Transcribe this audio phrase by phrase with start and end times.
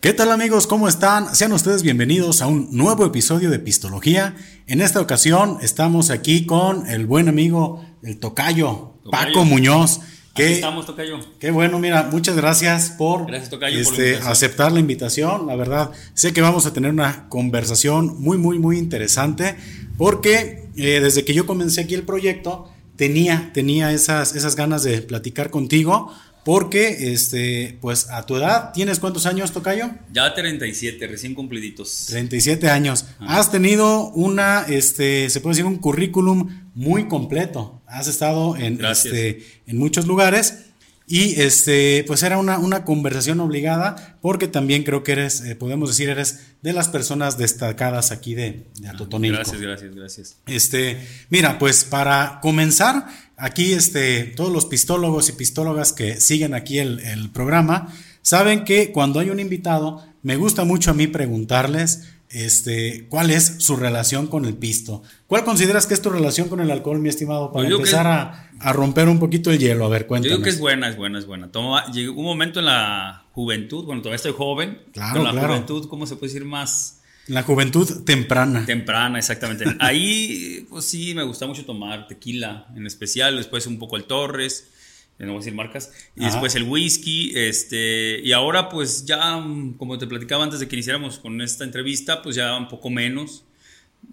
[0.00, 0.66] ¿Qué tal amigos?
[0.66, 1.34] ¿Cómo están?
[1.34, 4.34] Sean ustedes bienvenidos a un nuevo episodio de Pistología.
[4.66, 10.00] En esta ocasión estamos aquí con el buen amigo, el tocayo, Paco Muñoz.
[10.34, 11.18] Que, estamos, Tocayo.
[11.38, 15.46] Qué bueno, mira, muchas gracias por, este, aceptar la invitación.
[15.46, 19.56] La verdad, sé que vamos a tener una conversación muy, muy, muy interesante
[19.98, 25.02] porque eh, desde que yo comencé aquí el proyecto, tenía, tenía esas, esas ganas de
[25.02, 26.10] platicar contigo
[26.50, 29.88] porque, este, pues a tu edad, ¿tienes cuántos años, Tocayo?
[30.12, 32.06] Ya 37, recién cumpliditos.
[32.08, 33.06] 37 años.
[33.20, 37.80] Has tenido una, este, se puede decir, un currículum muy completo.
[37.86, 40.64] Has estado en, este, en muchos lugares.
[41.06, 45.88] Y este, pues era una, una conversación obligada, porque también creo que eres, eh, podemos
[45.88, 49.36] decir, eres de las personas destacadas aquí de, de Atotonilco.
[49.36, 50.36] Gracias, gracias, gracias.
[50.46, 53.06] Este, mira, pues para comenzar,
[53.40, 58.92] aquí este, todos los pistólogos y pistólogas que siguen aquí el, el programa, saben que
[58.92, 64.28] cuando hay un invitado, me gusta mucho a mí preguntarles este, ¿cuál es su relación
[64.28, 65.02] con el pisto?
[65.26, 69.08] ¿Cuál consideras que es tu relación con el alcohol, mi estimado, para empezar a, romper
[69.08, 69.84] un poquito el hielo?
[69.84, 70.30] A ver, cuéntame.
[70.30, 71.50] Yo digo que es buena, es buena, es buena.
[71.92, 76.14] llegó un momento en la juventud, bueno, todavía estoy joven, claro, la juventud, ¿cómo se
[76.14, 76.99] puede decir más?
[77.30, 78.66] La juventud temprana.
[78.66, 79.64] Temprana, exactamente.
[79.78, 84.68] Ahí, pues sí, me gusta mucho tomar tequila, en especial, después un poco el Torres,
[85.16, 89.40] no voy a decir marcas, y después el whisky, este, y ahora pues ya,
[89.76, 93.44] como te platicaba antes de que iniciáramos con esta entrevista, pues ya un poco menos,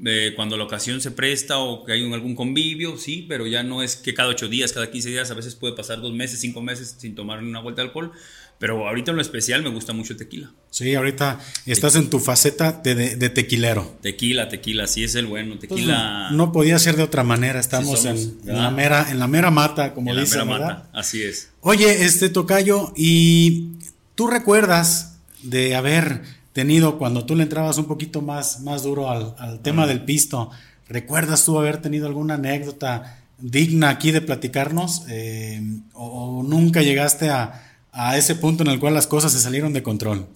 [0.05, 3.81] eh, cuando la ocasión se presta o que hay algún convivio, sí, pero ya no
[3.81, 6.61] es que cada ocho días, cada 15 días, a veces puede pasar dos meses, cinco
[6.61, 8.11] meses sin tomar una vuelta de alcohol,
[8.59, 10.51] pero ahorita en lo especial me gusta mucho el tequila.
[10.71, 13.97] Sí, ahorita estás en tu faceta de, tequilero.
[14.01, 15.55] Tequila, tequila, sí es el bueno.
[15.57, 16.29] Pues tequila.
[16.31, 17.59] no, podía ser de otra manera.
[17.59, 20.39] Estamos en, la mera, en la mera mata, como en dicen.
[20.39, 21.49] La mera mata, así es.
[21.61, 23.73] Oye, este tocayo, ¿y
[24.15, 29.59] tú recuerdas de haber tenido cuando tú le entrabas un poquito más, más duro al,
[29.61, 30.49] tema del pisto?
[30.89, 35.03] ¿Recuerdas tú haber tenido alguna anécdota digna aquí de platicarnos?
[35.09, 35.61] Eh,
[35.93, 37.66] o nunca llegaste a
[37.97, 40.27] a ese punto en el cual las cosas se salieron de control?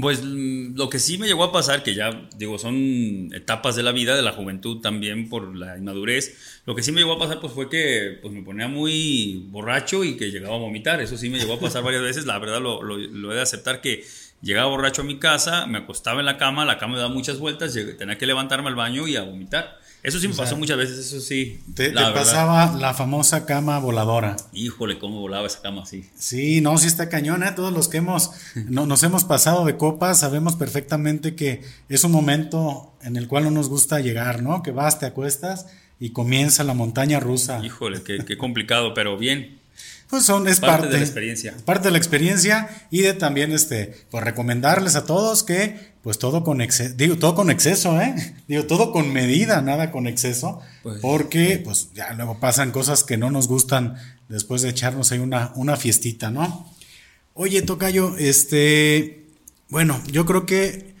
[0.00, 3.82] Pues mm, lo que sí me llegó a pasar, que ya digo, son etapas de
[3.82, 7.18] la vida, de la juventud también por la inmadurez, lo que sí me llegó a
[7.18, 11.18] pasar pues fue que pues me ponía muy borracho y que llegaba a vomitar, eso
[11.18, 14.04] sí me llegó a pasar varias veces, la verdad lo, lo he de aceptar que
[14.40, 17.38] llegaba borracho a mi casa, me acostaba en la cama, la cama me daba muchas
[17.38, 19.81] vueltas, tenía que levantarme al baño y a vomitar.
[20.02, 21.60] Eso sí me pasó muchas veces, eso sí.
[21.74, 24.36] Te, pasaba la famosa cama voladora.
[24.52, 26.10] Híjole, cómo volaba esa cama, sí.
[26.18, 27.52] Sí, no, sí está cañón, ¿eh?
[27.54, 28.32] Todos los que hemos,
[28.68, 33.44] no, nos hemos pasado de copas sabemos perfectamente que es un momento en el cual
[33.44, 34.64] no nos gusta llegar, ¿no?
[34.64, 35.68] Que vas, te acuestas
[36.00, 37.64] y comienza la montaña rusa.
[37.64, 39.61] Híjole, qué, qué complicado, pero bien.
[40.12, 41.54] Pues son, es parte, de la experiencia.
[41.64, 46.44] Parte de la experiencia y de también este, pues recomendarles a todos que pues todo
[46.44, 48.14] con exceso, digo, todo con exceso, ¿eh?
[48.46, 53.16] Digo, todo con medida, nada con exceso, pues, porque pues ya luego pasan cosas que
[53.16, 53.96] no nos gustan
[54.28, 56.70] después de echarnos ahí una, una fiestita, ¿no?
[57.32, 59.24] Oye, Tocayo, este,
[59.70, 60.94] bueno, yo creo que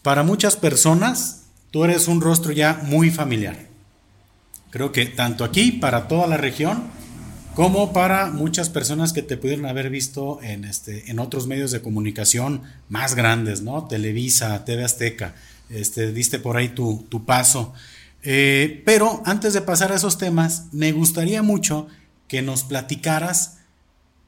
[0.00, 3.66] para muchas personas tú eres un rostro ya muy familiar.
[4.70, 6.95] Creo que tanto aquí, para toda la región,
[7.56, 11.80] como para muchas personas que te pudieron haber visto en, este, en otros medios de
[11.80, 13.86] comunicación más grandes, ¿no?
[13.86, 15.34] Televisa, TV Azteca,
[15.70, 17.72] este, diste por ahí tu, paso.
[18.22, 21.86] Eh, pero antes de pasar a esos temas, me gustaría mucho
[22.28, 23.56] que nos platicaras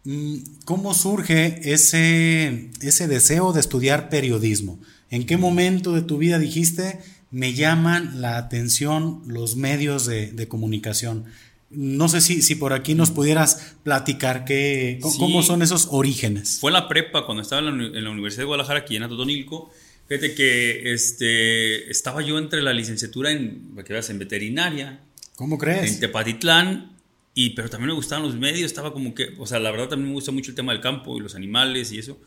[0.04, 4.78] mm, cómo surge ese, ese deseo de estudiar periodismo.
[5.10, 6.98] ¿En qué momento de tu vida dijiste,
[7.30, 11.26] me llaman la atención los medios de, de comunicación?
[11.70, 16.58] No sé si, si por aquí nos pudieras platicar qué, cómo son esos orígenes.
[16.60, 19.70] Fue en la prepa, cuando estaba en la, Universidad de Guadalajara, aquí en Atotonilco.
[20.06, 25.00] Fíjate que este, estaba yo entre la licenciatura en, en veterinaria.
[25.36, 25.92] ¿Cómo crees?
[25.92, 26.96] En Tepatitlán.
[27.34, 30.08] Y, pero también me gustaban los medios, estaba como que, o sea, la verdad también
[30.08, 32.18] me gusta mucho el tema del campo y los animales y eso.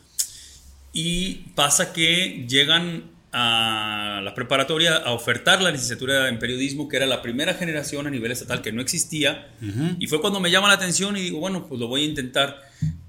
[0.93, 7.05] Y pasa que llegan a la preparatoria a ofertar la licenciatura en periodismo, que era
[7.05, 9.49] la primera generación a nivel estatal que no existía.
[9.99, 12.61] Y fue cuando me llama la atención y digo, bueno, pues lo voy a intentar.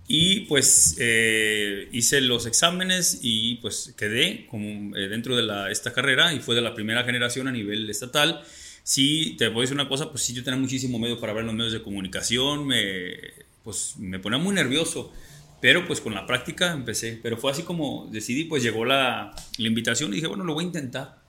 [0.06, 5.92] Y pues eh, hice los exámenes y pues quedé como, eh, dentro de la, esta
[5.92, 8.42] carrera y fue de la primera generación a nivel estatal.
[8.84, 11.44] Sí, te voy a decir una cosa, pues sí, yo tenía muchísimo medio para ver
[11.44, 13.14] los medios de comunicación, me,
[13.62, 15.12] pues me ponía muy nervioso
[15.62, 17.20] pero pues con la práctica empecé.
[17.22, 20.64] Pero fue así como decidí, pues llegó la, la invitación y dije, bueno, lo voy
[20.64, 21.22] a intentar.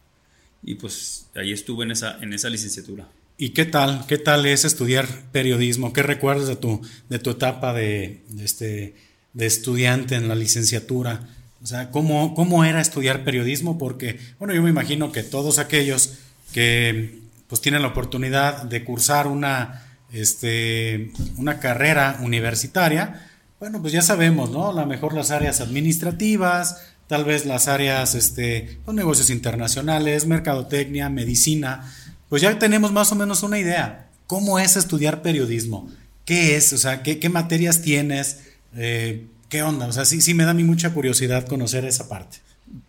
[0.63, 3.07] Y pues ahí estuve en esa, en esa licenciatura.
[3.37, 4.05] ¿Y qué tal?
[4.07, 5.93] ¿Qué tal es estudiar periodismo?
[5.93, 8.95] ¿Qué recuerdas de tu, de tu etapa de, este,
[9.33, 11.29] de estudiante en la licenciatura?
[11.61, 13.77] O sea, ¿cómo, cómo era estudiar periodismo?
[13.77, 16.15] Porque, bueno, yo me imagino que todos aquellos
[16.53, 23.29] que pues tienen la oportunidad de cursar una, este, una carrera universitaria,
[23.63, 24.71] bueno, pues ya sabemos, ¿no?
[24.71, 31.07] A lo mejor las áreas administrativas, tal vez las áreas, este, los negocios internacionales, mercadotecnia,
[31.07, 31.89] medicina,
[32.27, 34.09] pues ya tenemos más o menos una idea.
[34.27, 35.89] ¿Cómo es estudiar periodismo?
[36.25, 36.73] ¿Qué es?
[36.73, 38.41] O sea, ¿qué, materias tienes?
[38.75, 39.87] Eh, ¿Qué onda?
[39.87, 42.39] O sea, sí, sí me da a mí mucha curiosidad conocer esa parte.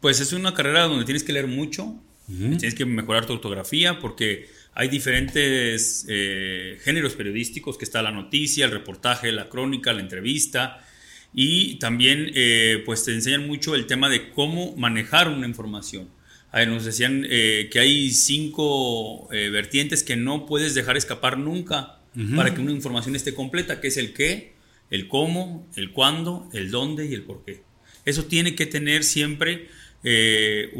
[0.00, 1.94] Pues es una carrera donde tienes que leer mucho,
[2.26, 8.64] tienes que mejorar tu ortografía porque hay diferentes eh, géneros periodísticos, que está la noticia,
[8.64, 10.84] el reportaje, la crónica, la entrevista,
[11.32, 16.08] y también eh, pues te enseñan mucho el tema de cómo manejar una información.
[16.52, 21.98] nos decían eh, que hay cinco vertientes que no puedes dejar escapar nunca
[22.36, 24.54] para que una información esté completa, que es el qué,
[24.90, 27.62] el cómo, el cuándo, el dónde y el por qué.
[28.04, 29.68] Eso tiene que tener siempre
[30.04, 30.70] eh,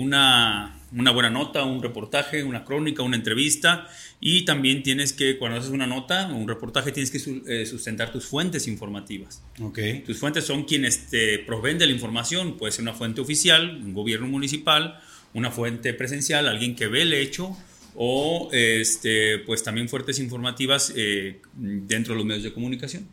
[0.96, 3.88] una, buena nota, un reportaje, una crónica, una entrevista
[4.20, 8.12] y también tienes que, cuando haces una nota o un reportaje, tienes que eh, sustentar
[8.12, 9.43] tus fuentes informativas.
[9.61, 10.00] Okay.
[10.00, 13.94] Tus fuentes son quienes te proveen de la información, puede ser una fuente oficial, un
[13.94, 15.00] gobierno municipal,
[15.32, 17.56] una fuente presencial, alguien que ve el hecho
[17.97, 23.08] o este, pues también fuentes informativas eh, dentro de los medios de comunicación.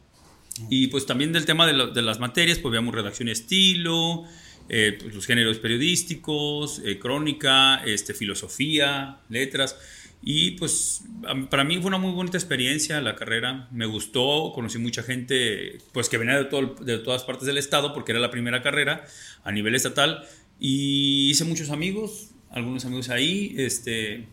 [0.69, 4.25] Y pues también del tema de, las materias, pues veamos redacción y estilo,
[4.69, 9.77] eh, pues, los géneros periodísticos, eh, crónica, este, filosofía, letras.
[10.23, 11.03] Y pues
[11.49, 16.09] para mí fue una muy bonita experiencia la carrera, me gustó, conocí mucha gente pues
[16.09, 19.03] que venía de, todo, de todas partes del estado porque era la primera carrera
[19.43, 20.23] a nivel estatal
[20.59, 24.27] y hice muchos amigos, algunos amigos ahí, este,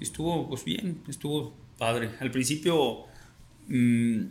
[0.00, 2.10] estuvo pues bien, estuvo padre.
[2.18, 3.04] Al principio...
[3.68, 4.24] Mmm,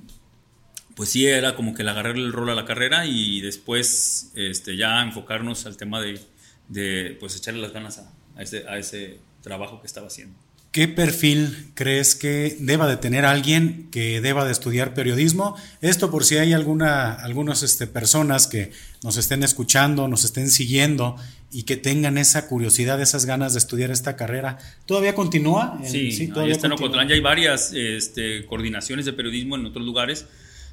[0.99, 4.75] pues sí era como que le agarrarle el rol a la carrera y después este,
[4.75, 6.19] ya enfocarnos al tema de,
[6.67, 10.35] de pues echarle las ganas a, a, ese, a ese trabajo que estaba haciendo.
[10.73, 15.55] ¿Qué perfil crees que deba de tener alguien que deba de estudiar periodismo?
[15.79, 21.15] Esto por si hay alguna, algunas este, personas que nos estén escuchando, nos estén siguiendo
[21.49, 24.57] y que tengan esa curiosidad, esas ganas de estudiar esta carrera.
[24.85, 25.79] ¿Todavía continúa?
[25.85, 27.07] Sí, sí todavía está en Ocotlán.
[27.07, 30.25] Ya hay varias este, coordinaciones de periodismo en otros lugares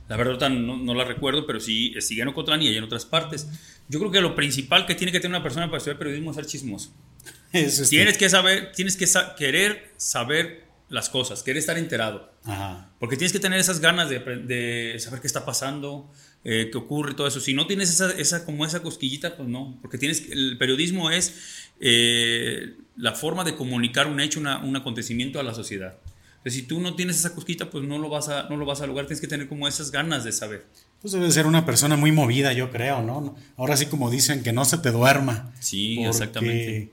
[0.08, 3.04] la verdad no, no la recuerdo, pero sí sigue en Ocotlán y hay en otras
[3.04, 3.48] partes.
[3.88, 6.36] Yo creo que lo principal que tiene que tener una persona para estudiar periodismo es
[6.36, 6.92] ser chismoso.
[7.90, 9.06] Tienes que saber, tienes que
[9.36, 12.32] querer saber las cosas, querer estar enterado.
[13.00, 16.12] Porque tienes que tener esas ganas de, de saber qué está pasando,
[16.44, 17.40] eh, qué ocurre, todo eso.
[17.40, 19.78] Si no tienes esa, esa, como esa cosquillita, pues no.
[19.82, 25.40] Porque tienes, el periodismo es eh, la forma de comunicar un hecho, una, un acontecimiento
[25.40, 25.98] a la sociedad
[26.50, 28.86] si tú no tienes esa cosquita, pues no lo vas a, no lo vas a
[28.86, 29.06] lograr.
[29.06, 30.66] Tienes que tener como esas ganas de saber.
[31.00, 33.34] Pues debe ser una persona muy movida, yo creo, ¿no?
[33.56, 35.52] Ahora sí, como dicen, que no se te duerma.
[35.60, 36.92] Sí, exactamente.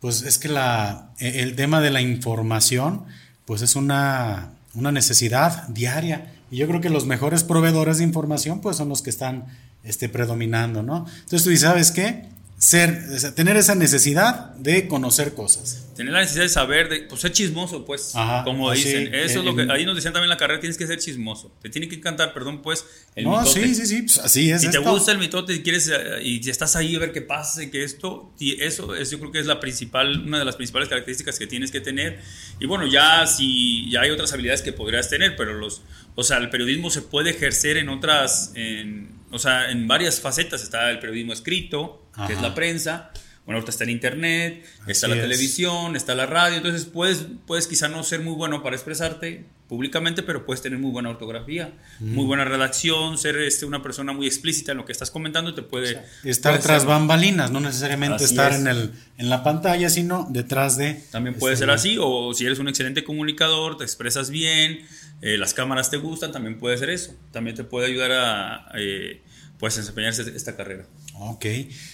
[0.00, 3.04] Pues es que la, e, el tema de la información,
[3.44, 6.34] pues es una, una necesidad diaria.
[6.50, 9.46] Y yo creo que los mejores proveedores de información, pues son los que están
[9.84, 11.06] este, predominando, ¿no?
[11.08, 12.28] Entonces tú dices, ¿sabes qué?
[12.58, 15.86] Ser, tener esa necesidad de conocer cosas.
[15.94, 18.12] Tener la necesidad de saber, de, pues ser chismoso, pues,
[18.44, 19.14] como dicen.
[19.14, 21.52] Eso es lo que, ahí nos decían también en la carrera, tienes que ser chismoso.
[21.62, 22.84] Te tiene que encantar, perdón, pues,
[23.14, 24.60] el no, sí, sí, sí, pues así es.
[24.60, 27.62] Si te gusta el mitote y quieres, eh, y estás ahí a ver qué pasa
[27.62, 30.56] y que esto, y eso es, yo creo que es la principal, una de las
[30.56, 32.20] principales características que tienes que tener.
[32.58, 35.82] Y bueno, ya si, ya hay otras habilidades que podrías tener, pero los,
[36.16, 40.62] o sea, el periodismo se puede ejercer en otras, en, o sea, en varias facetas.
[40.62, 43.10] Está el periodismo escrito, que es la prensa.
[43.44, 46.58] Bueno, ahorita está en internet, está la televisión, está la radio.
[46.58, 50.90] Entonces puedes, puedes quizá no ser muy bueno para expresarte públicamente, pero puedes tener muy
[50.90, 55.10] buena ortografía, muy buena redacción, ser este, una persona muy explícita en lo que estás
[55.10, 55.54] comentando.
[55.54, 56.02] Te puede.
[56.24, 61.02] estar tras bambalinas, no necesariamente estar en, el, en la pantalla, sino detrás de.
[61.10, 64.86] También puede este, ser así, o si eres un excelente comunicador, te expresas bien,
[65.20, 67.14] eh, las cámaras te gustan, también puede ser eso.
[67.32, 68.72] También te puede ayudar a.
[68.78, 69.22] Eh,
[69.58, 70.86] pues desempeñarse esta carrera.
[71.18, 71.46] Ok,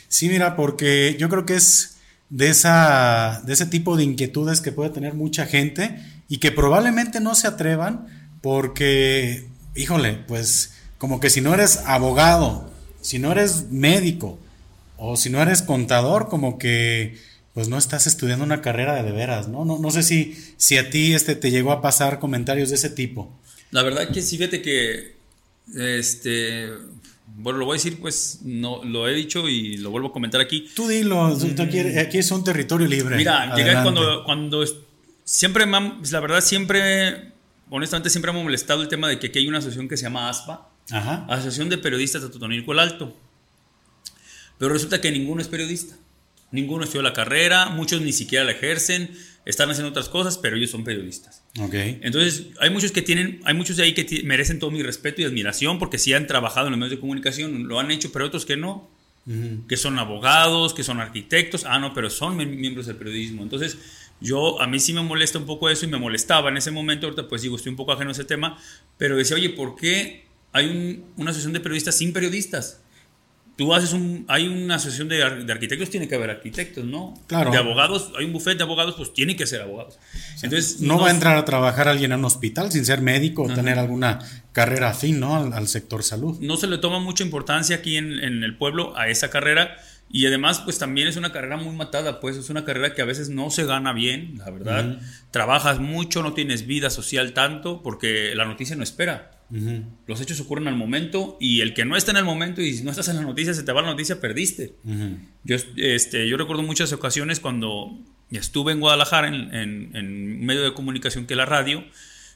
[0.08, 1.96] sí, mira, porque yo creo que es
[2.28, 7.20] de, esa, de ese tipo de inquietudes que puede tener mucha gente y que probablemente
[7.20, 8.06] no se atrevan
[8.42, 14.38] porque, híjole, pues como que si no eres abogado, si no eres médico
[14.96, 17.16] o si no eres contador, como que
[17.54, 19.64] pues no estás estudiando una carrera de, de veras, ¿no?
[19.64, 19.78] ¿no?
[19.78, 23.32] No sé si, si a ti este, te llegó a pasar comentarios de ese tipo.
[23.70, 25.14] La verdad que sí, fíjate que
[25.74, 26.68] este
[27.36, 30.40] bueno, lo voy a decir, pues no lo he dicho y lo vuelvo a comentar
[30.40, 30.68] aquí.
[30.74, 33.16] Tú dilo, aquí, es un territorio libre.
[33.16, 34.64] Mira, llegué cuando, cuando
[35.24, 37.32] siempre, la verdad, siempre,
[37.70, 40.04] honestamente, siempre me ha molestado el tema de que aquí hay una asociación que se
[40.04, 40.68] llama ASPA,
[41.28, 43.16] Asociación de Periodistas de Totonilco el Alto.
[44.58, 45.96] Pero resulta que ninguno es periodista.
[46.54, 49.10] Ninguno estudió la carrera, muchos ni siquiera la ejercen,
[49.44, 51.42] están haciendo otras cosas, pero ellos son periodistas.
[51.60, 51.98] Okay.
[52.00, 55.24] Entonces, hay muchos que tienen, hay muchos de ahí que merecen todo mi respeto y
[55.24, 58.46] admiración porque sí han trabajado en los medios de comunicación, lo han hecho, pero otros
[58.46, 58.88] que no,
[59.68, 63.42] que son abogados, que son arquitectos, ah, no, pero son miembros del periodismo.
[63.42, 63.76] Entonces,
[64.20, 67.08] yo, a mí sí me molesta un poco eso y me molestaba en ese momento,
[67.08, 68.56] ahorita pues digo, estoy un poco ajeno a ese tema,
[68.96, 72.83] pero decía, oye, ¿por qué hay una asociación de periodistas sin periodistas?
[73.56, 77.14] Tú haces un, hay una asociación de, arquitectos, tiene que haber arquitectos, ¿no?
[77.26, 77.50] Claro.
[77.50, 79.98] De abogados, hay un buffet de abogados, pues tiene que ser abogados.
[80.42, 83.52] Entonces, no, va a entrar a trabajar alguien en un hospital sin ser médico o
[83.52, 84.18] tener alguna
[84.52, 85.36] carrera afín, ¿no?
[85.36, 86.38] Al, sector salud.
[86.40, 89.76] No se le toma mucha importancia aquí en, en, el pueblo a esa carrera
[90.10, 93.04] y además, pues también es una carrera muy matada, pues es una carrera que a
[93.04, 95.00] veces no se gana bien, la verdad.
[95.30, 99.30] Trabajas mucho, no tienes vida social tanto porque la noticia no espera.
[100.06, 102.82] Los hechos ocurren al momento y el que no está en el momento y si
[102.82, 104.74] no estás en la noticia, se te va la noticia, perdiste.
[105.44, 107.98] yo, este, yo recuerdo muchas ocasiones cuando
[108.30, 111.84] estuve en Guadalajara en, en, un medio de comunicación que la radio.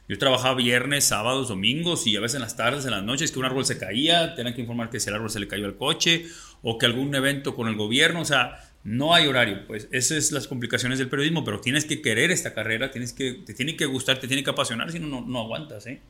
[0.08, 3.38] Yo trabajaba viernes, sábados, domingos y a veces en las tardes, en las noches, que
[3.38, 5.76] un árbol se caía, tenían que informar que si el árbol se le cayó al
[5.76, 6.26] coche
[6.62, 10.36] o que algún evento con el gobierno, o sea, no hay horario, pues esas son
[10.36, 13.84] las complicaciones del periodismo, pero tienes que querer esta carrera, tienes que, te tiene que
[13.86, 16.00] gustar, te tiene que apasionar, si no, no, no aguantas, ¿eh?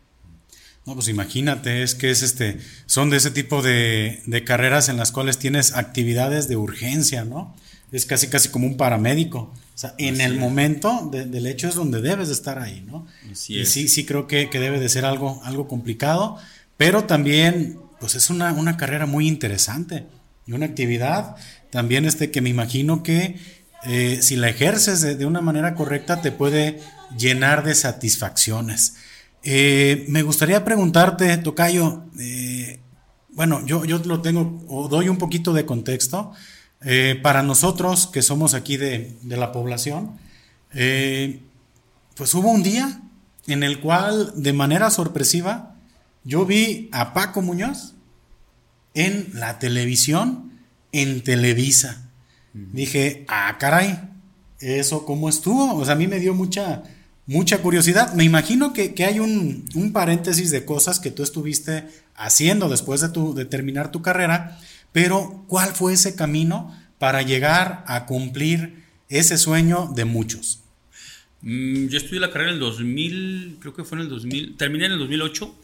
[0.89, 5.13] No, pues imagínate, es que es este, son de ese tipo de, carreras en las
[5.13, 7.55] cuales tienes actividades de urgencia, ¿no?
[7.93, 9.53] Es casi casi como un paramédico.
[9.79, 13.07] O sea, en el momento del hecho es donde debes de estar ahí, ¿no?
[13.31, 16.37] y sí, sí creo que, debe de ser algo, algo complicado,
[16.77, 20.05] pero también, pues es una, una carrera muy interesante
[20.49, 21.37] y una actividad
[21.71, 23.39] también este que me imagino que
[23.85, 26.81] eh, si la ejerces de, de, una manera correcta te puede
[27.17, 28.97] llenar de satisfacciones.
[29.45, 32.81] Eh, me gustaría preguntarte, Tocayo, eh,
[33.29, 36.33] bueno, yo, yo lo tengo, o doy un poquito de contexto.
[36.85, 40.19] Eh, para nosotros que somos aquí de, la población,
[40.73, 43.01] pues hubo un día
[43.47, 45.75] en el cual, de manera sorpresiva,
[46.25, 47.95] yo vi a Paco Muñoz
[48.95, 50.53] en la televisión,
[50.93, 52.11] en Televisa.
[52.53, 53.99] Dije, ah, caray,
[54.61, 55.77] ¿eso cómo estuvo?
[55.77, 56.83] O sea, a mí me dio mucha,
[57.27, 58.13] mucha curiosidad.
[58.15, 63.35] Me imagino que, hay un, paréntesis de cosas que tú estuviste haciendo después de, tu,
[63.35, 64.59] de terminar tu carrera,
[64.93, 70.63] pero ¿cuál fue ese camino para llegar a cumplir ese sueño de muchos?
[71.41, 74.87] Mm, yo estudié la carrera en el 2000, creo que fue en el 2000, terminé
[74.87, 75.55] en el 2008.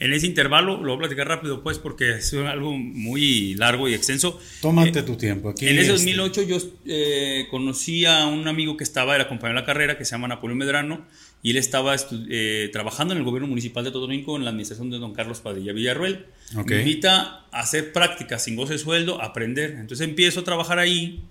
[0.00, 3.94] En ese intervalo, lo voy a platicar rápido pues porque es algo muy largo y
[3.94, 4.40] extenso.
[4.62, 5.50] Tómate eh, tu tiempo.
[5.50, 6.50] Aquí en ese 2008 este.
[6.50, 10.12] yo eh, conocí a un amigo que estaba, era compañero de la carrera, que se
[10.12, 11.04] llama Napoleón Medrano,
[11.44, 11.94] y él estaba
[12.30, 15.74] eh, trabajando en el gobierno municipal de Totonilco en la administración de don Carlos Padilla
[15.74, 16.24] Villarruel.
[16.64, 19.72] Me invita a hacer prácticas sin goce de sueldo, a aprender.
[19.72, 21.22] Entonces empiezo a trabajar ahí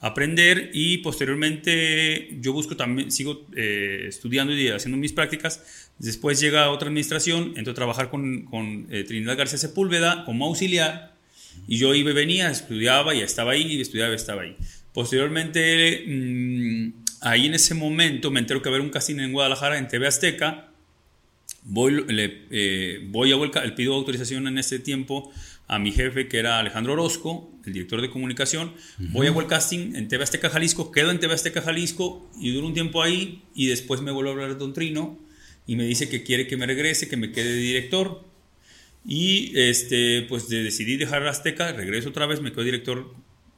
[0.00, 5.88] aprender y posteriormente yo busco también, sigo eh, estudiando y haciendo mis prácticas.
[5.98, 11.14] Después llega otra administración, entro a trabajar con, con eh, Trinidad García Sepúlveda como auxiliar
[11.66, 14.54] y yo iba y venía, estudiaba y estaba ahí, y estudiaba y estaba ahí.
[14.92, 19.88] Posteriormente, mm, ahí en ese momento me entero que haber un casino en Guadalajara, en
[19.88, 20.68] TV Azteca.
[21.64, 25.32] Voy, le, eh, voy a vuelta, le pido autorización en ese tiempo
[25.68, 28.74] a mi jefe, que era Alejandro Orozco, el director de comunicación.
[28.98, 32.66] Voy a el casting en TV Azteca Jalisco, quedo en TV Azteca Jalisco y duro
[32.66, 35.18] un tiempo ahí y después me vuelve a hablar de Don Trino
[35.66, 38.24] y me dice que quiere que me regrese, que me quede de director.
[39.04, 43.14] Y este, pues decidí dejar Azteca, regreso otra vez, me quedo director,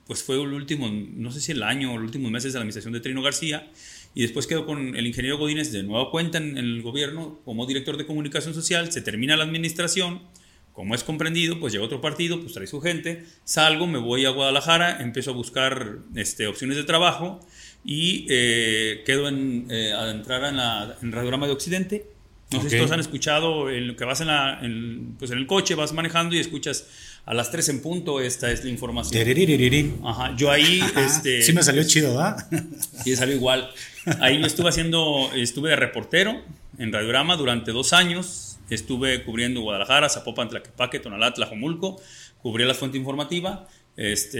[0.06, 2.62] pues fue el último, no sé si el año o los últimos meses de la
[2.62, 3.70] administración de Trino García.
[4.14, 7.96] Y después quedo con el ingeniero Godínez de nueva cuenta en el gobierno como director
[7.96, 10.20] de comunicación social, se termina la administración
[10.74, 14.30] como es comprendido, pues llega otro partido, pues trae su gente, salgo, me voy a
[14.30, 17.40] Guadalajara, empiezo a buscar este, opciones de trabajo
[17.84, 22.06] y eh, quedo en, eh, a entrar en, la, en de Occidente.
[22.52, 24.60] No sé si todos han escuchado en lo que vas en, la,
[25.18, 26.86] pues en el coche, vas manejando y escuchas
[27.26, 29.12] a las 3 en punto, esta es la información.
[30.04, 30.80] Ajá, yo ahí...
[30.96, 32.36] Este, sí me salió chido, ¿verdad?
[33.02, 33.70] sí, salió igual.
[34.20, 36.42] Ahí yo estuve haciendo, estuve de reportero
[36.78, 42.00] en Radiograma durante dos años, Estuve cubriendo Guadalajara, Zapopan, Tlaquepaque, Tonalá, Tlajomulco,
[42.40, 44.38] cubría la fuente informativa este,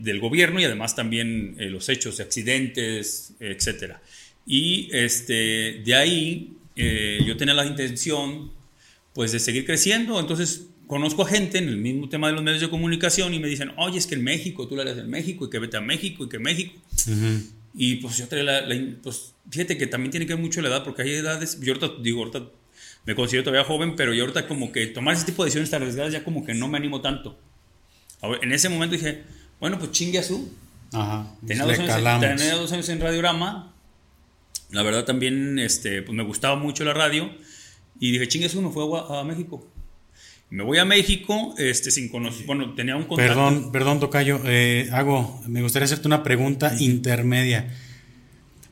[0.00, 3.96] del gobierno y además también eh, los hechos de accidentes, etc.
[4.46, 8.52] Y este, de ahí eh, yo tenía la intención
[9.12, 12.60] pues de seguir creciendo, entonces conozco a gente en el mismo tema de los medios
[12.60, 15.46] de comunicación y me dicen, oye, es que en México, tú la eres en México
[15.46, 16.74] y que vete a México y que México.
[17.74, 20.84] Y pues yo traía la, pues fíjate que también tiene que ver mucho la edad,
[20.84, 22.44] porque hay edades, yo ahorita digo, ahorita
[23.06, 25.82] me considero todavía joven, pero yo ahorita como que tomar ese tipo de decisiones tan
[25.82, 27.38] arriesgadas ya como que no me animo tanto.
[28.40, 29.22] En ese momento dije,
[29.60, 30.50] bueno, pues chingue a su.
[30.92, 31.34] Ajá.
[31.46, 33.73] Tenía dos, años, tenía dos, años, en Radiorama.
[34.74, 37.30] La verdad también este, pues me gustaba mucho la radio.
[38.00, 39.66] Y dije, chingue su, me fui a, a México.
[40.50, 43.34] Me voy a México, este, sin conocer, bueno, tenía un contacto.
[43.34, 47.72] Perdón, perdón, Tocayo, eh, hago, me gustaría hacerte una pregunta intermedia.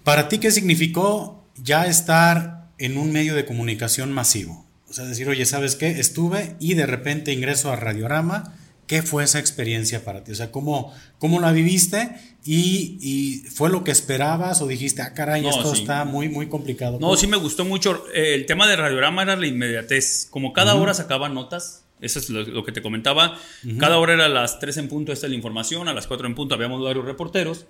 [0.05, 4.67] ¿Para ti qué significó ya estar en un medio de comunicación masivo?
[4.89, 6.01] O sea, decir, oye, ¿sabes qué?
[6.01, 8.55] Estuve y de repente ingreso a Radiorama.
[8.93, 10.33] ¿Qué fue esa experiencia para ti?
[10.33, 12.11] O sea, ¿cómo, cómo la viviste?
[12.45, 16.99] Y, fue lo que esperabas o dijiste, ah, caray, esto está muy, muy complicado?
[17.01, 18.05] No, sí me gustó mucho.
[18.13, 20.29] El tema de Radiorama era la inmediatez.
[20.29, 23.39] Como cada hora sacaban notas, eso es lo, que te comentaba.
[23.79, 25.89] Cada hora era a las 3 en punto, esta es la información.
[25.89, 27.65] A las 4 en punto habíamos varios reporteros.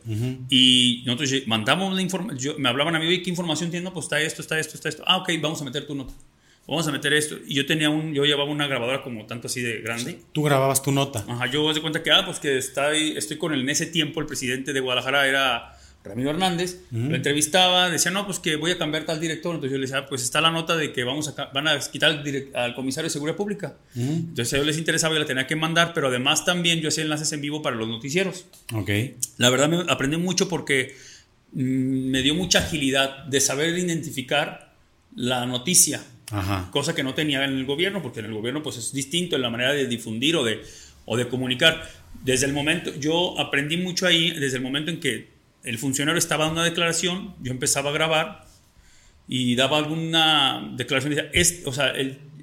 [0.49, 2.57] Y nosotros mandamos la información.
[2.59, 3.89] Me hablaban a mí, ¿qué información tiene?
[3.93, 5.05] pues está esto, está esto, está esto.
[5.07, 6.13] Ah, ok, vamos a meter tu nota
[6.67, 7.37] vamos a meter esto.
[7.47, 10.21] Y yo tenía un, yo llevaba una grabadora como tanto así de grande.
[10.33, 11.25] Tú grababas tu nota.
[11.29, 13.87] Ajá, yo me de cuenta que, ah, pues que está estoy con el, en ese
[13.87, 18.73] tiempo, el presidente de Guadalajara era Ramiro Hernández, lo entrevistaba, decía, no, pues que voy
[18.73, 19.55] a cambiar tal director.
[19.55, 21.79] Entonces yo le decía, ah, pues está la nota de que vamos a, van a
[21.79, 22.23] quitar
[22.55, 23.77] al, comisario de Seguridad Pública.
[23.95, 27.05] Entonces a ellos les interesaba, yo la tenía que mandar, pero además también yo hacía
[27.05, 28.47] enlaces en vivo para los noticieros.
[28.75, 28.91] Ok.
[29.39, 30.97] La verdad me aprendí mucho porque
[31.53, 31.61] mm,
[32.11, 34.75] me dio mucha agilidad de saber identificar
[35.15, 36.03] la noticia
[36.71, 39.43] Cosa que no tenía en el gobierno, porque en el gobierno pues es distinto en
[39.43, 40.63] la manera de difundir o de,
[41.05, 41.89] o de comunicar.
[42.23, 45.29] Desde el momento, yo aprendí mucho ahí, desde el momento en que
[45.65, 48.47] el funcionario estaba dando una declaración, yo empezaba a grabar
[49.29, 51.15] y daba alguna declaración.
[51.33, 51.93] Es, o sea,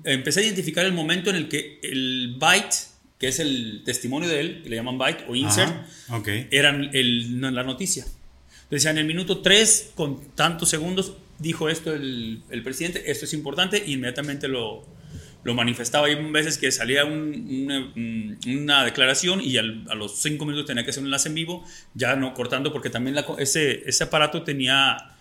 [0.03, 2.75] empecé a identificar el momento en el que el byte,
[3.19, 5.73] que es el testimonio de él, que le llaman byte o insert,
[6.51, 8.05] eran el, la noticia.
[8.69, 13.33] Decían, en el minuto 3, con tantos segundos, dijo esto el, el presidente, esto es
[13.33, 14.85] importante, e inmediatamente lo,
[15.43, 16.07] lo manifestaba.
[16.07, 17.91] Hay veces que salía una,
[18.45, 22.15] una, declaración y a los cinco minutos tenía que hacer un enlace en vivo, ya
[22.15, 25.15] no cortando, porque también ese, ese aparato tenía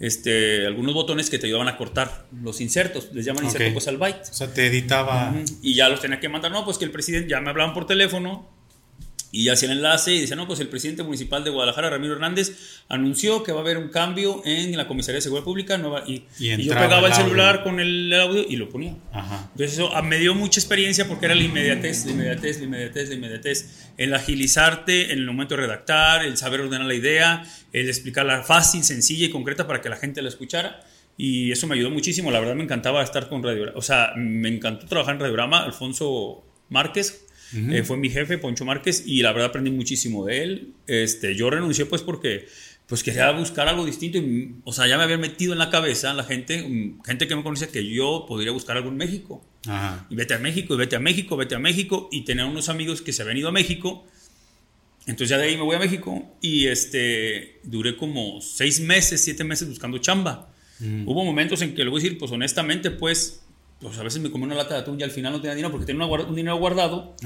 [0.00, 4.30] este, algunos botones que te ayudaban a cortar los insertos, les llaman insertos al byte.
[4.30, 5.34] O sea, te editaba.
[5.62, 7.86] Y ya los tenía que mandar, no, pues que el presidente ya me hablaban por
[7.86, 8.48] teléfono,
[9.32, 12.82] y hacía el enlace y decía, no, pues el presidente municipal de Guadalajara, Ramiro Hernández,
[12.88, 15.78] anunció que va a haber un cambio en la Comisaría de Seguridad Pública.
[15.78, 18.96] Nueva, y, yo pegaba el, celular con el, audio y lo ponía.
[19.12, 23.08] Entonces eso ah, me dio mucha experiencia porque era la inmediatez, la inmediatez, la inmediatez,
[23.08, 23.90] la inmediatez.
[23.96, 28.82] El agilizarte en el momento de redactar, el saber ordenar la idea, el explicarla fácil,
[28.82, 30.80] sencilla y concreta para que la gente la escuchara.
[31.16, 32.30] Y eso me ayudó muchísimo.
[32.32, 35.62] La verdad me encantaba estar con Radio O sea, me encantó trabajar en Radiorama.
[35.62, 40.74] Alfonso Márquez eh, fue mi jefe, Poncho Márquez, y la verdad aprendí muchísimo de él.
[40.86, 42.46] Este, yo renuncié pues porque
[42.86, 44.18] pues quería buscar algo distinto.
[44.18, 47.36] Y, o sea, ya me había metido en la cabeza la gente, mm, gente que
[47.36, 49.44] me conocía, que yo podría buscar algo en México.
[50.08, 52.08] Y vete a México, y vete a México, vete a México.
[52.10, 54.06] Y tenía unos amigos que se habían ido a México.
[55.06, 59.44] Entonces ya de ahí me voy a México y este, duré como seis meses, siete
[59.44, 60.48] meses buscando chamba.
[60.80, 63.42] Hubo momentos en que, le voy a decir, pues honestamente, pues
[63.80, 65.70] pues a veces me comí una lata de atún y al final no tenía dinero
[65.70, 67.16] porque tenía un dinero guardado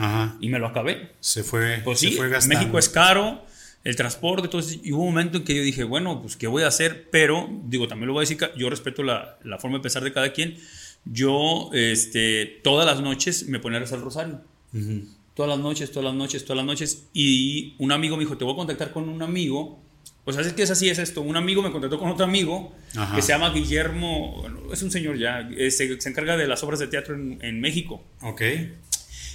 [0.41, 1.13] y me lo acabé.
[1.21, 2.17] Se fue, pues sí,
[2.49, 3.45] México es caro,
[3.83, 6.63] el transporte, entonces y hubo un momento en que yo dije, bueno, pues ¿qué voy
[6.63, 7.09] a hacer?
[7.11, 10.13] Pero, digo, también lo voy a decir, yo respeto la, la forma de pensar de
[10.13, 10.57] cada quien.
[11.05, 14.41] Yo, este, todas las noches me ponía a rezar el rosario.
[15.35, 17.09] Todas las noches, todas las noches, todas las noches.
[17.13, 19.81] Y un amigo me dijo, te voy a contactar con un amigo
[20.25, 21.21] pues así que es así, es esto.
[21.21, 22.75] Un amigo me contactó con otro amigo
[23.15, 26.87] que se llama Guillermo, es un señor ya, se, se, encarga de las obras de
[26.87, 28.03] teatro en, México.
[28.23, 28.43] Ok.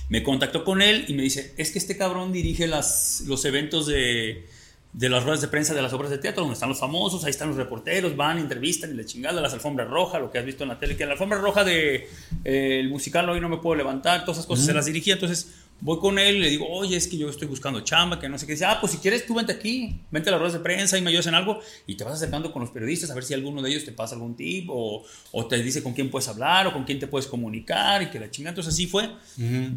[0.09, 3.85] Me contactó con él y me dice, es que este cabrón dirige las, los eventos
[3.85, 4.47] de,
[4.93, 7.29] de las ruedas de prensa de las obras de teatro, donde están los famosos, ahí
[7.29, 10.63] están los reporteros, van, entrevistan y la chingada, las alfombras rojas, lo que has visto
[10.63, 12.09] en la tele, que la alfombra roja de
[12.43, 15.53] eh, el musical hoy no me puedo levantar, todas esas cosas se las dirigía, entonces
[15.81, 18.37] Voy con él y le digo, oye, es que yo estoy buscando chamba, que no
[18.37, 18.53] sé qué.
[18.53, 21.01] Dice, ah, pues si quieres tú vente aquí, vente a las ruedas de prensa y
[21.01, 23.61] me ayudas en algo y te vas acercando con los periodistas a ver si alguno
[23.61, 26.73] de ellos te pasa algún tip o, o te dice con quién puedes hablar o
[26.73, 28.51] con quién te puedes comunicar y que la chingada.
[28.51, 29.09] Entonces así fue.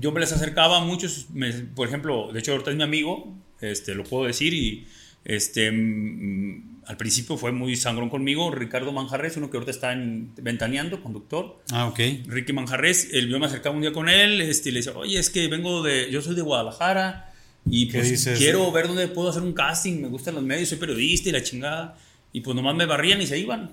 [0.01, 1.27] Yo me les acercaba a muchos,
[1.75, 4.87] por ejemplo, de hecho ahorita es mi amigo, este, lo puedo decir y
[5.25, 8.51] este, mm, al principio fue muy sangrón conmigo.
[8.51, 11.63] Ricardo Manjarres, uno que ahorita está en, ventaneando, conductor.
[11.71, 12.01] Ah, ok.
[12.27, 15.19] Ricky Manjarres, él, yo me acercaba un día con él este, y le decía, oye,
[15.19, 17.33] es que vengo de, yo soy de Guadalajara
[17.65, 21.29] y pues quiero ver dónde puedo hacer un casting, me gustan los medios, soy periodista
[21.29, 21.97] y la chingada.
[22.33, 23.71] Y pues nomás me barrían y se iban.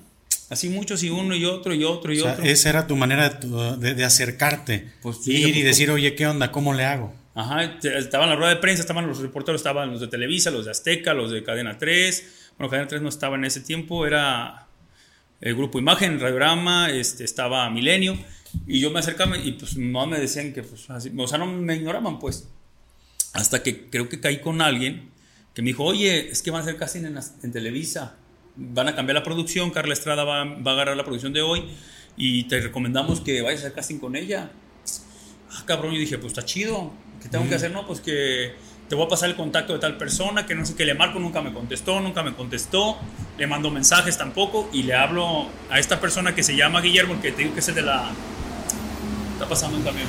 [0.50, 2.44] Así muchos y uno y otro y otro y otro.
[2.44, 4.90] Esa era tu manera de, de, acercarte.
[5.02, 6.52] Pues, ir y decir, oye, ¿qué onda?
[6.52, 7.14] ¿Cómo le hago?
[7.40, 10.72] Ajá, estaban la rueda de prensa, estaban los reporteros, estaban los de Televisa, los de
[10.72, 12.52] Azteca, los de Cadena 3.
[12.58, 14.68] Bueno, Cadena 3 no estaba en ese tiempo, era
[15.40, 18.18] el grupo Imagen, Radiograma, este, estaba Milenio.
[18.68, 21.46] Y yo me acercaba y pues no me decían que, pues, así, o sea, no
[21.46, 22.50] me ignoraban, pues.
[23.32, 25.10] Hasta que creo que caí con alguien
[25.54, 28.18] que me dijo, oye, es que van a hacer casting en, en Televisa.
[28.58, 31.64] Van a cambiar la producción, Carla Estrada va, va, a agarrar la producción de hoy
[32.18, 34.52] y te recomendamos que vayas a hacer casting con ella.
[35.52, 36.92] Ah, cabrón, yo dije, pues está chido.
[37.22, 37.72] ¿Qué tengo que hacer?
[37.72, 38.54] No, pues que
[38.88, 41.20] te voy a pasar el contacto de tal persona, que no sé qué le marco,
[41.20, 42.98] nunca me contestó, nunca me contestó,
[43.38, 47.32] le mando mensajes tampoco y le hablo a esta persona que se llama Guillermo, que
[47.32, 48.12] te digo que es el de la...
[49.34, 50.08] Está pasando un camión.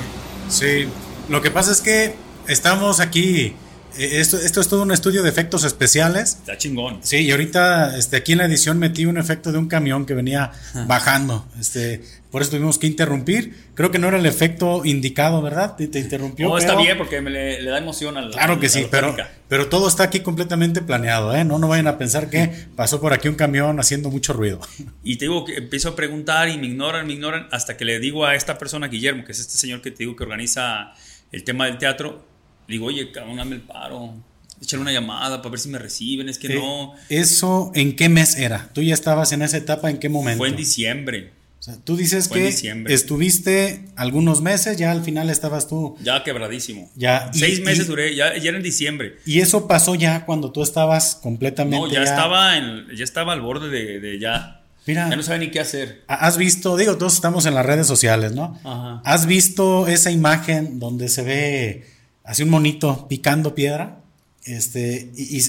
[0.48, 0.88] Sí,
[1.28, 2.16] lo que pasa es que
[2.48, 3.54] estamos aquí
[3.98, 6.36] esto, esto es todo un estudio de efectos especiales.
[6.40, 7.00] Está chingón.
[7.02, 10.14] Sí, y ahorita este, aquí en la edición metí un efecto de un camión que
[10.14, 10.52] venía
[10.86, 11.46] bajando.
[11.58, 13.70] Este, por eso tuvimos que interrumpir.
[13.74, 15.76] Creo que no era el efecto indicado, ¿verdad?
[15.76, 16.48] Te, interrumpió.
[16.48, 18.30] No, está bien porque me le, da emoción al.
[18.30, 19.16] Claro que sí, pero,
[19.48, 21.44] pero todo está aquí completamente planeado, ¿eh?
[21.44, 24.60] No, no vayan a pensar que pasó por aquí un camión haciendo mucho ruido.
[25.02, 27.98] Y te digo que empiezo a preguntar y me ignoran, me ignoran, hasta que le
[27.98, 30.92] digo a esta persona, Guillermo, que es este señor que te digo que organiza
[31.32, 32.26] el tema del teatro,
[32.70, 34.14] digo, oye, cabrón, dame el paro.
[34.62, 36.94] Échale una llamada para ver si me reciben, es que no.
[37.08, 38.70] ¿Eso en qué mes era?
[38.74, 39.90] ¿Tú ya estabas en esa etapa?
[39.90, 40.38] ¿En qué momento?
[40.38, 41.32] Fue en diciembre.
[41.60, 42.48] O sea, tú dices que
[42.88, 45.94] estuviste algunos meses, ya al final estabas tú.
[46.02, 46.90] Ya quebradísimo.
[46.96, 47.30] Ya.
[47.34, 49.16] Seis meses duré, ya, ya, era en diciembre.
[49.26, 51.76] ¿Y eso pasó ya cuando tú estabas completamente.?
[51.76, 54.62] No, ya, Estaba, en, ya estaba al borde de, de ya.
[54.86, 55.10] Mira.
[55.10, 56.02] Ya no sabía ni qué hacer.
[56.08, 58.58] Has visto, digo, todos estamos en las redes sociales, ¿no?
[58.64, 59.02] Ajá.
[59.04, 61.86] ¿Has visto esa imagen donde se ve
[62.30, 63.96] así un monito picando piedra.
[64.44, 65.42] Este, y,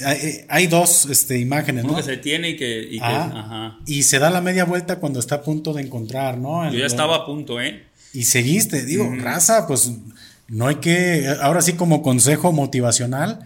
[0.49, 1.95] hay, dos este, imágenes, ¿no?
[1.95, 2.87] que se detiene y que.
[2.91, 3.79] Y, ajá.
[3.85, 6.69] y se da la media vuelta cuando está a punto de encontrar, ¿no?
[6.71, 7.83] Yo ya estaba a punto, ¿eh?
[8.13, 9.91] Y seguiste, digo, raza, pues
[10.49, 11.33] no hay que.
[11.41, 13.39] Ahora sí, como consejo motivacional.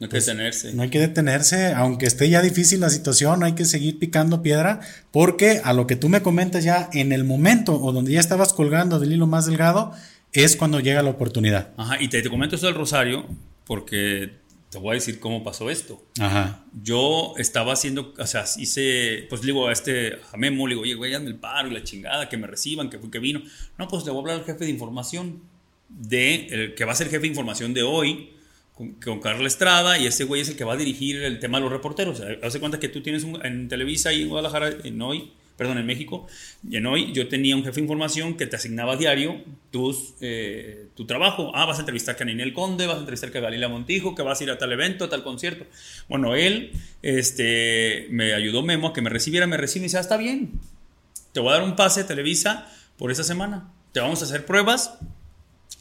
[0.00, 0.72] No hay que pues, detenerse.
[0.74, 4.80] No hay que detenerse, aunque esté ya difícil la situación, hay que seguir picando piedra,
[5.12, 8.52] porque a lo que tú me comentas ya, en el momento o donde ya estabas
[8.52, 9.92] colgando del hilo más delgado,
[10.32, 11.72] es cuando llega la oportunidad.
[11.76, 13.26] Ajá, y te, comento esto del Rosario
[13.64, 14.32] porque
[14.70, 16.04] te voy a decir cómo pasó esto.
[16.20, 16.64] Ajá.
[16.82, 20.94] Yo estaba haciendo, o sea, hice, pues digo a este, a Memo, le digo, oye,
[20.94, 23.42] güey, hazme el paro y la chingada, que me reciban, que fue que vino.
[23.78, 25.42] No, pues le voy a hablar al jefe de información,
[25.88, 28.30] de, el, que va a ser jefe de información de hoy,
[28.74, 31.58] con, con Carla Estrada, y ese güey es el que va a dirigir el tema
[31.58, 32.20] de los reporteros.
[32.20, 35.32] O sea, hace cuenta que tú tienes un, en Televisa y en Guadalajara, en hoy,
[35.60, 36.26] perdón, en México,
[36.66, 40.14] y en hoy yo tenía un jefe de información que te asignaba a diario tus,
[40.22, 41.52] eh, tu trabajo.
[41.54, 44.40] Ah, vas a entrevistar a Ninel Conde, vas a entrevistar a Galila Montijo, que vas
[44.40, 45.66] a ir a tal evento, a tal concierto.
[46.08, 50.00] Bueno, él este, me ayudó Memo a que me recibiera, me recibe y dice, ah,
[50.00, 50.52] está bien,
[51.34, 53.70] te voy a dar un pase Televisa por esa semana.
[53.92, 54.94] Te vamos a hacer pruebas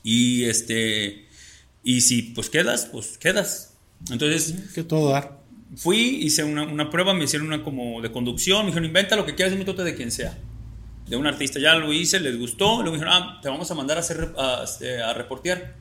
[0.03, 1.25] y este
[1.85, 3.77] y si pues quedas, pues quedas.
[4.11, 5.38] Entonces, que todo dar
[5.75, 9.25] fui, hice una, una, prueba, me hicieron una como de conducción, me dijeron, inventa lo
[9.25, 10.37] que quieras, un de quien sea.
[11.07, 13.75] De un artista, ya lo hice, les gustó, luego me dijeron, ah, te vamos a
[13.75, 15.75] mandar a, hacer, a, este, a reportear.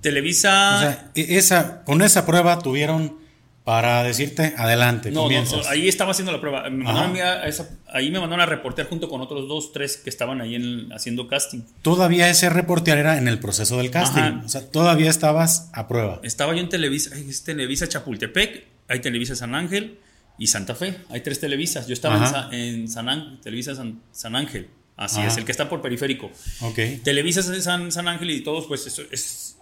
[0.00, 0.76] Televisa...
[0.76, 3.22] O sea, e, esa, con esa prueba tuvieron
[3.64, 6.68] para decirte, adelante, no, no, ahí estaba haciendo la prueba.
[6.68, 6.88] Me
[7.22, 10.88] a esa, ahí me mandaron a reportear junto con otros dos, tres que estaban ahí
[10.92, 11.60] haciendo casting.
[11.80, 14.42] Todavía ese reportear era en el proceso del casting.
[14.44, 16.18] O sea, todavía estabas a prueba.
[16.24, 19.98] Estaba yo en Televisa, es Televisa Chapultepec hay Televisa San Ángel
[20.38, 20.96] y Santa Fe.
[21.10, 21.86] Hay tres televisas.
[21.86, 22.16] Yo estaba
[22.52, 24.68] en, San, Ángel, Televisa San, Ángel.
[24.96, 26.30] Así es, el que está por periférico.
[26.60, 26.98] Okay.
[26.98, 29.56] Televisa San, San Ángel y todos, pues eso es.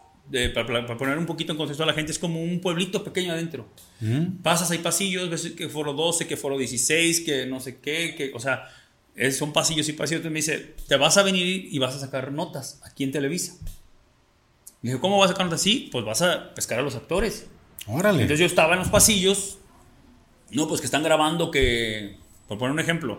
[0.54, 3.68] para, poner un poquito en contexto a la gente, es como un pueblito pequeño adentro.
[4.00, 4.42] Mm.
[4.42, 8.32] Pasas, hay pasillos, ves que foro 12, que foro 16, que no sé qué, que,
[8.34, 8.68] o sea,
[9.32, 10.24] son pasillos y pasillos.
[10.24, 13.54] Entonces me dice, te vas a venir y vas a sacar notas aquí en Televisa.
[14.82, 15.62] Me dijo, ¿cómo vas a sacar notas?
[15.62, 17.46] Sí, pues vas a pescar a los actores.
[17.86, 19.58] Entonces yo estaba en los pasillos,
[20.50, 22.16] no, pues que están grabando que,
[22.46, 23.18] por poner un ejemplo,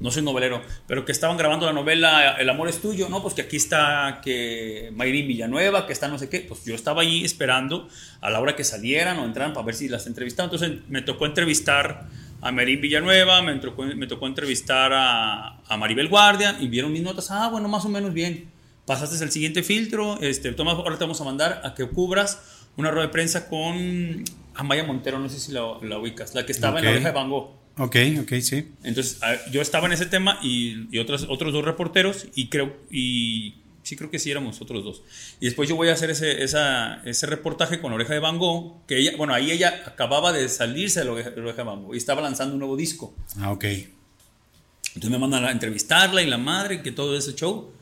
[0.00, 3.34] no soy novelero, pero que estaban grabando la novela El amor es tuyo, no, pues
[3.34, 7.24] que aquí está que Mayrín Villanueva, que está no sé qué, pues yo estaba ahí
[7.24, 7.88] esperando
[8.20, 10.52] a la hora que salieran o entraran para ver si las entrevistaban.
[10.52, 12.08] Entonces me tocó entrevistar
[12.40, 17.02] a Mayrín Villanueva, me tocó, me tocó entrevistar a, a, Maribel Guardia y vieron mis
[17.02, 18.50] notas, ah, bueno, más o menos bien.
[18.84, 22.90] Pasaste el siguiente filtro, este, toma, ahora te vamos a mandar a que cubras una
[22.90, 26.78] rueda de prensa con Amaya Montero, no sé si la, la ubicas, la que estaba
[26.78, 27.50] en la oreja de Van Gogh.
[27.76, 28.72] Ok, ok, sí.
[28.84, 29.18] Entonces,
[29.50, 33.96] yo estaba en ese tema y, y otros, otros dos reporteros y creo, y sí
[33.96, 35.02] creo que sí éramos otros dos.
[35.40, 38.86] Y después yo voy a hacer ese, esa, ese reportaje con oreja de Van Gogh,
[38.86, 41.98] que ella, bueno, ahí ella acababa de salirse de la oreja, de Van Gogh y
[41.98, 43.14] estaba lanzando un nuevo disco.
[43.38, 43.64] Ah, ok.
[43.64, 47.72] Entonces me mandan a entrevistarla y la madre, que todo ese show.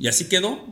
[0.00, 0.66] Y así quedó.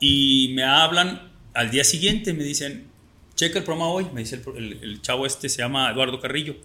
[0.00, 2.88] Y me hablan al día siguiente me dicen,
[3.36, 6.56] checa el programa hoy, me dice el, chavo este, se llama Eduardo Carrillo.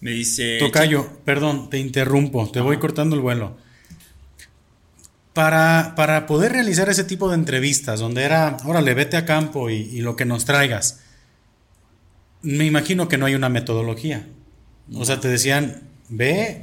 [0.00, 0.58] Me dice...
[0.58, 3.56] Tocayo, perdón, te interrumpo, te voy cortando el vuelo.
[5.32, 10.00] Para, para, poder realizar ese tipo de entrevistas, donde era, órale, vete a campo y,
[10.00, 11.00] lo que nos traigas,
[12.42, 14.28] me imagino que no hay una metodología.
[14.92, 16.60] O sea, te decían, ve,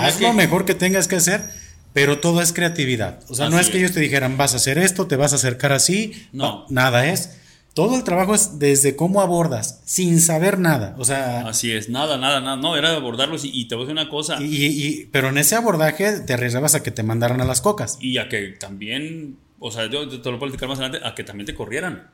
[0.00, 1.50] haz lo mejor que tengas que hacer,
[1.94, 3.20] pero todo es creatividad.
[3.30, 5.36] O sea, no es que ellos te dijeran, vas a hacer esto, te vas a
[5.36, 6.12] acercar así.
[6.32, 6.66] No.
[6.68, 7.38] Nada es.
[7.72, 10.94] Todo el trabajo es desde cómo abordas, sin saber nada.
[10.98, 11.46] O sea.
[11.48, 12.56] Así es, nada, nada, nada.
[12.56, 14.38] No, era abordarlos y, te voy a decir una cosa.
[14.40, 17.96] Y, pero en ese abordaje te arriesgabas a que te mandaran a las cocas.
[18.00, 21.22] Y a que también, o sea, yo te lo puedo platicar más adelante, a que
[21.22, 22.10] también te corrieran.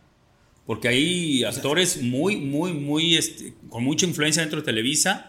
[0.70, 5.28] Porque hay actores muy, muy, muy, este, con mucha influencia dentro de Televisa,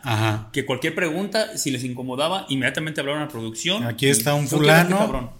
[0.53, 3.83] que cualquier pregunta, si les incomodaba, inmediatamente hablaron a la producción.
[3.83, 5.33] Aquí está un fulano.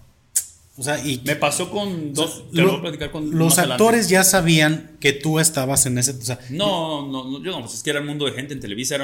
[0.75, 2.45] O sea, y me pasó con dos.
[2.51, 6.15] los actores ya sabían que tú estabas en ese.
[6.49, 8.97] no, no, no, yo no, pues es que era un mundo de gente en Televisa.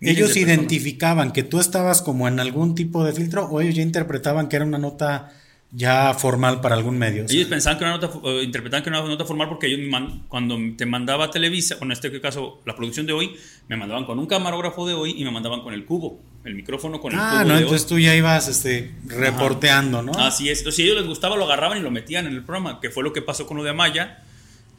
[0.00, 4.48] ellos identificaban que tú estabas como en algún tipo de filtro o ellos ya interpretaban
[4.48, 5.32] que era una nota
[5.72, 7.24] ya formal para algún medio.
[7.28, 9.80] Ellos pensaban que una nota, eh, interpretaban que era una nota formal porque ellos
[10.28, 13.36] cuando te mandaba Televisa, en este caso la producción de hoy,
[13.68, 17.00] me mandaban con un camarógrafo de hoy y me mandaban con el cubo, el micrófono
[17.00, 17.40] con el ah, cubo.
[17.40, 20.12] Ah, no, entonces tú ya ibas este, reporteando, ¿no?
[20.12, 20.58] Así es.
[20.58, 22.90] Entonces, si a ellos les gustaba, lo agarraban y lo metían en el programa, que
[22.90, 24.24] fue lo que pasó con lo de Amaya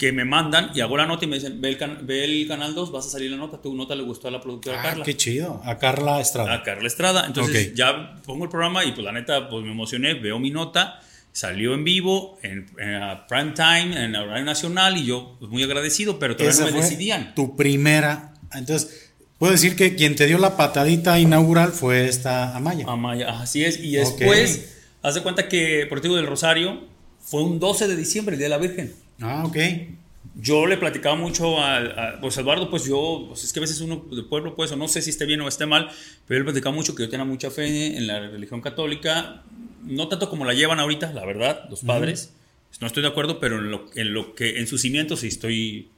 [0.01, 3.05] que me mandan y hago la nota y me dicen, ve el, canal 2, vas
[3.05, 5.05] a salir la nota, tu nota le gustó a la productora ah, Carla.
[5.05, 6.55] Qué chido, a Carla Estrada.
[6.55, 7.27] A Carla Estrada.
[7.27, 10.99] Entonces ya pongo el programa y pues la neta, pues me emocioné, veo mi nota,
[11.31, 12.65] salió en vivo, en,
[13.27, 16.81] prime time, en la radio nacional y yo pues, muy agradecido, pero todavía no me
[16.81, 17.35] decidían.
[17.35, 19.11] Tu primera, entonces...
[19.37, 22.85] Puedo decir que quien te dio la patadita inaugural fue esta Amaya.
[22.87, 23.79] Amaya, así es.
[23.79, 26.87] Y después, haz de cuenta que Por del Rosario
[27.19, 28.93] fue un 12 de diciembre, el Día de la Virgen.
[29.21, 29.57] Ah, ok.
[30.35, 34.05] Yo le platicaba mucho a, pues Eduardo, pues yo, pues es que a veces uno
[34.11, 35.89] de pueblo, pues, o no sé si esté bien o esté mal,
[36.27, 39.43] pero él platicaba mucho que yo tenía mucha fe en la religión católica,
[39.83, 42.31] no tanto como la llevan ahorita, la verdad, los padres.
[42.79, 45.89] No estoy de acuerdo, pero en lo, en lo que, en sus cimientos sí estoy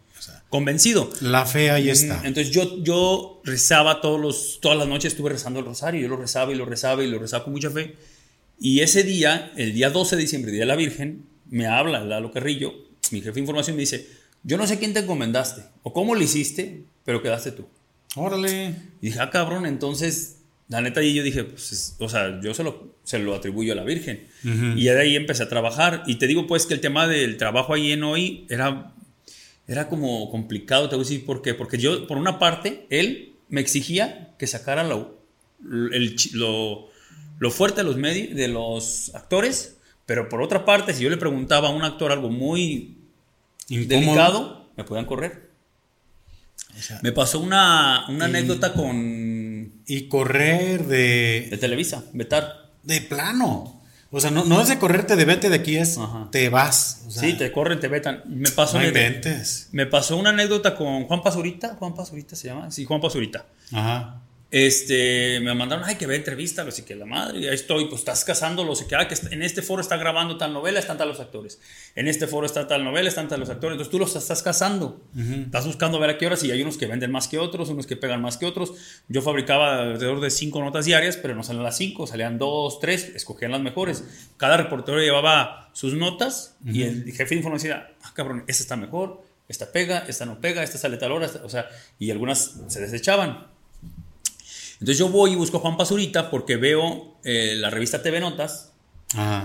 [0.50, 1.10] convencido.
[1.22, 2.22] La fe ahí está.
[2.24, 6.18] Entonces yo, yo rezaba todos los, todas las noches, estuve rezando el rosario, yo lo
[6.18, 7.96] rezaba y lo rezaba y lo rezaba con mucha fe.
[8.60, 12.32] Y ese día, el día 12 de diciembre, Día de la Virgen, me habla Lalo
[12.32, 12.74] Carrillo,
[13.12, 14.08] mi jefe de información, me dice,
[14.44, 17.68] yo no sé quién te encomendaste o cómo lo hiciste, pero quedaste tú.
[18.16, 18.76] Órale.
[19.02, 20.38] Y dije, ah, cabrón, entonces,
[20.68, 23.76] la neta, y yo dije, pues, o sea, yo se lo, se lo atribuyo a
[23.76, 24.28] la Virgen.
[24.44, 26.04] Y de ahí empecé a trabajar.
[26.06, 28.94] Y te digo, pues, que el tema del trabajo ahí en hoy era,
[29.68, 31.54] era como complicado, te voy a decir por qué.
[31.54, 35.20] Porque yo, por una parte, él me exigía que sacara lo,
[35.62, 36.90] lo,
[37.40, 41.18] lo fuerte de los, medios, de los actores pero por otra parte, si yo le
[41.18, 42.98] preguntaba a un actor algo muy
[43.68, 45.50] delicado, me podían correr.
[47.02, 49.84] me pasó una, anécdota con...
[49.86, 51.48] Y correr de...
[51.50, 52.72] De Televisa, vetar.
[52.84, 53.82] De plano.
[54.12, 55.98] O sea, no, es de correrte de vete de aquí, es
[56.30, 57.06] te vas.
[57.10, 58.22] sí, te corren, te vetan.
[58.28, 58.88] Me pasó, no
[59.72, 61.76] me pasó una anécdota con Juan Pazurita.
[61.80, 62.70] Juan Pazurita se llama.
[62.70, 63.46] Sí, Juan Pazurita.
[63.72, 64.23] Ajá.
[64.54, 68.24] Este, me mandaron, ay, que ve entrevista, así que la madre, ahí estoy, pues estás
[68.24, 71.08] casando, lo sé que, ah, que en este foro está grabando tal novela, están tal
[71.08, 71.60] los actores.
[71.96, 73.74] En este foro está tal novela, están tal los actores.
[73.74, 75.02] Entonces tú los estás casando.
[75.16, 77.88] Estás buscando ver a qué horas y hay unos que venden más que otros, unos
[77.88, 78.74] que pegan más que otros.
[79.08, 83.12] Yo fabricaba alrededor de cinco notas diarias, pero no salían las cinco, salían dos, tres,
[83.16, 84.04] escogían las mejores.
[84.38, 88.76] Cada reportero llevaba sus notas y el jefe de información decía, ah, cabrón, esta está
[88.76, 92.80] mejor, esta pega, esta no pega, esta sale tal hora, o sea, y algunas se
[92.80, 93.53] desechaban.
[94.84, 98.74] Entonces yo voy y busco a Juan Pazurita porque veo eh, la revista TV Notas,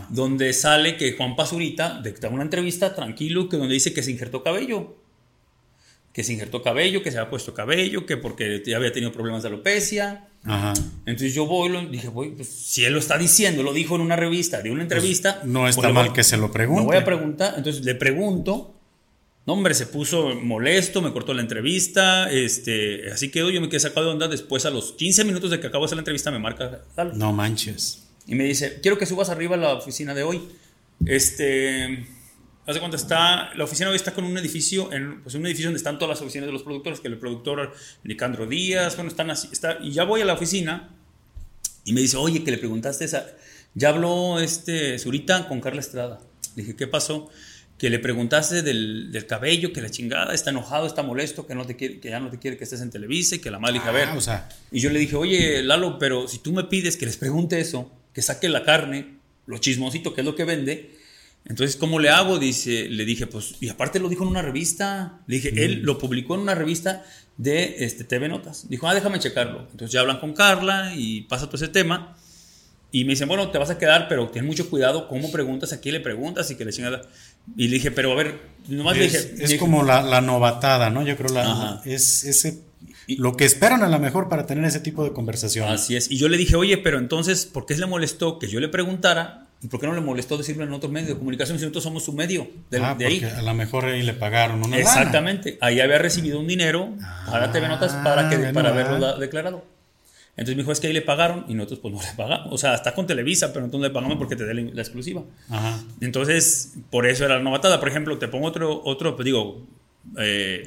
[0.09, 4.43] donde sale que Juan Pazurita da una entrevista tranquilo, que donde dice que se injertó
[4.43, 4.97] cabello.
[6.13, 9.45] Que se injertó cabello, que se había puesto cabello, que porque ya había tenido problemas
[9.45, 10.27] de alopecia.
[11.07, 14.01] Entonces yo voy y dije, voy, pues, si él lo está diciendo, lo dijo en
[14.01, 15.41] una revista, de una pues, entrevista.
[15.45, 16.81] no está pues, mal que se lo pregunte.
[16.81, 18.78] Me voy a preguntar, entonces le pregunto
[19.49, 23.81] no, hombre, se puso molesto, me cortó la entrevista, este, así quedó, yo me quedé
[23.81, 26.31] sacado de onda, después a los 15 minutos de que acabo de hacer la entrevista
[26.31, 26.83] me marca
[27.15, 28.07] No manches.
[28.27, 30.43] Y me dice, quiero que subas arriba a la oficina de hoy.
[31.07, 32.07] Este,
[32.67, 35.79] hace cuánto está, la oficina hoy está con un edificio, en, pues un edificio donde
[35.79, 37.73] están todas las oficinas de los productores, que el productor
[38.05, 40.91] Nicandro Díaz, bueno, están así, está, y ya voy a la oficina
[41.87, 43.27] y me dice, oye, que le preguntaste esa,
[43.73, 46.21] ya habló este Zurita con Carla Estrada.
[46.55, 47.31] Le dije, ¿qué pasó?
[47.79, 51.65] Que le preguntaste del, del, cabello, que la chingada, está enojado, está molesto, que, no
[51.65, 53.79] te quiere, que ya no te quiere que estés en Televisa y que la madre
[53.79, 54.09] a ver.
[54.27, 57.61] Ah, y yo le dije, oye, Lalo, pero si tú me pides que les pregunte
[57.61, 60.99] eso, que saque la carne, lo chismosito, que es lo que vende,
[61.45, 62.39] entonces, ¿cómo le hago?
[62.39, 65.21] Dice, le dije, pues, y aparte lo dijo en una revista.
[65.27, 67.05] Le dije, él lo publicó en una revista
[67.39, 68.69] de este, TV Notas.
[68.69, 69.61] Dijo, ah, déjame checarlo.
[69.71, 72.17] Entonces ya hablan con Carla y pasa todo ese tema.
[72.91, 75.81] Y me dicen, bueno, te vas a quedar, pero ten mucho cuidado cómo preguntas, a
[75.81, 77.03] quién le preguntas y que le chingada.
[77.57, 79.55] Y le dije, pero a ver, nomás es, le dije.
[79.55, 81.03] Es como la, novatada, ¿no?
[81.03, 82.69] Yo creo la, es ese
[83.17, 85.69] lo que esperan a lo mejor para tener ese tipo de conversación.
[85.69, 86.11] Así es.
[86.11, 89.47] Y yo le dije, oye, pero entonces, ¿por qué le molestó que yo le preguntara?
[89.63, 92.05] ¿Y por qué no le molestó decirlo en otro medio de comunicación si nosotros somos
[92.05, 93.25] su medio de, ah, de ahí?
[93.25, 95.59] A lo mejor ahí le pagaron una Exactamente.
[95.61, 96.95] Ahí había recibido un dinero
[97.27, 99.65] para TV Notas para, que, para haberlo declarado.
[100.39, 102.53] Entonces me dijo, es que ahí le pagaron y nosotros pues no le pagamos.
[102.53, 105.25] O sea, está con Televisa, pero entonces le pagamos porque te dé la, exclusiva.
[105.51, 105.83] Ajá.
[106.01, 107.81] Entonces, por eso era la novatada.
[107.81, 109.67] Por ejemplo, te pongo otro, otro pues digo,
[110.17, 110.63] eh,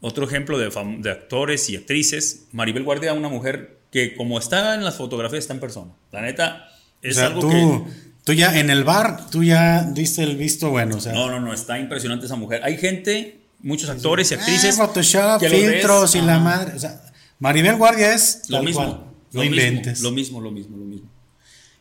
[0.00, 2.46] otro ejemplo de, de, actores y actrices.
[2.52, 5.92] Maribel Guardia, una mujer que como está en las fotografías, está en persona.
[6.10, 6.66] La neta,
[7.02, 7.82] es algo tú, que...
[8.24, 10.96] Tú ya en el bar, tú ya diste el visto bueno.
[10.96, 11.12] O sea.
[11.12, 12.62] No, no, no, está impresionante esa mujer.
[12.64, 14.74] Hay gente, muchos actores y actrices...
[14.74, 16.72] Eh, Photoshop, filtros y la madre.
[16.74, 16.98] O sea,
[17.38, 19.12] Maribel Guardia es lo mismo.
[19.32, 20.00] Lo, inventes.
[20.00, 21.10] lo mismo, lo mismo, lo mismo.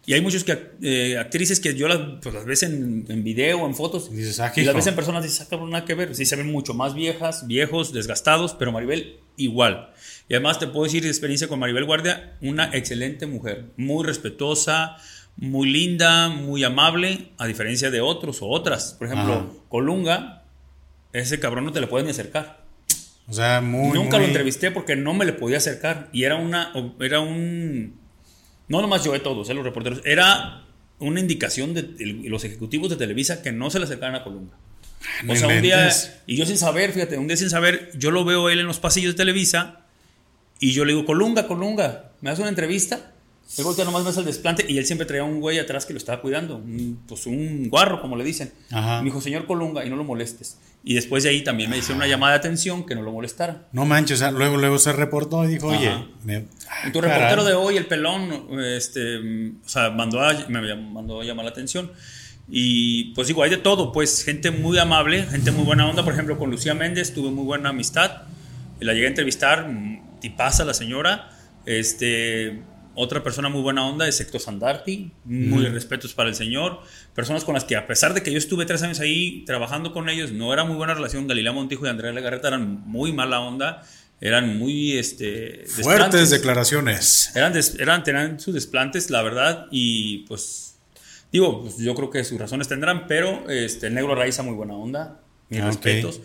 [0.07, 3.65] Y hay muchos que, eh, actrices que yo las, pues, las ves en, en video,
[3.65, 6.15] en fotos, y, ah, las ves en personas y dices, ah, nada que ver.
[6.15, 9.89] Sí, se ven mucho más viejas, viejos, desgastados, pero Maribel igual.
[10.29, 14.97] Y además te puedo decir de experiencia con Maribel Guardia, una excelente mujer, muy respetuosa,
[15.37, 18.93] muy linda, muy amable, a diferencia de otros o otras.
[18.93, 20.43] Por ejemplo, Colunga,
[21.13, 22.64] ese cabrón no te le puedes ni acercar.
[23.27, 23.97] O sea, muy.
[23.97, 26.09] Nunca lo entrevisté porque no me le podía acercar.
[26.13, 26.71] Y era una.
[26.99, 27.95] Era un.
[28.67, 30.01] No nomás yo de todos, eh, los reporteros.
[30.05, 30.63] Era
[30.99, 34.53] una indicación de los ejecutivos de Televisa que no se le acercaran a Colunga.
[35.27, 35.89] o sea, un día.
[36.25, 38.79] Y yo sin saber, fíjate, un día sin saber, yo lo veo él en los
[38.79, 39.81] pasillos de Televisa.
[40.59, 43.11] Y yo le digo, Colunga, Colunga, ¿me das una entrevista?
[43.57, 45.97] Luego que nomás ves el desplante y él siempre traía un güey atrás que lo
[45.97, 46.63] estaba cuidando,
[47.07, 48.51] pues un guarro, como le dicen.
[48.71, 50.57] Me dijo, señor Colunga, y no lo molestes.
[50.87, 53.65] Y después de ahí también me hicieron una llamada de atención que no lo molestara.
[53.71, 55.89] No manches, o sea, luego, luego se reportó y dijo, oye,
[56.93, 61.45] tu reportero de hoy, el pelón, este, o sea, mandó a, me mandó a llamar
[61.45, 61.91] la atención.
[62.47, 66.03] Y pues digo, hay de todo, pues gente muy amable, gente muy buena onda.
[66.03, 68.21] Por ejemplo, con Lucía Méndez tuve muy buena amistad.
[68.79, 71.31] La llegué a entrevistar, mm, tipaza la señora.
[71.65, 72.61] Este,
[72.95, 76.79] otra persona muy buena onda es Héctor Sandarti, muy respetos para el señor.
[77.13, 80.09] Personas con las que, a pesar de que yo estuve tres años ahí trabajando con
[80.09, 81.27] ellos, no era muy buena relación.
[81.27, 83.83] Galilea Montijo y Andrea Legarreta eran muy mala onda,
[84.21, 84.97] eran muy.
[84.97, 87.31] Este, Fuertes declaraciones.
[87.35, 90.77] Eran, eran, tenían sus desplantes, la verdad, y pues.
[91.31, 94.75] Digo, pues, yo creo que sus razones tendrán, pero este, el negro Raiza, muy buena
[94.75, 96.21] onda, mis ah, respetos.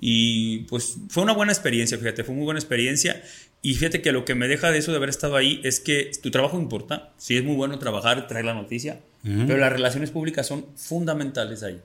[0.00, 3.22] Y pues fue una buena experiencia, fíjate, fue muy buena experiencia.
[3.62, 6.10] Y fíjate que lo que me deja de eso de haber estado ahí es que
[6.22, 7.12] tu trabajo importa.
[7.18, 11.80] Sí, es muy bueno trabajar, traer la noticia, pero las relaciones públicas son fundamentales ahí.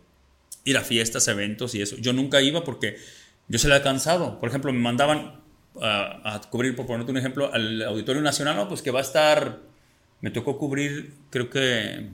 [0.63, 1.97] Ir a fiestas, eventos y eso.
[1.97, 2.97] Yo nunca iba porque
[3.49, 4.39] yo se le he cansado.
[4.39, 5.41] Por ejemplo, me mandaban
[5.81, 9.59] a, cubrir, por ponerte un ejemplo, al Auditorio Nacional, no, pues que va a estar.
[10.21, 12.07] Me tocó cubrir, creo que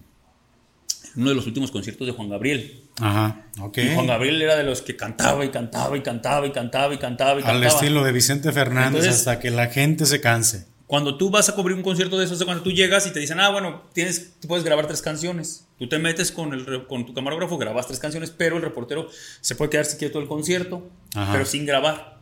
[1.15, 2.83] uno de los últimos conciertos de Juan Gabriel.
[2.99, 3.77] Ajá, ok.
[3.77, 6.97] Y Juan Gabriel era de los que cantaba y cantaba y cantaba y cantaba y
[6.97, 7.57] cantaba y cantaba.
[7.57, 10.67] Al estilo de Vicente Fernández hasta que la gente se canse.
[10.87, 13.39] Cuando tú vas a cubrir un concierto de esos, cuando tú llegas y te dicen,
[13.39, 15.65] ah, bueno, tienes, tú puedes grabar tres canciones.
[15.79, 19.07] Tú te metes con, el, con tu camarógrafo, grabas tres canciones, pero el reportero
[19.39, 20.89] se puede quedarse quieto el concierto,
[21.31, 22.20] pero sin grabar.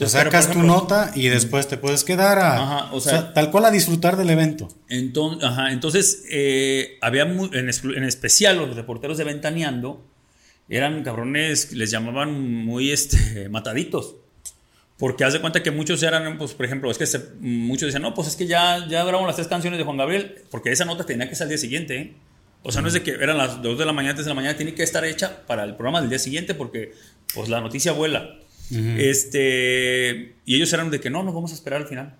[0.00, 3.70] O sacas tu nota y después te puedes quedar a, o, sea, tal cual a
[3.70, 4.68] disfrutar del evento.
[4.88, 10.04] Entonces, ajá, entonces eh, había en, en, especial los reporteros de Ventaneando
[10.68, 14.16] eran cabrones, les llamaban muy este, mataditos.
[14.98, 17.06] Porque haz de cuenta que muchos eran, pues, por ejemplo, es que
[17.40, 20.42] muchos decían, no, pues es que ya, ya grabamos las tres canciones de Juan Gabriel,
[20.50, 21.96] porque esa nota tenía que ser al día siguiente.
[21.96, 22.14] ¿eh?
[22.64, 24.34] O sea, no es de que eran las dos de la mañana, 3 de la
[24.34, 26.92] mañana, tiene que estar hecha para el programa del día siguiente, porque
[27.32, 28.38] pues la noticia vuela
[28.70, 32.16] este, y ellos eran de que no, nos vamos a esperar al final.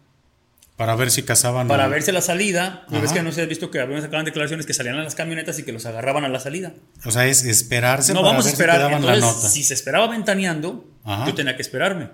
[0.78, 1.66] Para ver si cazaban.
[1.66, 2.86] Para verse la salida.
[2.88, 5.16] ¿No ves que no se ha visto que habían sacado declaraciones que salían a las
[5.16, 6.72] camionetas y que los agarraban a la salida?
[7.04, 8.14] O sea, es esperarse.
[8.14, 8.92] No, vamos a esperar.
[8.92, 10.84] Entonces, si se esperaba ventaneando,
[11.26, 12.10] yo tenía que esperarme.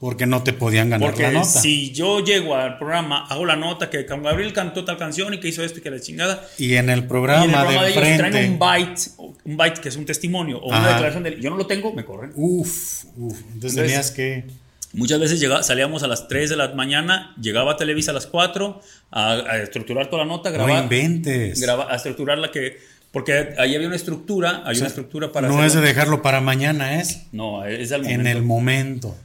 [0.00, 1.44] Porque no te podían ganar la nota.
[1.44, 5.48] Si yo llego al programa, hago la nota que Gabriel cantó tal canción y que
[5.48, 6.46] hizo esto y que la chingada.
[6.56, 9.00] Y en el programa, y en el programa de, ellos traen un byte,
[9.44, 12.04] un byte que es un testimonio o una declaración de yo no lo tengo, me
[12.04, 12.30] corren.
[12.36, 13.40] Uf, uf.
[13.52, 14.44] Entonces, tenías que.
[14.92, 18.26] Muchas veces llega, salíamos a las 3 de la mañana, llegaba a Televisa a las
[18.26, 20.76] 4 a, estructurar toda la nota, grabar.
[20.76, 21.62] No inventes.
[21.68, 22.78] a estructurar la que
[23.10, 25.48] porque ahí había una estructura, hay una estructura para...
[25.48, 27.26] No es de dejarlo para mañana, ¿es?
[27.32, 28.20] No, es al momento.
[28.20, 29.16] En el momento.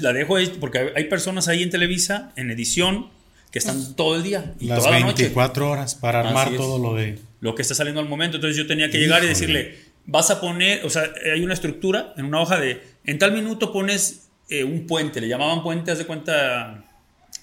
[0.00, 3.08] la dejo ahí porque hay personas ahí en Televisa, en edición,
[3.50, 7.18] que están todo el día y Las toda 24 horas para armar todo lo de...
[7.40, 8.38] Lo que está saliendo al momento.
[8.38, 9.76] Entonces yo tenía que llegar y decirle,
[10.06, 13.72] vas a poner, o sea, hay una estructura en una hoja de, en tal minuto
[13.72, 16.85] pones eh, un puente, le llamaban puente, haz de cuenta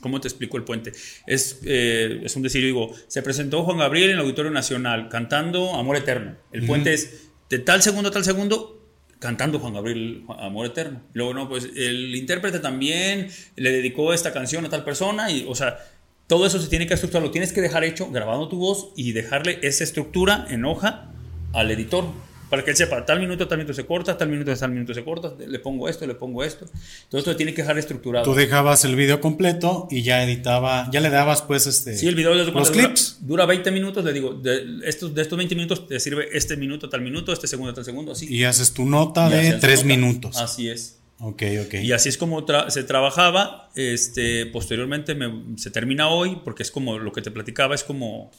[0.04, 0.92] ¿Cómo te explico el puente?
[1.26, 5.74] Es, eh, es un decir, digo, se presentó Juan Gabriel en el Auditorio Nacional cantando
[5.76, 6.36] Amor Eterno.
[6.52, 8.86] El puente es, de tal segundo a tal segundo,
[9.20, 11.02] cantando Juan Gabriel Amor Eterno.
[11.14, 15.56] Luego, no, pues el intérprete también le dedicó esta canción a tal persona y, o
[15.56, 15.80] sea,
[16.28, 19.14] todo eso se tiene que estructurar, lo tienes que dejar hecho grabando tu voz y
[19.14, 21.14] dejarle esa estructura en hoja
[21.54, 22.06] al editor
[22.54, 25.04] para que él sepa, tal minuto, tal minuto se corta, tal minuto, tal minuto se
[25.04, 26.68] corta, le pongo esto, le pongo esto.
[27.10, 28.24] Todo esto tiene que dejar estructurado.
[28.24, 31.98] Tú dejabas el video completo y ya editaba, ya le dabas pues este...
[31.98, 33.18] Sí, el video de los clips.
[33.22, 36.90] Dura, 20 minutos, le digo, de estos, de estos 20 minutos te sirve este minuto,
[36.90, 38.32] tal minuto, este segundo, tal segundo, así.
[38.32, 40.38] Y haces tu nota de 3 minutos.
[40.38, 41.00] Así es.
[41.22, 41.74] Ok, ok.
[41.82, 43.72] Y así es como se trabajaba.
[43.74, 45.18] Este, posteriormente
[45.56, 48.30] se termina hoy, porque es como lo que te platicaba, es como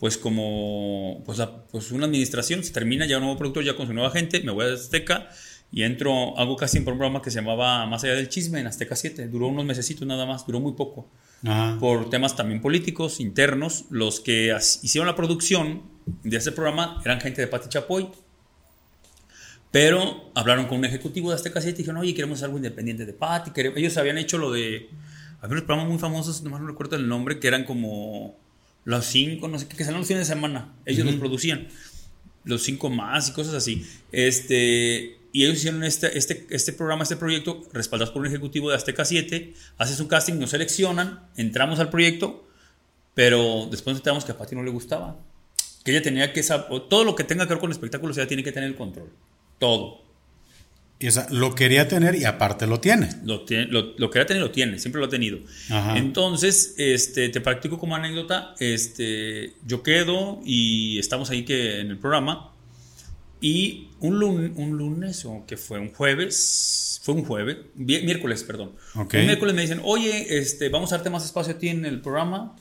[0.00, 1.38] pues como pues,
[1.70, 4.50] pues, una administración, se termina ya un nuevo productor ya con su nueva gente, me
[4.50, 5.28] voy a Azteca
[5.70, 8.96] y entro, hago casi un programa que se llamaba Más allá del chisme en Azteca
[8.96, 11.10] 7, duró unos mesecitos nada más, duró muy poco,
[11.78, 15.82] por temas también políticos, internos, los que hicieron la producción
[16.24, 18.08] de ese programa eran gente de Pati Chapoy,
[19.70, 23.12] pero hablaron con un ejecutivo de Azteca 7 y dijeron, oye, queremos algo independiente de
[23.12, 24.88] Pati, ellos habían hecho lo de,
[25.42, 28.49] había unos programas muy famosos, no recuerdo el nombre, que eran como
[28.84, 30.74] los cinco, no sé qué, que salían los fines de semana.
[30.86, 31.68] Ellos los producían.
[32.44, 33.86] Los cinco más y cosas así.
[34.12, 38.76] Este, y ellos hicieron este, este, este programa, este proyecto, respaldados por un ejecutivo de
[38.76, 39.54] Azteca 7.
[39.78, 42.46] Haces un casting, nos seleccionan, entramos al proyecto,
[43.14, 45.18] pero después enteramos que a Pati no le gustaba.
[45.84, 48.42] Que ella tenía que saber, todo lo que tenga que ver con espectáculos, ella tiene
[48.42, 49.10] que tener el control.
[49.58, 50.02] Todo.
[51.00, 53.08] Y lo quería tener y aparte lo tiene.
[53.24, 55.38] Lo, tiene, lo, quería tener y lo tiene, siempre lo ha tenido.
[55.94, 61.98] Entonces, este, te practico como anécdota, este, yo quedo y estamos ahí que en el
[61.98, 62.52] programa
[63.40, 68.72] y un, lunes, un lunes o que fue un jueves, fue un jueves, miércoles, perdón.
[68.94, 72.02] Un miércoles me dicen, oye, este, vamos a darte más espacio a ti en el
[72.02, 72.56] programa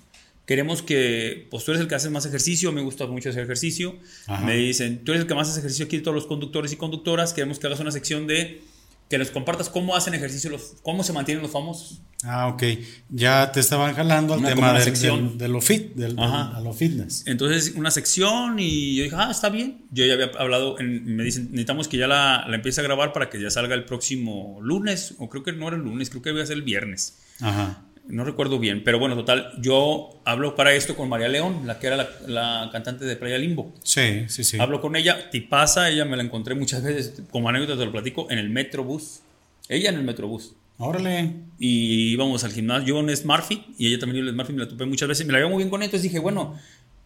[0.49, 3.97] queremos que, pues tú eres el que hace más ejercicio, me gusta mucho hacer ejercicio.
[4.43, 7.33] Me dicen, tú eres el que más hace ejercicio aquí, todos los conductores y conductoras,
[7.33, 8.59] queremos que hagas una sección de
[9.07, 12.01] que nos compartas cómo hacen ejercicio, los, cómo se mantienen los famosos.
[12.23, 12.63] Ah, ok.
[13.09, 15.37] Ya te estaban jalando al tema de, sección.
[15.37, 17.27] De, lo fit, del, a lo fitness.
[17.27, 19.85] Entonces, una sección y yo dije, ah, está bien.
[19.91, 23.29] Yo ya había hablado, me dicen, necesitamos que ya la, la empiece a grabar para
[23.29, 26.31] que ya salga el próximo lunes, o creo que no era el lunes, creo que
[26.31, 27.19] iba a ser el viernes.
[27.39, 31.77] Ajá no recuerdo bien, pero bueno, total, yo hablo para esto con María León, la
[31.77, 33.73] que era la, cantante de Playa Limbo.
[33.83, 34.57] Sí, sí, sí.
[34.59, 38.27] Hablo con ella, pasa, ella me la encontré muchas veces, como anécdota te lo platico,
[38.31, 39.21] en el Metrobús.
[39.67, 40.53] Ella en el Metrobús.
[40.79, 41.35] Órale.
[41.59, 44.85] Y íbamos al gimnasio, yo en Smartfit, y ella también en Smartfit, me la topé
[44.85, 46.57] muchas veces, me la veía muy bien con ella, entonces dije, bueno,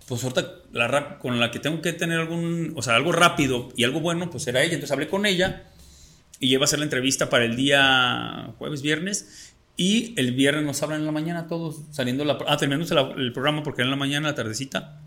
[0.07, 3.83] pues ahorita la con la que tengo que tener algún, o sea, algo rápido y
[3.83, 5.63] algo bueno, pues era ella, entonces hablé con ella
[6.39, 10.81] y iba a hacer la entrevista para el día jueves, viernes, y el viernes nos
[10.83, 12.37] hablan en la mañana todos, saliendo la...
[12.47, 15.01] Ah, terminamos el programa porque era en la mañana, la tardecita.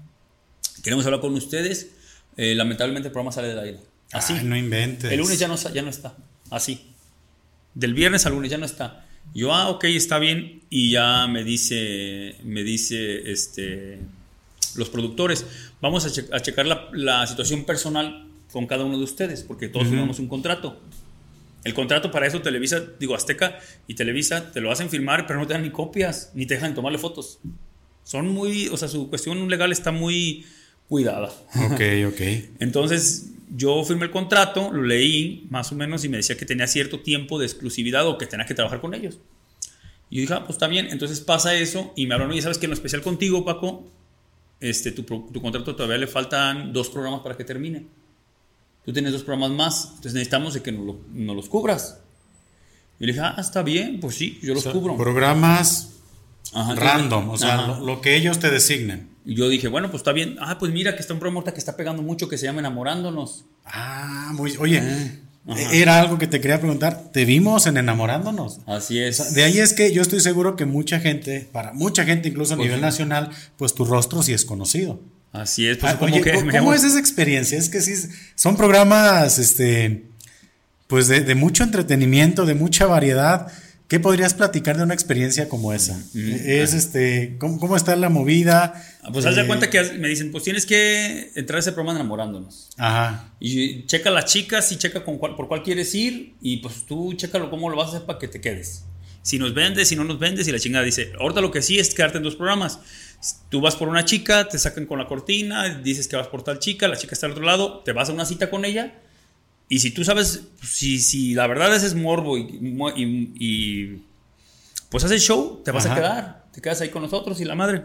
[0.82, 1.92] Queremos hablar con ustedes.
[2.36, 3.80] Eh, lamentablemente el programa sale del aire.
[4.12, 4.34] Así.
[4.42, 5.10] no inventes.
[5.10, 6.16] El lunes ya no, ya no está.
[6.50, 6.92] Así.
[7.74, 9.04] Del viernes al lunes ya no está.
[9.34, 10.62] Yo, ah, ok, está bien.
[10.70, 14.00] Y ya me dice, me dice, este,
[14.76, 15.46] los productores,
[15.80, 20.28] vamos a, checar la, situación personal con cada uno de ustedes, porque todos tenemos un
[20.28, 20.80] contrato.
[21.66, 23.58] El contrato para eso, Televisa, digo Azteca
[23.88, 26.76] y Televisa, te lo hacen firmar, pero no te dan ni copias, ni te dejan
[26.76, 27.40] tomarle fotos.
[28.04, 30.46] Son muy, o sea, su cuestión legal está muy
[30.88, 31.26] cuidada.
[31.72, 32.20] Ok, ok.
[32.60, 36.68] Entonces, yo firmé el contrato, lo leí más o menos y me decía que tenía
[36.68, 39.18] cierto tiempo de exclusividad o que tenía que trabajar con ellos.
[40.08, 40.86] Y yo dije, ah, pues está bien.
[40.92, 43.90] Entonces pasa eso y me hablaron, y sabes que en lo especial contigo, Paco,
[44.60, 47.86] este, tu, tu contrato todavía le faltan dos programas para que termine
[48.86, 51.98] tú tienes dos programas más, entonces necesitamos de que nos, los cubras.
[52.98, 54.96] Y le dije, ah, está bien, pues sí, yo los cubro.
[54.96, 55.90] Programas
[56.54, 59.10] random, o sea, lo, que ellos te designen.
[59.24, 60.36] Y yo dije, bueno, pues está bien.
[60.40, 63.44] Ah, pues mira que está un programa que está pegando mucho que se llama Enamorándonos.
[63.64, 64.80] Ah, muy, oye,
[65.48, 67.10] ah, era algo que te quería preguntar.
[67.12, 68.60] ¿Te vimos en Enamorándonos?
[68.66, 69.34] Así es.
[69.34, 72.56] de ahí es que yo estoy seguro que mucha gente, para mucha gente, incluso a
[72.56, 75.00] pues nivel nacional, pues tu rostro sí es conocido.
[75.36, 77.58] Así es, pues ah, como que ¿cómo es esa experiencia?
[77.58, 77.94] Es que sí,
[78.34, 80.04] son programas, este,
[80.86, 83.52] pues de, mucho entretenimiento, de mucha variedad.
[83.88, 85.96] ¿Qué podrías platicar de una experiencia como esa?
[86.12, 86.76] Mm, es ah.
[86.76, 88.82] este, ¿cómo, está la movida?
[89.02, 91.72] Ah, pues haz de eh, cuenta que me dicen, pues tienes que entrar a ese
[91.72, 92.70] programa enamorándonos.
[92.78, 93.30] Ajá.
[93.38, 97.12] Y checa las chicas y checa con cuál, por cuál quieres ir y pues tú
[97.14, 98.84] chécalo cómo lo vas a hacer para que te quedes.
[99.22, 101.78] Si nos vendes, si no nos vendes y la chingada dice, ahorita lo que sí
[101.78, 102.78] es quedarte en dos programas.
[103.48, 106.58] Tú vas por una chica, te sacan con la cortina, dices que vas por tal
[106.58, 109.00] chica, la chica está al otro lado, te vas a una cita con ella.
[109.68, 114.02] Y si tú sabes, si, si la verdad es morbo y,
[114.90, 117.84] pues haces show, te vas a quedar, te quedas ahí con nosotros y la madre.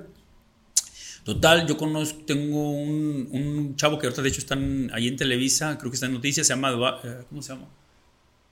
[1.23, 5.77] Total, yo conozco, tengo un, un, chavo que ahorita de hecho están ahí en Televisa,
[5.77, 7.67] creo que está en noticias, se llama, eh, ¿cómo se llama?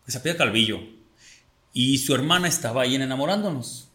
[0.08, 0.80] Se apellida Calvillo.
[1.74, 3.89] Y su hermana estaba ahí en enamorándonos.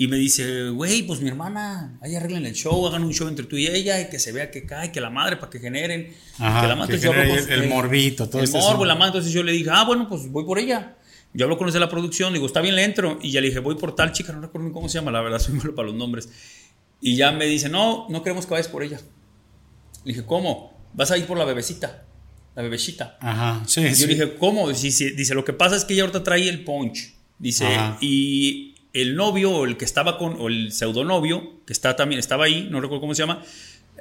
[0.00, 3.46] Y me dice, güey, pues mi hermana, ahí arreglen el show, hagan un show entre
[3.46, 6.14] tú y ella, y que se vea que cae, que la madre, para que generen.
[6.38, 9.08] Ajá, que la madre, que el, el, morbito, todo El morbo, la madre.
[9.08, 10.96] Entonces yo le dije, ah, bueno, pues voy por ella.
[11.34, 13.18] Yo hablo con los de la producción, digo, está bien, le entro.
[13.20, 15.38] Y ya le dije, voy por tal chica, no recuerdo cómo se llama, la verdad,
[15.40, 16.28] soy malo para los nombres.
[17.00, 19.00] Y ya me dice, no, no queremos que vayas por ella.
[20.04, 20.78] Le dije, ¿cómo?
[20.94, 22.04] Vas a ir por la bebecita,
[22.54, 23.18] la bebecita.
[23.20, 23.80] Ajá, sí.
[23.80, 24.06] Y yo sí.
[24.06, 24.68] le dije, ¿cómo?
[24.68, 27.14] Dice, dice, lo que pasa es que ella ahorita trae el punch.
[27.40, 27.98] Dice, Ajá.
[28.00, 32.44] y el novio o el que estaba con, o el pseudonovio, que está también, estaba
[32.44, 33.42] ahí, no recuerdo cómo se llama,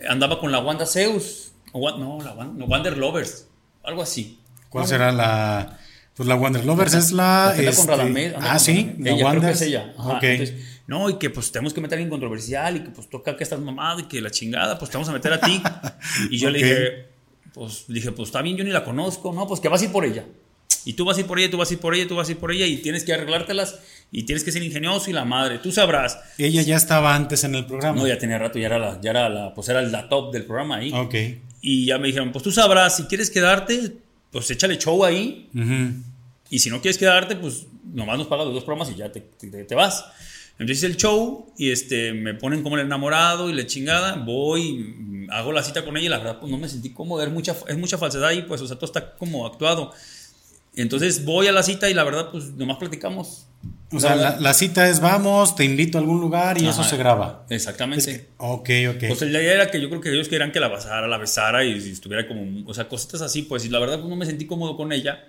[0.07, 1.51] andaba con la Wanda Zeus.
[1.73, 3.47] O, no, la Wanda, no, Wander Lovers,
[3.83, 4.39] algo así.
[4.69, 5.79] ¿Cuál no, será la...?
[6.15, 7.53] Pues la Wonder Lovers es la...
[7.55, 9.39] la este, con Radamés, ah, sí, la ella, Wonder.
[9.41, 9.93] Creo que es ella.
[9.97, 10.31] Ajá, okay.
[10.31, 10.55] entonces,
[10.87, 13.59] no, y que pues tenemos que meter en controversial y que pues toca que estás
[13.59, 15.61] mamado y que la chingada, pues te vamos a meter a ti.
[16.31, 17.05] y yo le dije,
[17.53, 19.91] pues dije, pues está bien, yo ni la conozco, no, pues que vas a ir
[19.91, 20.25] por ella.
[20.85, 22.29] Y tú vas a ir por ella, tú vas a ir por ella, tú vas
[22.29, 23.79] a ir por ella y tienes que arreglártelas
[24.12, 26.18] y tienes que ser ingenioso y la madre, tú sabrás.
[26.38, 27.99] Ella ya estaba antes en el programa.
[27.99, 30.45] No, ya tenía rato, ya era la, ya era la, pues era la top del
[30.45, 30.91] programa ahí.
[30.93, 31.16] Ok.
[31.62, 33.97] Y ya me dijeron, pues tú sabrás, si quieres quedarte,
[34.32, 35.49] pues échale show ahí.
[35.53, 36.01] Ujú.
[36.49, 39.20] Y si no quieres quedarte, pues nomás nos pagas los dos programas y ya te,
[39.22, 40.05] te, te vas.
[40.60, 45.51] Entonces el show y este, me ponen como el enamorado y la chingada, voy, hago
[45.51, 47.78] la cita con ella y la verdad pues no me sentí cómodo, es mucha, es
[47.78, 49.93] mucha falsedad ahí, pues o sea, todo está como actuado.
[50.76, 53.46] Entonces voy a la cita y la verdad pues nomás platicamos.
[53.91, 56.84] O sea, la, la, cita es vamos, te invito a algún lugar y Ajá, eso
[56.84, 57.45] se graba.
[57.49, 58.12] Exactamente.
[58.12, 59.03] Es que, ok, ok.
[59.08, 61.64] Pues la idea era que yo creo que ellos querían que la besara, la besara
[61.64, 64.26] y, y estuviera como, o sea, cositas así, pues y la verdad pues no me
[64.26, 65.24] sentí cómodo con ella.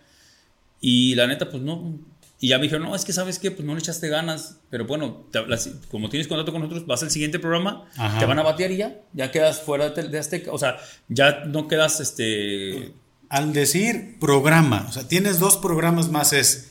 [0.81, 1.99] Y la neta pues no,
[2.41, 4.87] y ya me dijeron, no, es que sabes qué, pues no le echaste ganas, pero
[4.87, 5.59] bueno, te, la,
[5.91, 8.21] como tienes contrato con nosotros, vas al siguiente programa, Ajá.
[8.21, 10.77] te van a batear y ya, ya quedas fuera de, de Azteca, o sea,
[11.09, 12.93] ya no quedas, este...
[13.29, 16.71] Al decir programa, o sea, tienes dos programas más, es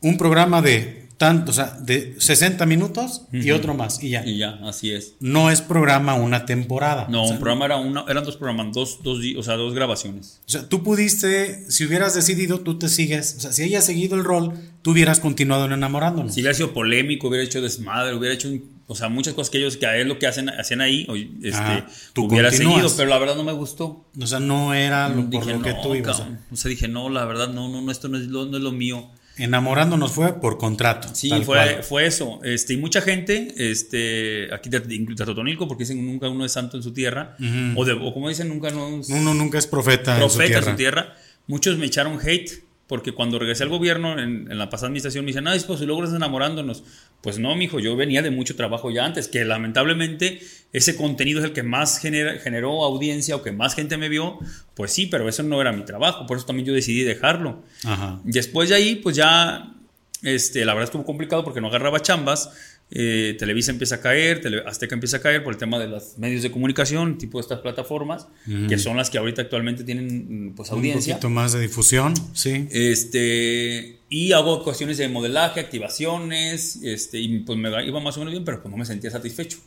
[0.00, 3.44] un programa de tanto, o sea, de 60 minutos uh -huh.
[3.44, 4.26] y otro más, y ya.
[4.26, 5.14] Y ya, así es.
[5.20, 7.06] No es programa una temporada.
[7.08, 9.74] No, o sea, un programa era una, eran dos programas, dos, dos, o sea, dos
[9.74, 10.40] grabaciones.
[10.46, 14.16] O sea, tú pudiste, si hubieras decidido, tú te sigues, o sea, si ella seguido
[14.16, 16.34] el rol, tú hubieras continuado en enamorándonos.
[16.34, 19.58] Si hubiera sido polémico, hubiera hecho desmadre, hubiera hecho, un, o sea, muchas cosas que
[19.58, 21.06] ellos, que a él lo que hacen, hacían ahí,
[21.42, 22.74] este, ah, tú hubiera continúas.
[22.74, 24.04] seguido, pero la verdad no me gustó.
[24.20, 26.22] O sea, no era lo, por lo que tú ibas.
[26.52, 28.62] O sea, dije, no, la verdad, no, no, no esto no es lo, no es
[28.62, 29.10] lo mío.
[29.38, 31.08] Enamorándonos fue por contrato.
[31.14, 32.40] Sí, fue, fue eso.
[32.42, 36.76] Este, y mucha gente, este, aquí de, de Totonilco, porque dicen nunca uno es santo
[36.76, 37.72] en su tierra, uh -huh.
[37.76, 40.38] o, de, o, como dicen, nunca no es, uno nunca es profeta, profeta en su
[40.38, 40.58] tierra.
[40.58, 41.14] En su tierra.
[41.48, 45.30] Muchos me echaron hate, porque cuando regresé al gobierno, en, en la pasada administración, me
[45.30, 46.84] dicen, ah, pues estás enamorándonos.
[47.20, 50.40] Pues no, mijo, yo venía de mucho trabajo ya antes, que lamentablemente
[50.72, 54.38] ese contenido es el que más genera, generó audiencia o que más gente me vio,
[54.74, 57.64] pues sí, pero eso no era mi trabajo, por eso también yo decidí dejarlo.
[57.84, 58.20] Ajá.
[58.22, 59.74] Después de ahí, pues ya,
[60.22, 64.62] este, la verdad estuvo complicado porque no agarraba chambas, eh, Televisa empieza a caer, Tele,
[64.64, 67.58] Azteca empieza a caer por el tema de los medios de comunicación, tipo de estas
[67.58, 68.68] plataformas, mm.
[68.68, 71.14] que son las que ahorita actualmente tienen pues audiencia.
[71.14, 72.68] Un poquito más de difusión, sí.
[72.70, 78.32] Este, y hago cuestiones de modelaje, activaciones, este, y pues me iba más o menos
[78.32, 79.58] bien, pero pues no me sentía satisfecho.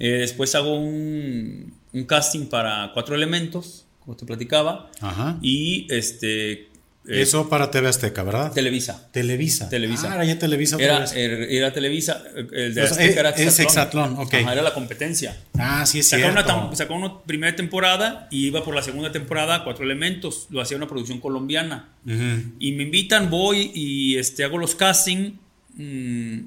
[0.00, 5.38] Eh, después hago un, un, casting para cuatro elementos, como te platicaba, Ajá.
[5.40, 6.69] y este
[7.06, 8.52] eso para TV Azteca, ¿verdad?
[8.52, 9.08] Televisa.
[9.10, 9.68] Televisa.
[9.68, 10.10] Televisa.
[10.10, 10.76] Ah, era ya Televisa.
[10.78, 12.22] Era, era, era, Televisa.
[12.52, 14.34] El de Azteca es, era Es Exatlón, ok.
[14.34, 15.36] Ajá, era la competencia.
[15.58, 16.66] Ah, sí, es sacó cierto.
[16.66, 20.46] Una, sacó una primera temporada y iba por la segunda temporada Cuatro Elementos.
[20.50, 21.88] Lo hacía una producción colombiana.
[22.06, 22.52] Uh -huh.
[22.58, 25.32] Y me invitan, voy y este, hago los casting.
[25.74, 26.40] Mmm,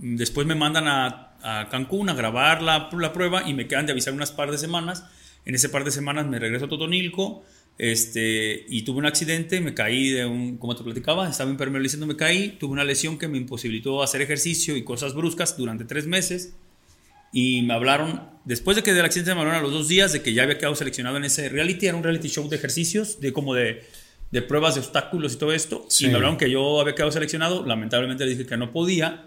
[0.00, 3.92] después me mandan a, a, Cancún a grabar la, la prueba y me quedan de
[3.92, 5.04] avisar unas par de semanas.
[5.44, 7.44] En ese par de semanas me regreso a Totonilco.
[7.78, 12.16] Este, y tuve un accidente, me caí de un, como te platicaba, estaba impermeabilizando, me
[12.16, 16.54] caí, tuve una lesión que me imposibilitó hacer ejercicio y cosas bruscas durante tres meses.
[17.32, 20.22] Y me hablaron, después de que del accidente me hablaron a los dos días de
[20.22, 23.34] que ya había quedado seleccionado en ese reality, era un reality show de ejercicios, de
[23.34, 23.84] como de,
[24.30, 25.84] de pruebas de obstáculos y todo esto.
[25.90, 26.06] Sí.
[26.06, 29.25] Y me hablaron que yo había quedado seleccionado, lamentablemente le dije que no podía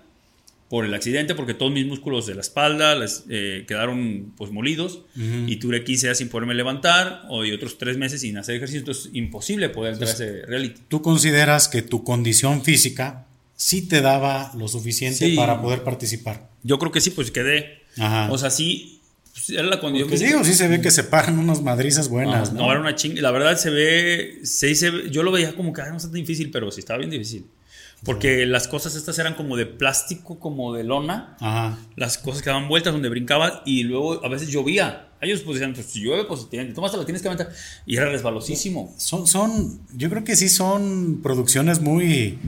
[0.69, 5.01] por el accidente, porque todos mis músculos de la espalda les, eh, quedaron pues molidos
[5.17, 5.49] Uh -huh.
[5.51, 8.79] y duré 15 días sin poderme levantar o y otros 3 meses sin hacer ejercicio,
[8.79, 10.79] entonces imposible poder entrar a ese reality.
[10.87, 15.35] ¿Tú consideras que tu condición física sí te daba lo suficiente Sí.
[15.35, 16.47] para poder participar?
[16.63, 17.79] Yo creo que sí, pues quedé.
[17.97, 18.31] Ajá.
[18.31, 18.99] O sea, sí,
[19.33, 20.29] pues, era la condición física.
[20.29, 22.71] digo, sí se ve que se paran unas madrizas buenas, no, ¿no?
[22.71, 23.21] era una chinga.
[23.23, 26.21] La verdad se ve, se, se- yo lo veía como que "Ay, no está tan
[26.21, 27.45] difícil, pero sí estaba bien difícil.
[28.03, 31.35] Porque las cosas estas eran como de plástico, como de lona.
[31.39, 31.77] Ajá.
[31.95, 35.09] Las cosas que daban vueltas donde brincaba y luego a veces llovía.
[35.21, 37.49] Ellos pues decían, pues si llueve, pues te tomas, la tienes que aventar.
[37.85, 38.93] Y era resbalosísimo.
[38.97, 42.39] Son, son, yo creo que sí son producciones muy,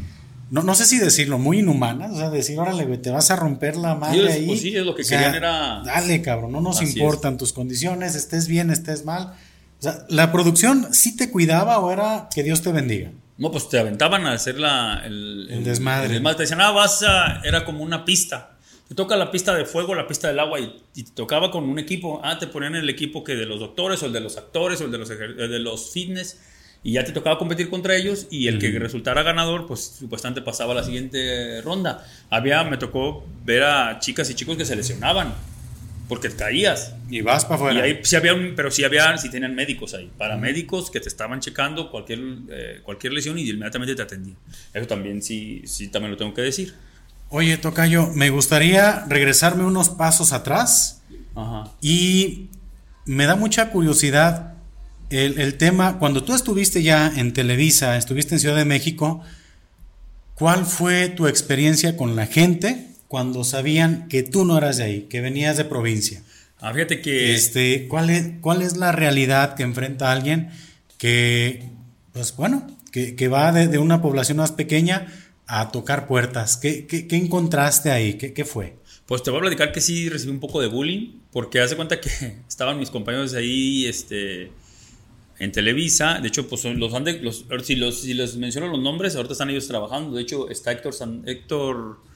[0.52, 2.12] no, no sé si decirlo, muy inhumanas.
[2.12, 4.47] O sea, decir, órale, te vas a romper la madre ahí.
[4.47, 5.82] Pues sí, es lo que querían era...
[5.84, 9.34] Dale, cabrón, no nos importan tus condiciones, estés bien, estés mal.
[9.80, 13.12] O sea, ¿la producción sí te cuidaba o era que Dios te bendiga?
[13.42, 16.06] No, pues te aventaban a hacer la, el, el, desmadre.
[16.06, 16.38] El desmadre.
[16.38, 17.42] Te decían, ah, vas a...
[17.44, 18.52] Era como una pista
[18.92, 21.80] te toca la pista de fuego, la pista del agua y, te tocaba con un
[21.80, 22.20] equipo.
[22.26, 24.84] Ah, te ponían el equipo que de los doctores o el de los actores o
[24.84, 26.42] el de los, de los fitness
[26.84, 30.74] y ya te tocaba competir contra ellos y el que resultara ganador, pues supuestamente pasaba
[30.74, 32.06] a la siguiente ronda.
[32.30, 35.34] Había, me tocó ver a chicas y chicos que se lesionaban
[36.12, 36.93] porque te caías.
[37.09, 37.80] Y vas para afuera.
[37.80, 41.39] Y ahí sí había, pero sí había, sí tenían médicos ahí, paramédicos que te estaban
[41.39, 44.36] checando cualquier, eh, cualquier lesión y inmediatamente te atendían.
[44.74, 46.74] Eso también sí, sí, también lo tengo que decir.
[47.30, 51.01] Oye, Tocayo, me gustaría regresarme unos pasos atrás
[51.80, 52.49] y
[53.05, 54.55] me da mucha curiosidad
[55.12, 59.22] el, tema, cuando tú estuviste ya en Televisa, estuviste en Ciudad de México,
[60.36, 65.01] ¿cuál fue tu experiencia con la gente cuando sabían que tú no eras de ahí,
[65.09, 66.24] que venías de provincia?
[66.62, 67.36] Ah, fíjate que...
[67.36, 70.49] Este, ¿cuál, es, ¿Cuál es la realidad que enfrenta alguien
[70.97, 71.68] que,
[72.14, 75.07] pues bueno, que, va de una población más pequeña
[75.45, 76.55] a tocar puertas.
[76.55, 78.14] ¿Qué, qué, qué encontraste ahí?
[78.14, 78.78] ¿Qué, ¿Qué, fue?
[79.05, 81.99] Pues te voy a platicar que sí recibí un poco de bullying, porque hace cuenta
[81.99, 82.09] que
[82.47, 84.53] estaban mis compañeros ahí este,
[85.38, 86.20] en Televisa.
[86.22, 89.68] De hecho, pues los, los, si, los si les menciono los nombres, ahorita están ellos
[89.68, 90.16] trabajando.
[90.16, 90.93] De hecho, está Héctor,
[91.26, 92.11] Héctor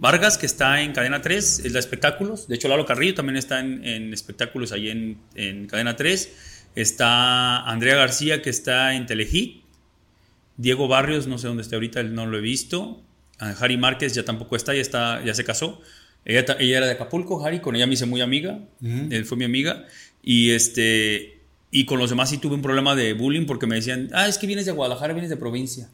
[0.00, 2.48] Vargas, que está en Cadena 3, es de espectáculos.
[2.48, 6.32] De hecho, Lalo Carrillo también está en, en espectáculos ahí en, en Cadena 3.
[6.74, 9.60] Está Andrea García, que está en Telehit
[10.60, 13.02] Diego Barrios, no sé dónde está ahorita, no lo he visto.
[13.38, 15.80] Harry Márquez ya tampoco está, ya, está, ya se casó.
[16.26, 18.58] Ella, ella era de Acapulco, Harry, con ella me hice muy amiga.
[18.82, 19.86] Él fue mi amiga.
[20.22, 21.38] Y, este,
[21.70, 24.36] y con los demás sí tuve un problema de bullying porque me decían, ah, es
[24.36, 25.88] que vienes de Guadalajara, vienes de provincia.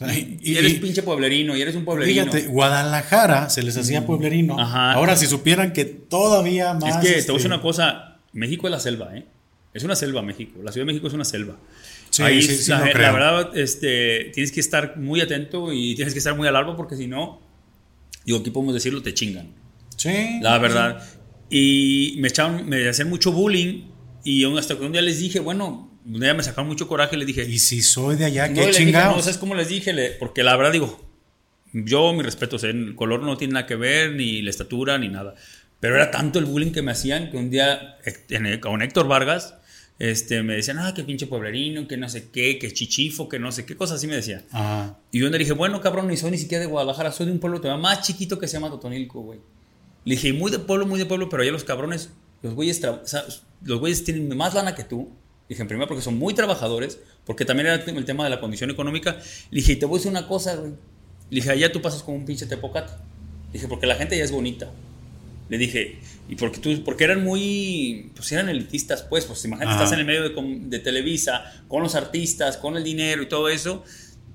[0.00, 2.24] Y, eres pinche pueblerino, y eres un pueblerino.
[2.24, 4.58] Fíjate, Guadalajara se les hacía pueblerino.
[4.58, 6.96] Ahora, si supieran que todavía más.
[6.96, 9.26] Es que te voy a decir este una cosa: México es la selva, ¿eh?
[9.72, 10.60] Es una selva, México.
[10.62, 11.56] La Ciudad de México es una selva.
[12.20, 12.80] Ahí, la,
[13.12, 16.96] verdad, este, tienes que estar muy atento y tienes que estar muy al árbol porque
[16.96, 17.40] si no,
[18.24, 19.48] digo, aquí podemos decirlo, te chingan.
[19.96, 20.38] Sí.
[20.40, 21.02] La verdad.
[21.50, 23.82] Y me echaban, me hacían mucho bullying
[24.24, 27.18] y hasta que un día les dije, bueno, un día me sacaron mucho coraje y
[27.18, 29.16] les dije, ¿y si soy de allá, qué chingados?
[29.16, 29.92] No, ¿sabes cómo les dije?
[30.18, 31.04] Porque la verdad digo,
[31.72, 35.34] yo, mi respeto, el color no tiene nada que ver, ni la estatura, ni nada.
[35.80, 37.98] Pero era tanto el bullying que me hacían que un día
[38.60, 39.54] con Héctor Vargas
[39.98, 43.50] este, me decían, ah, qué pinche pueblerino, que no sé qué, que chichifo, que no
[43.50, 44.44] sé qué cosas así me decían.
[45.10, 47.40] Y yo le dije, bueno, cabrón, ni soy ni siquiera de Guadalajara, soy de un
[47.40, 49.40] pueblo más chiquito que se llama Totonilco, güey.
[50.04, 52.10] Le dije, muy de pueblo, muy de pueblo, pero allá los cabrones,
[52.42, 52.80] los güeyes,
[53.62, 55.10] los güeyes tienen más lana que tú.
[55.48, 58.70] Dije, en primer porque son muy trabajadores, porque también era el tema de la condición
[58.70, 59.16] económica.
[59.50, 60.72] Le dije, te voy a decir una cosa, güey.
[61.30, 62.92] Le dije, allá tú pasas como un pinche tepocate.
[63.48, 64.70] Le dije, porque la gente ya es bonita.
[65.48, 69.92] Le dije, y porque tú, porque eran muy, pues eran elitistas, pues, pues imagínate, estás
[69.92, 73.84] en el medio de, de, Televisa, con los artistas, con el dinero y todo eso.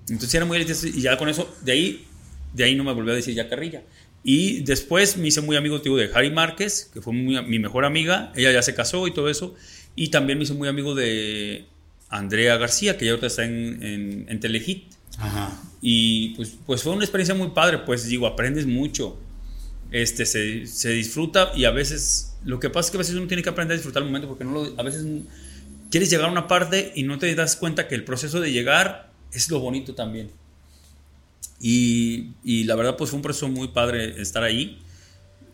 [0.08, 2.06] Entonces eran muy elitistas y ya con eso, de ahí,
[2.54, 3.84] de ahí no me volvió a decir ya carrilla.
[4.24, 8.32] Y después me hice muy amigo digo, de Harry Márquez, que fue mi mejor amiga,
[8.36, 9.56] ella ya se casó y todo eso.
[9.96, 11.66] Y también me hice muy amigo de
[12.10, 14.92] Andrea García, que ya ahorita está en, en, en Telehit.
[15.18, 15.62] Ajá.
[15.82, 19.18] Y pues, pues fue una experiencia muy padre, pues digo, aprendes mucho
[19.92, 23.28] este, se, se, disfruta y a veces, lo que pasa es que a veces uno
[23.28, 25.06] tiene que aprender a disfrutar el momento porque no lo, a veces
[25.90, 29.12] quieres llegar a una parte y no te das cuenta que el proceso de llegar
[29.34, 30.32] es lo bonito también.
[31.60, 34.82] Y, y la verdad, pues fue un proceso muy padre estar ahí.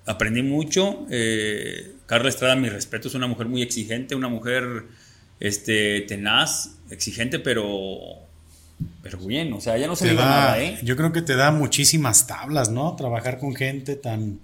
[0.07, 1.05] Aprendí mucho.
[1.11, 4.85] Eh, Carla Estrada, mi respeto, es una mujer muy exigente, una mujer
[5.39, 8.25] este, tenaz, exigente, pero
[9.01, 10.79] pero bien, o sea, ya no se da, nada, ¿eh?
[10.83, 12.95] Yo creo que te da muchísimas tablas, ¿no?
[12.95, 14.39] Trabajar con gente tan,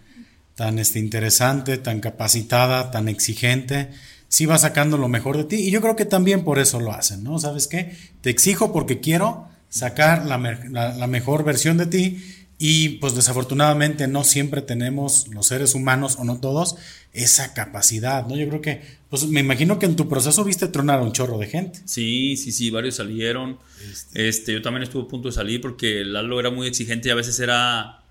[0.55, 3.89] tan este, interesante, tan capacitada, tan exigente.
[4.27, 6.91] Sí va sacando lo mejor de ti y yo creo que también por eso lo
[6.91, 7.37] hacen, ¿no?
[7.37, 7.95] ¿Sabes qué?
[8.21, 14.23] Te exijo porque quiero sacar la, la mejor versión de ti y pues desafortunadamente no
[14.23, 16.77] siempre tenemos los seres humanos, o no todos,
[17.11, 18.37] esa capacidad, ¿no?
[18.37, 21.37] Yo creo que, pues me imagino que en tu proceso viste tronar a un chorro
[21.39, 21.81] de gente.
[21.83, 23.59] Sí, sí, sí, varios salieron.
[23.91, 27.11] Este, este yo también estuve a punto de salir porque Lalo era muy exigente y
[27.11, 28.05] a veces era,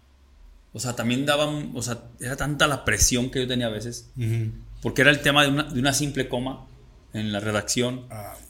[0.74, 4.10] o sea, también daban, o sea, era tanta la presión que yo tenía a veces,
[4.82, 6.66] porque era el tema de una, de una simple coma
[7.14, 8.02] en la redacción.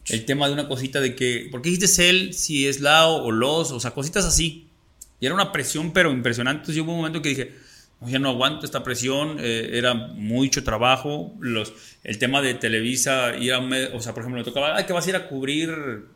[0.08, 3.30] El tema de una cosita de que, ¿por qué dijiste él si es Lao o
[3.30, 3.70] los?
[3.70, 4.71] O sea, cositas así
[5.22, 6.62] Y era una presión, pero impresionante.
[6.62, 7.52] Entonces hubo un momento que dije,
[8.08, 13.52] ya no aguanto esta presión, eh, era mucho trabajo, los, el tema de Televisa, ir
[13.52, 13.60] a,
[13.94, 15.70] o sea, por ejemplo, me tocaba, ay, que vas a ir a cubrir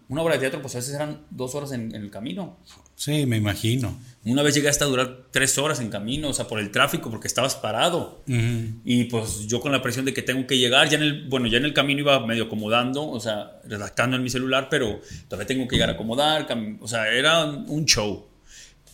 [0.09, 2.59] una obra de teatro, pues a veces eran dos horas en, el camino.
[2.97, 3.97] Sí, me imagino.
[4.25, 7.09] Una vez llegué hasta a durar tres horas en camino, o sea, por el tráfico,
[7.09, 8.25] porque estabas parado.
[8.27, 11.47] Y pues yo con la presión de que tengo que llegar, ya en el, bueno,
[11.47, 15.47] ya en el camino iba medio acomodando, o sea, redactando en mi celular, pero todavía
[15.47, 16.49] tengo que llegar a acomodar,
[16.81, 18.27] o sea, era un show.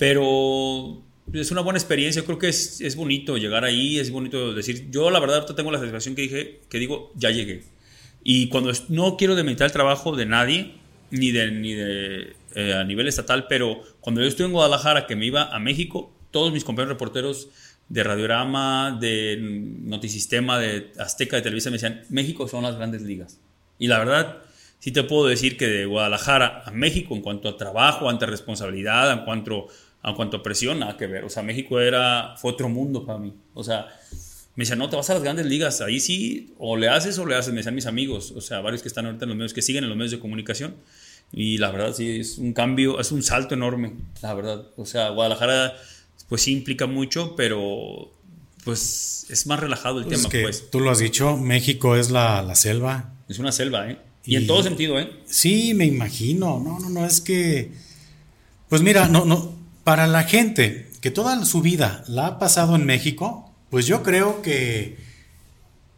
[0.02, 1.00] Pero
[1.32, 5.12] es una buena experiencia, creo que es, es, bonito llegar ahí, es bonito decir, yo
[5.12, 7.62] la verdad tengo la satisfacción que dije, que digo, ya llegué.
[8.24, 10.74] Y cuando no quiero demeritar el trabajo de nadie,
[11.12, 15.14] ni de, ni de eh, a nivel estatal, pero cuando yo estuve en Guadalajara, que
[15.14, 17.50] me iba a México, todos mis compañeros reporteros
[17.88, 23.38] de Radiorama, de Notisistema, de Azteca, de Televisa, me decían, México son las grandes ligas.
[23.78, 24.38] Y la verdad,
[24.80, 29.12] sí te puedo decir que de Guadalajara a México, en cuanto a trabajo, ante responsabilidad,
[29.12, 29.68] en cuanto
[30.10, 31.24] en cuanto a presión, nada que ver.
[31.24, 33.32] O sea, México era, fue otro mundo para mí.
[33.54, 33.86] O sea,
[34.54, 35.80] me decían, no, te vas a las grandes ligas.
[35.80, 37.52] Ahí sí, o le haces o le haces.
[37.52, 39.84] Me decían mis amigos, o sea, varios que están ahorita en los medios, que siguen
[39.84, 40.74] en los medios de comunicación.
[41.32, 44.66] Y la verdad, sí, es un cambio, es un salto enorme, la verdad.
[44.76, 45.74] O sea, Guadalajara,
[46.28, 48.12] pues sí implica mucho, pero
[48.64, 50.30] pues es más relajado el pues tema.
[50.30, 50.70] Que pues.
[50.70, 53.14] Tú lo has dicho, México es la, la selva.
[53.28, 53.98] Es una selva, ¿eh?
[54.24, 55.10] Y, y, en todo sentido, ¿eh?
[55.24, 56.60] Sí, me imagino.
[56.60, 57.72] No, no, no, es que.
[58.68, 59.51] Pues mira, no, no,
[59.84, 64.42] para la gente que toda su vida la ha pasado en México, pues yo creo
[64.42, 64.96] que,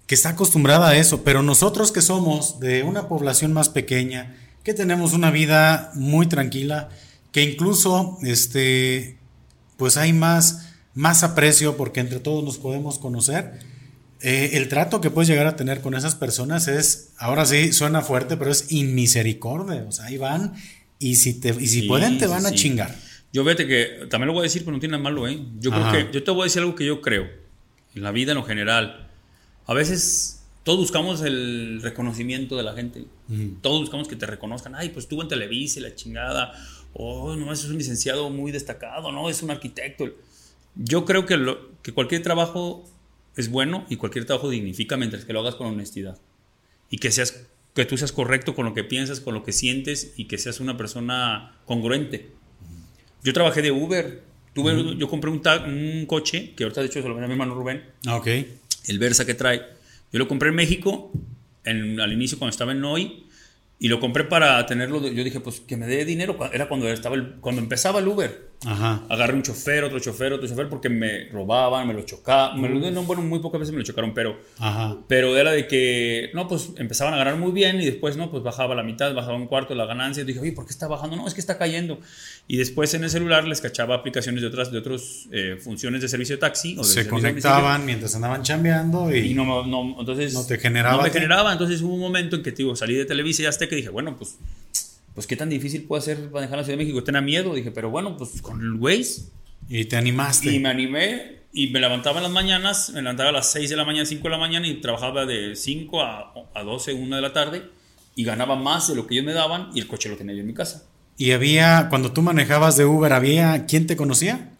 [0.06, 4.74] que está acostumbrada a eso, pero nosotros que somos de una población más pequeña, que
[4.74, 6.88] tenemos una vida muy tranquila,
[7.32, 9.18] que incluso este,
[9.76, 13.58] pues hay más, más aprecio porque entre todos nos podemos conocer.
[14.20, 18.00] Eh, el trato que puedes llegar a tener con esas personas es, ahora sí, suena
[18.00, 19.84] fuerte, pero es inmisericordia.
[19.86, 20.54] O sea, ahí van
[20.98, 22.96] y si, te, y si pueden te van a chingar.
[23.34, 25.40] Yo vete que, también lo voy a decir, pero no tiene nada malo, ¿eh?
[25.58, 27.28] Yo creo que, yo te voy a decir algo que yo creo,
[27.96, 29.08] en la vida en lo general.
[29.66, 33.06] A veces todos buscamos el reconocimiento de la gente.
[33.60, 34.76] Todos buscamos que te reconozcan.
[34.76, 36.52] Ay, pues estuvo en Televisa y la chingada.
[36.92, 40.08] Oh, no, es un licenciado muy destacado, no, es un arquitecto.
[40.76, 42.88] Yo creo que, lo, que cualquier trabajo
[43.34, 46.20] es bueno y cualquier trabajo dignifica mientras que lo hagas con honestidad.
[46.88, 50.14] Y que, seas, que tú seas correcto con lo que piensas, con lo que sientes
[50.16, 52.43] y que seas una persona congruente.
[53.24, 54.22] Yo trabajé de Uber.
[54.52, 57.32] Tuve, Yo compré un, un, coche, que ahorita de hecho se lo vende a mi
[57.32, 57.82] hermano Rubén.
[58.06, 58.28] Ah, ok.
[58.86, 59.62] El Versa que trae.
[60.12, 61.10] Yo lo compré en México,
[61.64, 63.24] en, al inicio cuando estaba en Noy,
[63.80, 65.02] y lo compré para tenerlo.
[65.10, 66.38] Yo dije, pues que me dé dinero.
[66.52, 68.50] Era cuando, estaba el, cuando empezaba el Uber.
[68.66, 69.02] Ajá.
[69.08, 72.60] Agarré un chofer, otro chofer, otro chofer, porque me robaban, me lo chocaban.
[72.94, 74.96] no, bueno, muy pocas veces me lo chocaron, pero, Ajá.
[75.08, 78.42] pero era de que, no, pues empezaban a ganar muy bien y después, no, pues
[78.42, 80.22] bajaba la mitad, bajaba un cuarto de la ganancia.
[80.22, 81.16] Y dije, oye, ¿por qué está bajando?
[81.16, 81.98] No, es que está cayendo.
[82.46, 86.08] Y después en el celular les cachaba aplicaciones de otras de otras eh, funciones de
[86.08, 86.76] servicio de taxi.
[86.78, 90.98] O Se conectaban mientras andaban chambeando y, no, no, entonces, no te generaba.
[90.98, 91.52] No me generaba.
[91.52, 94.16] Entonces hubo un momento en que digo, salí de Televisa y hasta que dije, bueno,
[94.16, 94.38] pues
[95.14, 97.02] pues qué tan difícil puede ser manejar la Ciudad de México.
[97.04, 99.22] Tenía miedo, dije, pero bueno, pues con el Waze.
[99.68, 100.52] Y te animaste.
[100.52, 103.76] Y me animé y me levantaba en las mañanas, me levantaba a las 6 de
[103.76, 107.22] la mañana, 5 de la mañana y trabajaba de 5 a, a 12, 1 de
[107.22, 107.62] la tarde
[108.16, 110.40] y ganaba más de lo que ellos me daban y el coche lo tenía yo
[110.40, 110.84] en mi casa.
[111.16, 114.50] ¿Y había, cuando tú manejabas de Uber, había quien te conocía?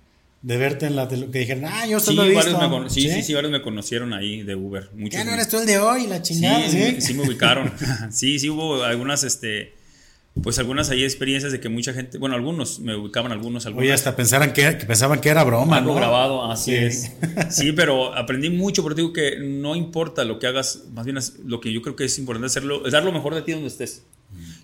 [0.42, 2.88] De verte en la que dijeron, ah, yo solo sí, he visto.
[2.90, 4.90] sí, sí, sí, varios me conocieron ahí de Uber.
[4.94, 6.68] ya no eres tú el de hoy, la chingada.
[6.68, 7.72] Sí, sí, sí me ubicaron.
[8.10, 9.72] sí, sí hubo algunas, este,
[10.42, 13.84] pues algunas hay experiencias de que mucha gente, bueno, algunos me ubicaban algunos, algunos.
[13.84, 17.12] Oye, hasta pensaran que, pensaban que era broma, algo grabado, así es.
[17.50, 21.60] Sí, pero aprendí mucho, pero digo que no importa lo que hagas, más bien lo
[21.60, 24.02] que yo creo que es importante hacerlo, es dar lo mejor de ti donde estés.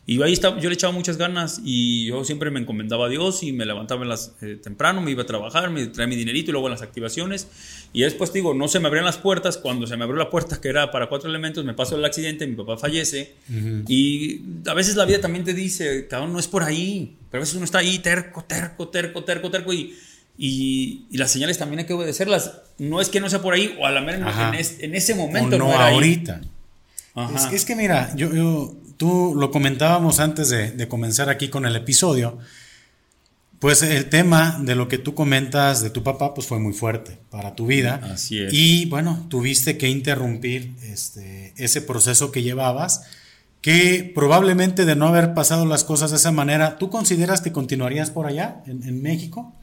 [0.06, 3.44] Y ahí estaba, yo le echaba muchas ganas y yo siempre me encomendaba a Dios
[3.44, 6.52] y me levantaba las, eh, temprano, me iba a trabajar, me traía mi dinerito y
[6.52, 7.46] luego en las activaciones.
[7.92, 9.58] Y después digo, no se me abrían las puertas.
[9.58, 12.46] Cuando se me abrió la puerta, que era para cuatro elementos, me pasó el accidente,
[12.46, 13.34] mi papá fallece.
[13.88, 17.16] Y a veces la vida también te dice, cabrón, no es por ahí.
[17.30, 19.72] Pero a veces uno está ahí terco, terco, terco, terco, terco.
[19.72, 19.96] Y,
[20.38, 22.62] y, las señales también hay que obedecerlas.
[22.78, 24.32] No es que no sea por ahí o a la menos
[24.80, 25.58] en, ese momento.
[25.58, 26.40] no, ahorita.
[27.34, 31.74] Es, es, que mira, yo, yo tú lo comentábamos antes de, comenzar aquí con el
[31.74, 32.36] episodio,
[33.60, 37.18] pues el tema de lo que tú comentas de tu papá pues fue muy fuerte
[37.28, 38.00] para tu vida.
[38.02, 38.52] Así es.
[38.54, 43.02] Y bueno, tuviste que interrumpir este, ese proceso que llevabas,
[43.60, 48.10] que probablemente de no haber pasado las cosas de esa manera, ¿tú consideras que continuarías
[48.10, 49.54] por allá, en, México?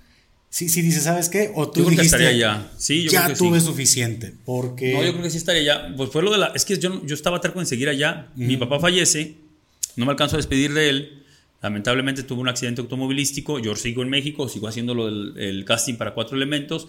[0.52, 1.52] Sí, sí, dices, ¿sabes qué?
[1.56, 2.72] O tú yo dijiste, estaría ya.
[2.78, 4.94] Sí, yo ya creo que tuve suficiente, porque...
[4.94, 5.96] No, yo creo que sí estaría ya.
[5.98, 6.48] Pues fue lo de la...
[6.54, 8.28] Es que yo, yo estaba terco en seguir allá.
[8.36, 9.38] Mi papá fallece,
[9.96, 11.17] no me alcanzo a despedir de él.
[11.62, 16.38] Lamentablemente tuve un accidente automovilístico, yo sigo en México, sigo haciendo el casting para cuatro
[16.38, 16.88] elementos.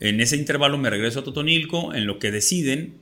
[0.00, 2.98] En ese intervalo me regreso a Totonilco, en lo que deciden,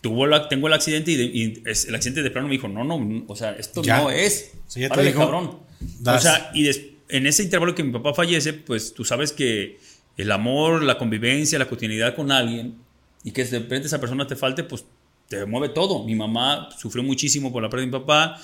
[0.00, 3.36] tuvo la, tengo el accidente y, el accidente de plano me dijo, no, no, o
[3.36, 4.52] sea, esto no es.
[4.66, 5.58] Sí, ya cabrón.
[6.04, 6.68] O sea, y
[7.08, 9.78] en ese intervalo que mi papá fallece, pues tú sabes que
[10.16, 12.76] el amor, la convivencia, la cotidianidad con alguien
[13.24, 14.84] y que de repente esa persona te falte, pues
[15.28, 16.04] te mueve todo.
[16.04, 18.40] Mi mamá sufrió muchísimo por la pérdida de mi papá,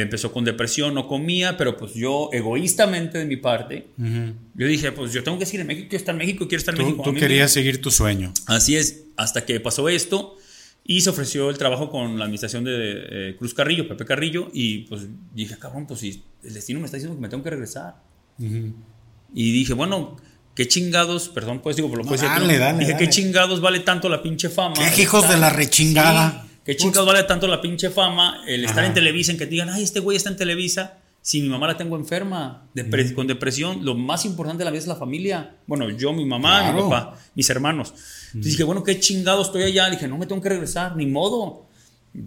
[0.00, 5.12] empezó con depresión, no comía, pero pues yo egoístamente de mi parte, yo dije, pues
[5.12, 7.02] yo tengo que seguir en México, quiero estar en México, quiero estar en México.
[7.02, 8.32] Tú querías seguir tu sueño.
[8.46, 10.38] Así es, hasta que pasó esto
[10.82, 14.78] y se ofreció el trabajo con la administración de eh, Cruz Carrillo, Pepe Carrillo, y
[14.80, 15.02] pues
[15.34, 17.96] dije, cabrón, pues si el destino me está diciendo que me tengo que regresar.
[18.38, 20.16] Y dije, bueno,
[20.54, 24.10] ¿Qué chingados, perdón, pues digo, por lo que dale, dale, Dije, ¿qué chingados vale tanto
[24.10, 24.74] la pinche fama?
[24.94, 26.46] ¿Qué hijos de la rechingada?
[26.64, 28.42] ¿Qué chingados vale tanto la pinche fama?
[28.46, 30.98] El estar en Televisa, en que te digan, ay, este güey está en Televisa.
[31.20, 32.68] Si mi mamá la tengo enferma,
[33.14, 35.56] con depresión, lo más importante de la vida es la familia.
[35.66, 37.94] Bueno, yo, mi mamá, mi papá, mis hermanos.
[38.26, 39.88] Entonces dije, bueno, qué chingados estoy allá.
[39.88, 41.66] Dije, no me tengo que regresar, ni modo.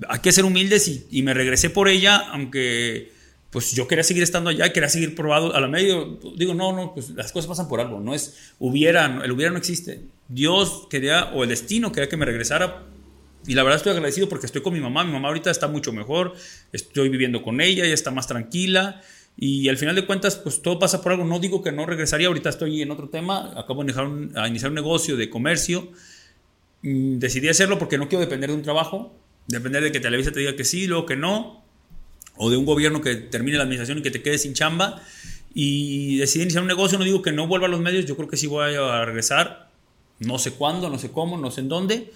[0.08, 3.14] Hay que ser humildes y, y me regresé por ella, aunque
[3.56, 5.56] pues yo quería seguir estando allá, quería seguir probado.
[5.56, 8.02] A la medio, digo, no, no, pues las cosas pasan por algo.
[8.02, 10.02] No es hubiera, el hubiera no existe.
[10.28, 12.84] Dios quería, o el destino quería que me regresara.
[13.48, 15.04] Y la verdad estoy agradecido porque estoy con mi mamá.
[15.04, 16.34] Mi mamá ahorita está mucho mejor.
[16.72, 19.02] Estoy viviendo con ella, ella está más tranquila.
[19.38, 21.26] Y al final de cuentas, pues todo pasa por algo.
[21.26, 22.28] No digo que no regresaría.
[22.28, 23.52] Ahorita estoy en otro tema.
[23.58, 23.92] Acabo de
[24.48, 25.90] iniciar un negocio de comercio.
[26.82, 29.14] Mm, decidí hacerlo porque no quiero depender de un trabajo.
[29.48, 31.66] Depender de que Televisa te diga que sí, luego que no
[32.38, 35.02] o de un gobierno que termine la administración y que te quede sin chamba
[35.54, 38.28] y decide iniciar un negocio, no digo que no vuelva a los medios, yo creo
[38.28, 39.70] que sí voy a regresar,
[40.20, 42.12] no sé cuándo, no sé cómo, no sé en dónde,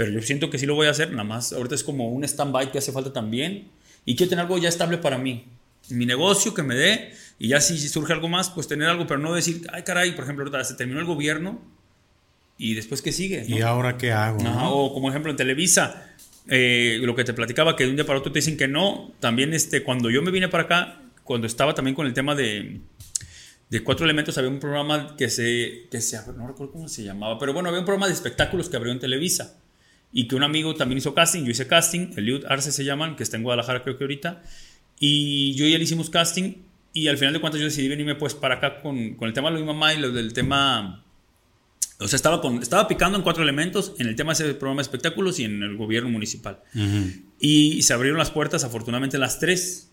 [0.00, 2.24] pero yo siento que sí lo voy a hacer, nada más ahorita es como un
[2.24, 3.68] stand-by que hace falta también
[4.06, 5.44] y quiero tener algo ya estable para mí,
[5.90, 9.20] mi negocio que me dé y ya si surge algo más, pues tener algo, pero
[9.20, 11.60] no decir, ay caray, por ejemplo, ahorita se terminó el gobierno
[12.56, 13.44] y después qué sigue.
[13.46, 14.38] ¿Y ahora qué hago?
[14.72, 16.14] O como ejemplo en Televisa,
[16.48, 19.12] eh, lo que te platicaba, que de un día para otro te dicen que no.
[19.20, 22.80] También este, cuando yo me vine para acá, cuando estaba también con el tema de,
[23.68, 27.38] de cuatro elementos, había un programa que se, que se, no recuerdo cómo se llamaba,
[27.38, 29.59] pero bueno, había un programa de espectáculos que abrió en Televisa
[30.12, 33.22] y que un amigo también hizo casting, yo hice casting, Eliud Arce se llaman, que
[33.22, 34.42] está en Guadalajara creo que ahorita,
[34.98, 36.54] y yo y él hicimos casting
[36.92, 39.50] y al final de cuentas yo decidí venirme pues para acá con, con el tema
[39.50, 41.04] de mi mamá y lo del tema
[42.00, 44.78] o sea, estaba, con, estaba picando en cuatro elementos en el tema de ese programa
[44.78, 46.60] de espectáculos y en el gobierno municipal.
[47.38, 49.90] Y se abrieron las puertas, afortunadamente, las tres,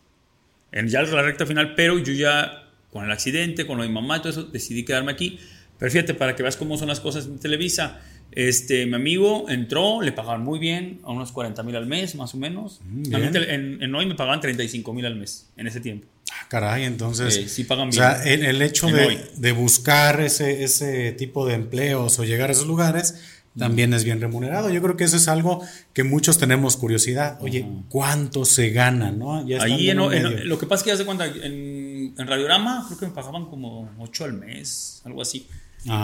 [0.72, 3.96] en ya la recta final, pero yo ya, con el accidente, con lo de mi
[3.96, 5.38] mamá y todo eso, decidí quedarme aquí.
[5.78, 8.02] Pero fíjate, para que veas cómo son las cosas en Televisa,
[8.32, 12.34] este, mi amigo entró, le pagaban muy bien, a unos 40 mil al mes, más
[12.34, 12.82] o menos.
[12.84, 16.08] Mm, en, en, hoy me pagaban 35 mil al mes, en ese tiempo.
[16.32, 17.52] Ah, caray, entonces.
[17.52, 22.50] sí pagan O sea, el, hecho de, buscar ese, ese tipo de empleos o llegar
[22.50, 23.16] a esos lugares
[23.58, 24.70] también es bien remunerado.
[24.70, 25.64] Yo creo que eso es algo
[25.94, 27.40] que muchos tenemos curiosidad.
[27.42, 29.12] Oye, ¿cuánto se gana?
[29.12, 29.44] ¿no?
[29.60, 33.14] Ahí lo que pasa es que ya se cuenta, en, en Radiorama creo que me
[33.14, 35.48] pagaban como 8 al mes, algo así.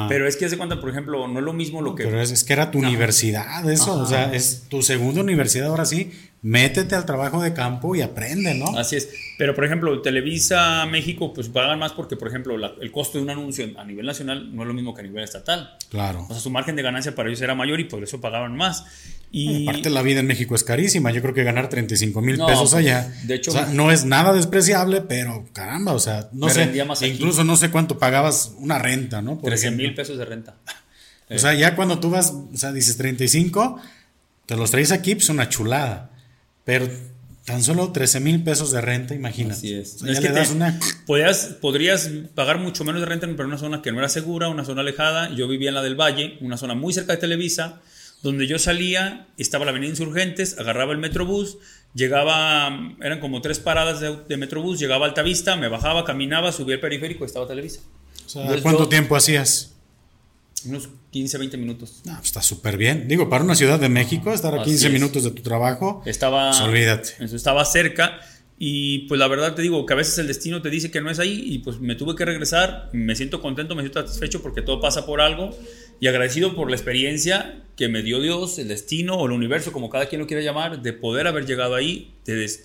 [0.08, 2.04] Pero es que hace cuenta, por ejemplo, no es lo mismo lo que.
[2.04, 4.00] Pero es, que era tu universidad, eso.
[4.00, 6.12] O sea, es tu segunda universidad ahora sí
[6.44, 8.78] métete al trabajo de campo y aprende, ¿no?
[8.78, 9.10] Así es.
[9.38, 13.30] Pero, por ejemplo, Televisa México, pues pagan más porque, por ejemplo, el costo de un
[13.30, 15.78] anuncio a nivel nacional no es lo mismo que a nivel estatal.
[15.90, 16.26] Claro.
[16.30, 18.84] O sea, su margen de ganancia para ellos era mayor y por eso pagaban más.
[19.32, 21.12] Y aparte, la vida en México es carísima.
[21.12, 23.12] Yo creo que ganar 35 mil pesos pues, allá.
[23.24, 26.72] De hecho, o sea, no es nada despreciable, pero caramba, o sea, no sé.
[27.08, 29.40] incluso no sé cuánto pagabas una renta, ¿no?
[29.40, 30.56] Por 13 mil pesos de renta.
[31.30, 33.80] o sea, ya cuando tú vas, o sea, dices 35,
[34.46, 36.13] te los traes aquí, pues una chulada.
[36.66, 36.88] Pero
[37.46, 39.58] tan solo 13 mil pesos de renta, imagínate.
[39.58, 40.02] Así es.
[40.02, 40.30] es que
[41.06, 44.64] podrías, podrías pagar mucho menos de renta, en una zona que no era segura, una
[44.64, 45.30] zona alejada.
[45.36, 47.82] Yo vivía en la del Valle, una zona muy cerca de Televisa,
[48.22, 51.58] donde yo salía, estaba la avenida Insurgentes, agarraba el Metrobús,
[51.94, 56.82] llegaba, eran como tres paradas de, Metrobús, llegaba a Altavista, me bajaba, caminaba, subía el
[56.82, 57.82] periférico, estaba Televisa.
[58.62, 59.73] ¿Cuánto tiempo hacías?
[60.66, 62.02] Unos 15, 20 minutos.
[62.06, 63.08] No, pues está súper bien.
[63.08, 66.02] Digo, para una ciudad de México, estar a 15 minutos de tu trabajo.
[66.06, 66.52] Estaba.
[66.52, 67.26] Pues olvídate.
[67.36, 68.20] Estaba cerca.
[68.60, 71.10] Y pues la verdad te digo que a veces el destino te dice que no
[71.10, 72.90] es ahí y pues me tuve que regresar.
[72.94, 75.50] Me siento contento, me siento satisfecho porque todo pasa por algo
[76.00, 79.90] y agradecido por la experiencia que me dio Dios, el destino o el universo, como
[79.90, 82.14] cada quien lo quiera llamar, de poder haber llegado ahí.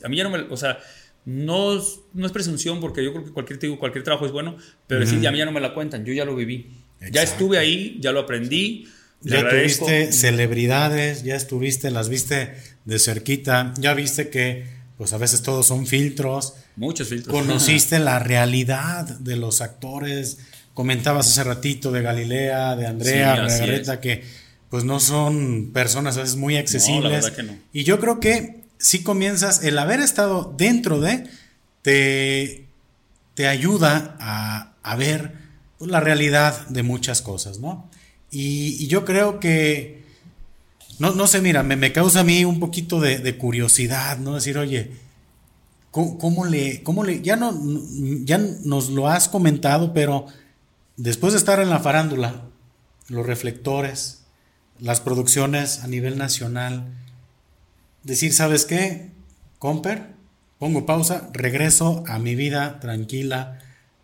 [0.05, 0.38] a mí ya no me.
[0.51, 0.78] O sea,
[1.24, 1.82] no,
[2.14, 5.26] no es presunción porque yo creo que cualquier, digo, cualquier trabajo es bueno, pero decir,
[5.26, 6.70] a mí ya no me la cuentan, yo ya lo viví.
[7.12, 8.88] Ya estuve ahí, ya lo aprendí.
[9.20, 15.42] Ya tuviste celebridades, ya estuviste, las viste de cerquita, ya viste que pues a veces
[15.42, 16.55] todos son filtros.
[16.76, 17.32] Muchos filtros.
[17.32, 20.38] Conociste la realidad de los actores.
[20.74, 23.64] Comentabas hace ratito de Galilea, de Andrea, sí,
[24.01, 24.22] que
[24.70, 27.32] pues no son personas a veces muy accesibles.
[27.72, 31.24] Y yo creo que si comienzas, el haber estado dentro de,
[31.82, 32.66] te,
[33.34, 35.32] te ayuda a, a ver
[35.79, 37.89] pues, la realidad de muchas cosas, ¿no?
[38.31, 40.05] Y, yo creo que,
[40.99, 44.35] no, no sé, mira, me, me, causa a mí un poquito de, curiosidad, ¿no?
[44.35, 44.93] Decir, oye,
[45.91, 47.59] ¿cómo, le, cómo le, ya, no,
[48.24, 50.26] ya nos lo has comentado, pero
[50.97, 52.43] después de estar en la farándula,
[53.09, 54.24] los reflectores,
[54.79, 56.87] las producciones a nivel nacional,
[58.03, 59.11] decir, ¿sabes qué?
[59.59, 60.14] Comper,
[60.59, 63.59] pongo pausa, regreso a mi vida tranquila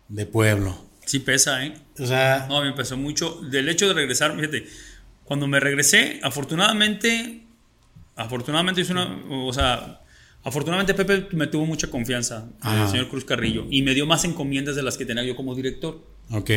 [0.09, 0.84] de pueblo.
[1.05, 1.73] Sí pesa, ¿eh?
[1.99, 2.47] O sea...
[2.49, 3.41] No, me pesó mucho.
[3.41, 4.67] Del hecho de regresar, fíjate,
[5.23, 7.43] cuando me regresé, afortunadamente,
[8.15, 10.01] afortunadamente hice una, o sea,
[10.43, 14.75] afortunadamente Pepe me tuvo mucha confianza, el señor Cruz Carrillo, y me dio más encomiendas
[14.75, 16.05] de las que tenía yo como director.
[16.31, 16.51] Ok.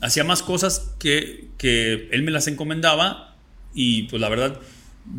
[0.00, 3.36] Hacía más cosas que, que él me las encomendaba
[3.74, 4.60] y pues la verdad,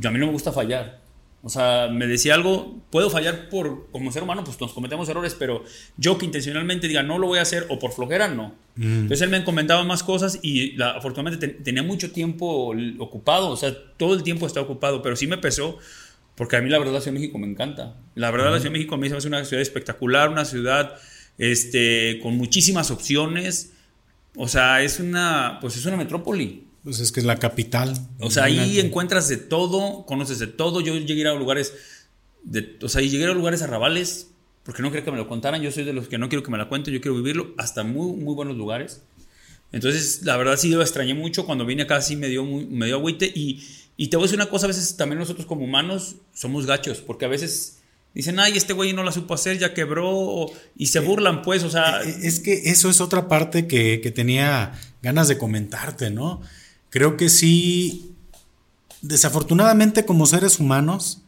[0.04, 1.03] a mí no me gusta fallar.
[1.46, 5.36] O sea, me decía algo, puedo fallar por como ser humano, pues nos cometemos errores,
[5.38, 5.66] pero
[5.98, 8.56] yo que intencionalmente diga no lo voy a hacer o por flojera, no.
[8.78, 9.02] Mm.
[9.02, 14.14] Entonces él me encomendaba más cosas y afortunadamente tenía mucho tiempo ocupado, o sea, todo
[14.14, 15.80] el tiempo estaba ocupado, pero sí me pesó
[16.36, 17.96] porque a mí la verdad la Ciudad de México me encanta.
[18.16, 20.46] La verdad la Ciudad de México a mí se me hace una ciudad espectacular, una
[20.46, 20.96] ciudad
[21.38, 23.74] este, con muchísimas opciones.
[24.36, 26.63] O sea, es una, pues es una metrópoli.
[26.84, 27.96] Pues es que es la capital.
[28.20, 30.82] O sea, ahí encuentras de todo, conoces de todo.
[30.82, 31.74] Yo llegué a lugares,
[32.44, 34.32] de, o sea, llegué a lugares arrabales,
[34.64, 35.62] porque no quería que me lo contaran.
[35.62, 37.84] Yo soy de los que no quiero que me la cuenten, yo quiero vivirlo, hasta
[37.84, 39.02] muy, muy buenos lugares.
[39.72, 41.46] Entonces, la verdad sí yo extrañé mucho.
[41.46, 43.32] Cuando vine acá sí me dio, muy, me dio agüite.
[43.34, 43.64] Y,
[43.96, 47.00] y te voy a decir una cosa, a veces también nosotros como humanos somos gachos,
[47.00, 47.80] porque a veces
[48.14, 51.70] dicen, ay, este güey no la supo hacer, ya quebró, y se burlan, pues, o
[51.70, 52.04] sea...
[52.04, 56.42] Eh, es que eso es otra parte que, que tenía ganas de comentarte, ¿no?
[56.94, 58.12] Creo que sí,
[59.02, 61.22] desafortunadamente como seres humanos,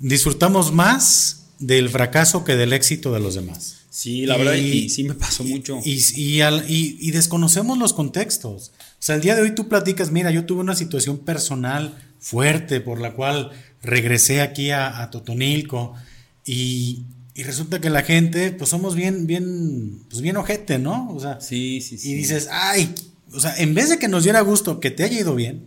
[0.00, 3.82] disfrutamos más del fracaso que del éxito de los demás.
[3.88, 5.78] Sí, la verdad, y, sí me pasó mucho.
[5.84, 8.72] Y, y, desconocemos los contextos.
[8.78, 12.80] O sea, el día de hoy tú platicas, mira, yo tuve una situación personal fuerte
[12.80, 15.94] por la cual regresé aquí a, Totonilco
[16.44, 17.04] y,
[17.36, 21.12] resulta que la gente, pues somos bien, bien, pues bien ojete, ¿no?
[21.14, 22.10] O sea, sí, sí, sí.
[22.10, 22.92] Y dices, ay,
[23.32, 25.66] o sea, en vez de que nos diera gusto que te haya ido bien,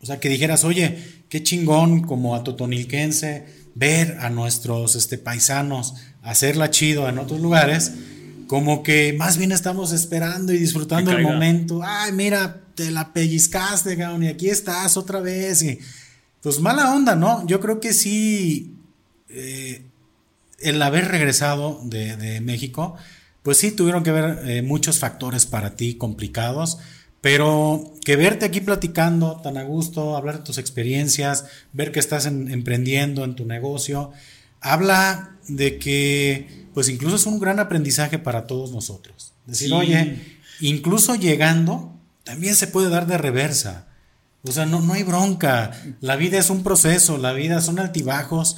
[0.00, 0.98] o sea, que dijeras, oye,
[1.28, 7.92] qué chingón como a Totonilquense ver a nuestros este, paisanos hacerla chido en otros lugares,
[8.46, 11.80] como que más bien estamos esperando y disfrutando el momento.
[11.82, 15.62] Ay, mira, te la pellizcaste, cabrón, y aquí estás otra vez.
[15.62, 15.78] Y,
[16.42, 17.46] pues mala onda, ¿no?
[17.46, 18.74] Yo creo que sí,
[19.28, 19.82] eh,
[20.60, 22.96] el haber regresado de, de México,
[23.44, 26.78] pues sí, tuvieron que ver eh, muchos factores para ti complicados,
[27.20, 32.24] pero que verte aquí platicando tan a gusto, hablar de tus experiencias, ver que estás
[32.24, 34.12] emprendiendo en tu negocio,
[34.62, 39.34] habla de que pues incluso es un gran aprendizaje para todos nosotros.
[39.44, 41.92] Decir, oye, incluso llegando,
[42.24, 43.88] también se puede dar de reversa.
[44.42, 45.70] O sea, no, no hay bronca.
[46.00, 48.56] La vida es un proceso, la vida son altibajos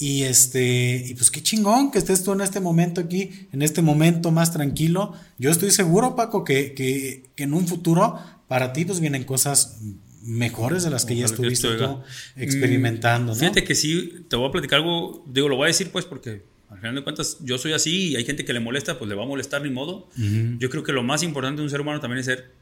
[0.00, 3.82] y este, y pues qué chingón que estés tú en este momento aquí, en este
[3.82, 5.12] momento más tranquilo.
[5.38, 9.78] Yo estoy seguro, Paco, que, que, que en un futuro para ti pues vienen cosas
[10.22, 12.00] mejores de las que ya estuviste tú
[12.36, 13.34] experimentando.
[13.34, 13.38] ¿no?
[13.38, 16.44] Fíjate que sí, te voy a platicar algo, digo, lo voy a decir pues porque
[16.70, 19.14] al final de cuentas yo soy así y hay gente que le molesta, pues le
[19.14, 20.08] va a molestar ni modo.
[20.16, 22.52] Yo creo que lo más importante de un ser humano también es ser,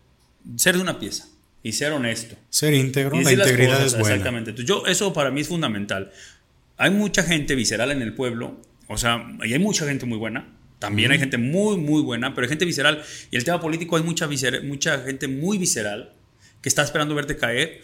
[0.57, 1.29] ser de una pieza
[1.63, 2.35] y ser honesto.
[2.51, 4.15] Ser íntegro, la integridad es buena.
[4.15, 4.51] Exactamente.
[4.51, 6.11] Entonces, yo, eso para mí es fundamental
[6.79, 10.55] hay mucha gente visceral en el pueblo, o sea, y hay mucha gente muy buena.
[10.79, 13.03] También hay gente muy, muy buena, pero hay gente visceral.
[13.33, 14.29] Y el tema político hay mucha,
[14.63, 16.13] mucha gente muy visceral
[16.63, 17.83] que está esperando verte caer.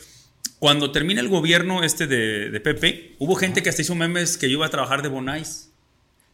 [0.61, 4.49] Cuando termina el gobierno este de, de Pepe, hubo gente que hasta hizo memes que
[4.49, 5.73] yo iba a trabajar de Bonais.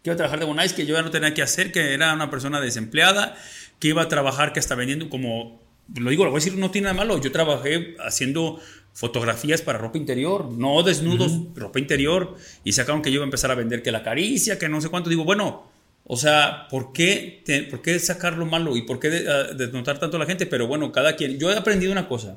[0.02, 2.12] Que iba a trabajar de Bonais, que yo ya no tenía que hacer, que era
[2.12, 3.36] una persona desempleada,
[3.78, 5.62] que iba a trabajar, que está vendiendo como...
[5.96, 7.20] Lo digo, lo voy a decir, no tiene nada malo.
[7.20, 8.60] Yo trabajé haciendo
[8.92, 13.50] fotografías para ropa interior, no desnudos, ropa interior, y sacaron que yo iba a empezar
[13.50, 15.10] a vender que la caricia, que no sé cuánto.
[15.10, 15.70] Digo, bueno,
[16.04, 20.20] o sea, ¿por qué, ¿por qué sacar lo malo y por qué desnotar tanto a
[20.20, 20.46] la gente?
[20.46, 21.38] Pero bueno, cada quien.
[21.38, 22.36] Yo he aprendido una cosa.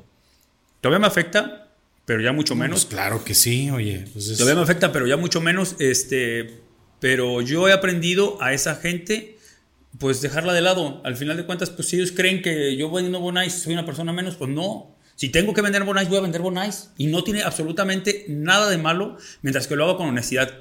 [0.80, 1.68] Todavía me afecta,
[2.04, 2.84] pero ya mucho menos.
[2.84, 4.04] Pues claro que sí, oye.
[4.12, 5.76] Pues Todavía me afecta, pero ya mucho menos.
[5.80, 6.60] Este,
[7.00, 9.38] pero yo he aprendido a esa gente,
[9.98, 11.00] pues dejarla de lado.
[11.04, 14.12] Al final de cuentas, pues si ellos creen que yo vendiendo Bonais soy una persona
[14.12, 14.93] menos, pues no.
[15.16, 16.90] Si tengo que vender Bonais, voy a vender Bonais.
[16.98, 20.52] Y no tiene absolutamente nada de malo mientras que lo hago con honestidad.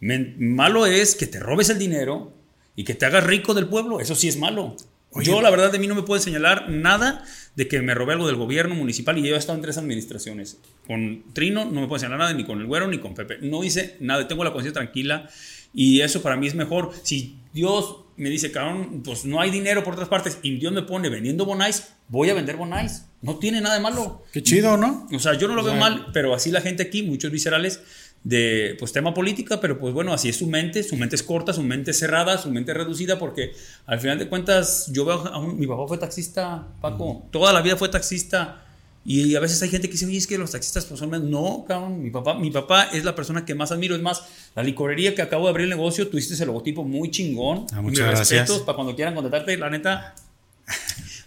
[0.00, 2.32] malo es que te robes el dinero
[2.76, 4.00] y que te hagas rico del pueblo.
[4.00, 4.76] Eso sí es malo.
[5.22, 7.24] Yo, la verdad, de mí no me puede señalar nada
[7.56, 10.58] de que me robé algo del gobierno municipal y yo he estado en tres administraciones.
[10.86, 13.38] Con Trino no me puede señalar nada, ni con el güero, ni con Pepe.
[13.40, 15.28] No hice nada, tengo la conciencia tranquila
[15.74, 16.92] y eso para mí es mejor.
[17.02, 20.82] Si Dios me dice, cabrón, pues no hay dinero por otras partes y Dios me
[20.82, 23.04] pone vendiendo Bonais, voy a vender Bonais.
[23.22, 24.24] No tiene nada de malo.
[24.32, 25.08] Qué chido, ¿no?
[25.12, 27.80] O sea, yo no lo veo mal, pero así la gente aquí, muchos viscerales,
[28.24, 31.52] de pues tema política, pero pues bueno, así es su mente, su mente es corta,
[31.52, 33.52] su mente es cerrada, su mente es reducida, porque
[33.86, 37.76] al final de cuentas yo veo a mi papá fue taxista, Paco, toda la vida
[37.76, 38.64] fue taxista.
[39.04, 41.30] Y a veces hay gente que dice, oye, es que los taxistas pues son...
[41.30, 43.94] No, cabrón, mi papá, mi papá es la persona que más admiro.
[43.94, 44.22] Es más,
[44.54, 47.66] la licorería que acabo de abrir el negocio, tuviste ese logotipo muy chingón.
[47.72, 48.30] Ah, muchas gracias.
[48.30, 50.14] respetos para cuando quieran contratarte, la neta.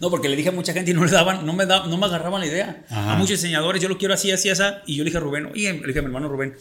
[0.00, 1.96] No, porque le dije a mucha gente y no le daban, no me, da, no
[1.96, 2.84] me agarraban la idea.
[2.90, 4.62] A muchos diseñadores, yo lo quiero así, así, así.
[4.86, 6.56] Y yo le dije a Rubén, oye, le dije a mi hermano Rubén,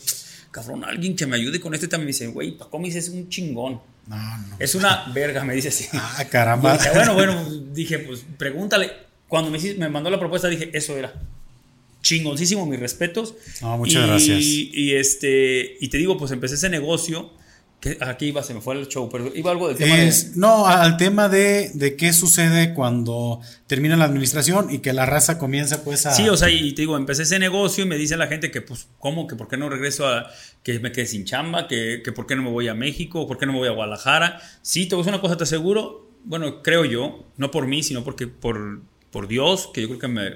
[0.51, 2.01] cabrón, alguien que me ayude con este tema.
[2.01, 3.81] Me dice, güey, Paco me dice, es un chingón.
[4.07, 4.55] No, no.
[4.59, 5.87] Es una verga, me dice así.
[5.93, 6.77] Ah, caramba.
[6.93, 9.10] bueno, bueno, dije, pues pregúntale.
[9.31, 11.13] Cuando me, me mandó la propuesta dije, eso era.
[12.01, 13.33] Chingoncísimo, mis respetos.
[13.61, 14.41] No, muchas gracias.
[14.41, 17.31] Y, este, y te digo, pues empecé ese negocio.
[17.79, 19.95] Que aquí iba, se me fue el show, pero iba algo del tema
[20.35, 25.39] No, al tema de, de, qué sucede cuando termina la administración y que la raza
[25.39, 26.13] comienza pues a...
[26.13, 28.61] Sí, o sea, y te digo, empecé ese negocio y me dice la gente que
[28.61, 29.27] pues, ¿cómo?
[29.27, 30.29] Que por qué no regreso a...
[30.61, 33.37] que me quedé sin chamba, que, que por qué no me voy a México, por
[33.37, 34.41] qué no me voy a Guadalajara.
[34.61, 37.81] Sí, te voy a decir una cosa, te aseguro, bueno, creo yo, no por mí,
[37.81, 38.81] sino porque por,
[39.11, 40.31] por Dios, que yo creo que me,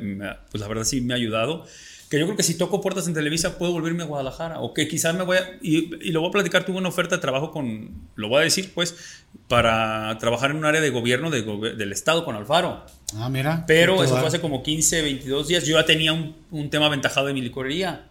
[0.52, 1.66] pues la verdad sí me ha ayudado
[2.10, 4.88] que yo creo que si toco puertas en Televisa puedo volverme a Guadalajara o que
[4.88, 8.10] quizás me voy a, y, lo voy a platicar, tuve una oferta de trabajo con,
[8.16, 12.36] lo voy a decir pues, para trabajar en un área de gobierno del Estado con
[12.36, 12.86] Alfaro.
[13.16, 13.64] Ah, mira.
[13.66, 17.28] Pero eso fue hace como 15, 22 días, yo ya tenía un, un tema aventajado
[17.28, 18.10] de mi licorería.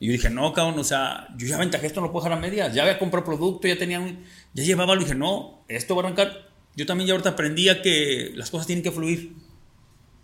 [0.00, 2.38] Y yo dije, no, cabrón, o sea, yo ya aventajé esto, no lo puedo dejar
[2.38, 2.72] a medias.
[2.72, 4.24] Ya había comprado producto, ya tenía un,
[4.54, 6.48] ya llevaba, lo dije, no, esto va a arrancar.
[6.76, 9.32] Yo también ya ahorita aprendí a que las cosas tienen que fluir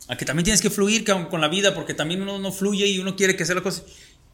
[0.08, 2.98] a que también tienes que fluir con la vida, porque también uno no fluye y
[2.98, 3.84] uno quiere que sea las cosas.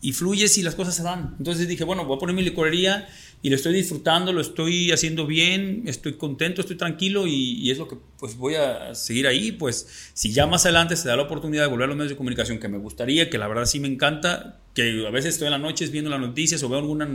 [0.02, 1.36] Y fluye si las cosas se dan.
[1.38, 3.06] Entonces dije, bueno, voy a poner mi licorería
[3.42, 7.86] y lo estoy disfrutando, lo estoy haciendo bien, estoy contento, estoy tranquilo y, es lo
[7.86, 9.52] que pues voy a seguir ahí.
[9.52, 12.16] Pues si ya más adelante se da la oportunidad de volver a los medios de
[12.16, 15.52] comunicación, que me gustaría, que la verdad sí me encanta, que a veces estoy en
[15.52, 17.06] las noches viendo las noticias o veo alguna,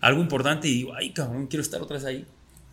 [0.00, 2.24] algo importante y digo, ay cabrón, quiero estar otra vez ahí.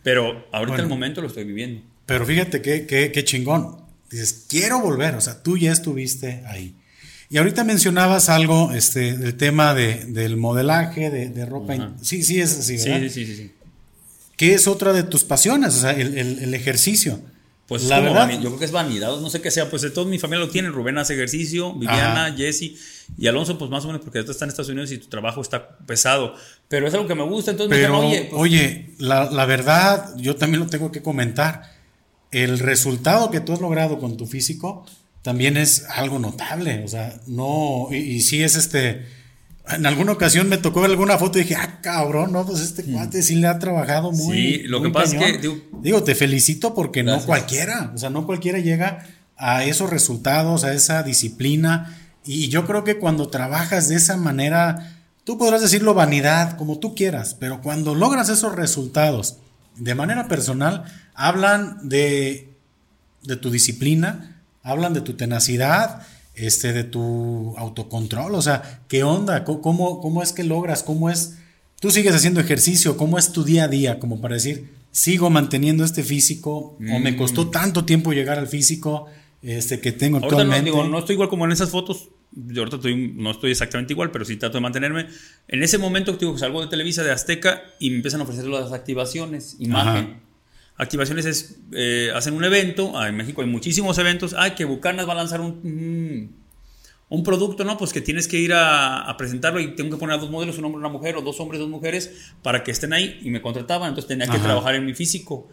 [0.02, 1.82] Pero ahorita en el momento lo estoy viviendo.
[2.06, 3.79] Pero fíjate qué, qué, qué chingón
[4.10, 6.74] dices, quiero volver, o sea, tú ya estuviste ahí.
[7.28, 11.92] Y ahorita mencionabas algo, este, del tema de, del modelaje, de, ropa.
[12.02, 13.00] Sí, sí, es así, ¿verdad?
[13.02, 13.52] Sí, sí, sí, sí.
[14.36, 15.76] ¿Qué es otra de tus pasiones?
[15.76, 17.20] O sea, el, ejercicio.
[17.68, 20.10] Pues la verdad, yo creo que es vanidad, no sé qué sea, pues de toda
[20.10, 22.72] mi familia lo tienen, Rubén hace ejercicio, Viviana, Jesse
[23.16, 25.40] y Alonso, pues más o menos porque ahorita está en Estados Unidos y tu trabajo
[25.40, 26.34] está pesado,
[26.68, 30.34] pero es algo que me gusta, entonces pero, oye, pues oye la, la verdad, yo
[30.34, 31.70] también lo tengo que comentar,
[32.30, 34.84] el resultado que tú has logrado con tu físico
[35.22, 36.82] también es algo notable.
[36.84, 39.06] O sea, no, y, si es este.
[39.68, 42.82] En alguna ocasión me tocó ver alguna foto y dije, ah, cabrón, no, pues este
[42.82, 42.92] mm.
[42.92, 44.36] cuate sí le ha trabajado muy.
[44.36, 45.62] Sí, lo que pasa es que.
[45.80, 49.06] Digo, te felicito porque no cualquiera, o sea, no cualquiera llega
[49.36, 51.96] a esos resultados, a esa disciplina.
[52.24, 56.94] Y yo creo que cuando trabajas de esa manera, tú podrás decirlo vanidad, como tú
[56.94, 59.36] quieras, pero cuando logras esos resultados
[59.76, 60.84] de manera personal,
[61.20, 62.48] hablan de,
[63.22, 69.44] de tu disciplina, hablan de tu tenacidad, este, de tu autocontrol, o sea, ¿qué onda?
[69.44, 70.82] ¿Cómo, ¿Cómo es que logras?
[70.82, 71.36] ¿Cómo es?
[71.78, 73.98] Tú sigues haciendo ejercicio, ¿cómo es tu día a día?
[73.98, 77.50] Como para decir, sigo manteniendo este físico, o me costó mm.
[77.50, 79.06] tanto tiempo llegar al físico
[79.42, 80.70] este, que tengo actualmente.
[80.70, 84.10] No, no estoy igual como en esas fotos, yo ahorita estoy, no estoy exactamente igual,
[84.10, 85.06] pero sí trato de mantenerme.
[85.48, 88.72] En ese momento, digo, salgo de Televisa, de Azteca, y me empiezan a ofrecer las
[88.72, 90.29] activaciones, imagen.
[90.80, 95.06] Activaciones es, eh, hacen un evento, ah, en México hay muchísimos eventos, ay, que Bucanas
[95.06, 96.32] va a lanzar un,
[97.10, 97.76] un producto, ¿no?
[97.76, 100.64] Pues que tienes que ir a, presentarlo y tengo que poner a dos modelos, un
[100.64, 103.42] hombre y una mujer, o dos hombres, dos mujeres, para que estén ahí, y me
[103.42, 105.50] contrataban, entonces tenía que trabajar en mi físico.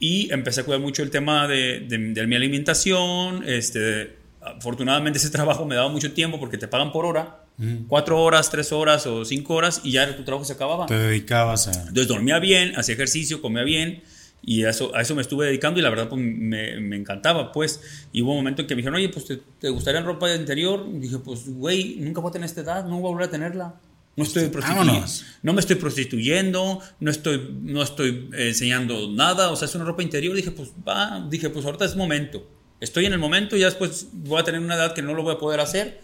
[0.00, 5.64] Y empecé a cuidar mucho el tema de, de, mi alimentación, este, afortunadamente ese trabajo
[5.66, 7.44] me daba mucho tiempo porque te pagan por hora,
[7.86, 10.86] cuatro horas, tres horas o cinco horas, y ya tu trabajo se acababa.
[10.86, 11.72] Te dedicabas a...
[11.72, 14.02] Entonces dormía bien, hacía ejercicio, comía bien,
[14.46, 17.50] y a eso, a eso me estuve dedicando y la verdad pues, me, me, encantaba,
[17.50, 17.80] pues.
[18.12, 20.36] Y hubo un momento en que me dijeron, oye, pues, ¿te, te gustaría ropa de
[20.36, 20.86] interior?
[20.92, 23.30] Y dije, pues, güey, nunca voy a tener esta edad, no voy a volver a
[23.30, 23.74] tenerla.
[24.16, 25.06] No estoy prostituyendo,
[25.42, 30.02] no me estoy prostituyendo, no estoy, no estoy enseñando nada, o sea, es una ropa
[30.02, 30.36] interior.
[30.36, 32.46] Dije, pues, va, dije, pues, ahorita es momento.
[32.80, 35.34] Estoy en el momento, ya después voy a tener una edad que no lo voy
[35.34, 36.03] a poder hacer.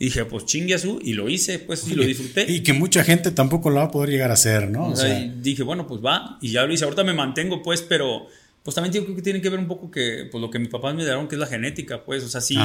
[0.00, 2.50] Y dije, pues chingue a su, y lo hice, pues, y lo disfruté.
[2.50, 4.88] Y que mucha gente tampoco lo va a poder llegar a hacer, ¿no?
[4.88, 6.84] O, sea, dije, bueno, pues va, y ya lo hice.
[6.84, 8.26] Ahorita me mantengo, pues, pero
[8.62, 10.94] pues también creo que tiene que ver un poco que, pues lo que mis papás
[10.94, 12.56] me dieron, que es la genética, pues, o sea, sí,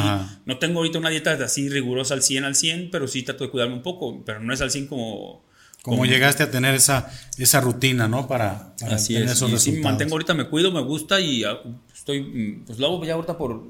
[0.46, 3.50] no tengo ahorita una dieta así rigurosa al 100 al 100, pero sí trato de
[3.50, 5.44] cuidarme un poco, pero no es al 100 como...
[5.82, 8.28] Como, llegaste a tener esa, esa rutina, ¿no?
[8.28, 9.34] Para, así tener es.
[9.34, 11.60] esos y Sí, me mantengo ahorita, me cuido, me gusta y ah,
[11.94, 13.62] estoy, pues lo hago ya ahorita por,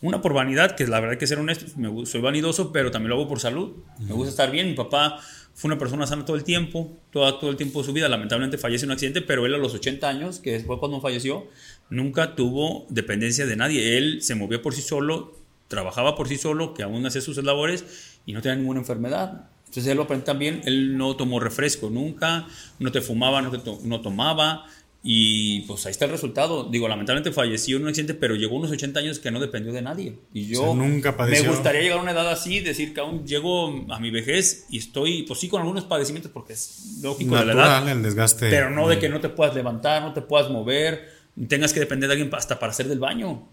[0.00, 3.10] una por vanidad, que la verdad hay que ser honesto, me, soy vanidoso, pero también
[3.10, 3.72] lo hago por salud.
[3.98, 4.68] Me gusta estar bien.
[4.68, 5.20] Mi papá
[5.54, 8.08] fue una persona sana todo el tiempo, todo, todo el tiempo de su vida.
[8.08, 11.48] Lamentablemente falleció en un accidente, pero él a los 80 años, que después cuando falleció,
[11.90, 13.98] nunca tuvo dependencia de nadie.
[13.98, 18.18] Él se movía por sí solo, trabajaba por sí solo, que aún hacía sus labores
[18.24, 19.48] y no tenía ninguna enfermedad.
[19.68, 22.46] Entonces él lo aprendió también, él no tomó refresco nunca,
[22.78, 23.52] no te fumaba, no,
[23.84, 24.64] no tomaba,
[25.02, 26.64] y pues ahí está el resultado.
[26.64, 29.72] Digo, lamentablemente falleció en un accidente, pero llegó a unos 80 años que no dependió
[29.72, 30.18] de nadie.
[30.34, 34.00] Y yo nunca me gustaría llegar a una edad así, decir que aún llego a
[34.00, 37.88] mi vejez y estoy, pues sí, con algunos padecimientos, porque es lógico de la edad.
[37.88, 38.50] el desgaste.
[38.50, 41.08] Pero no de que no te puedas levantar, no te puedas mover,
[41.46, 43.48] tengas que depender de alguien hasta para hacer del baño.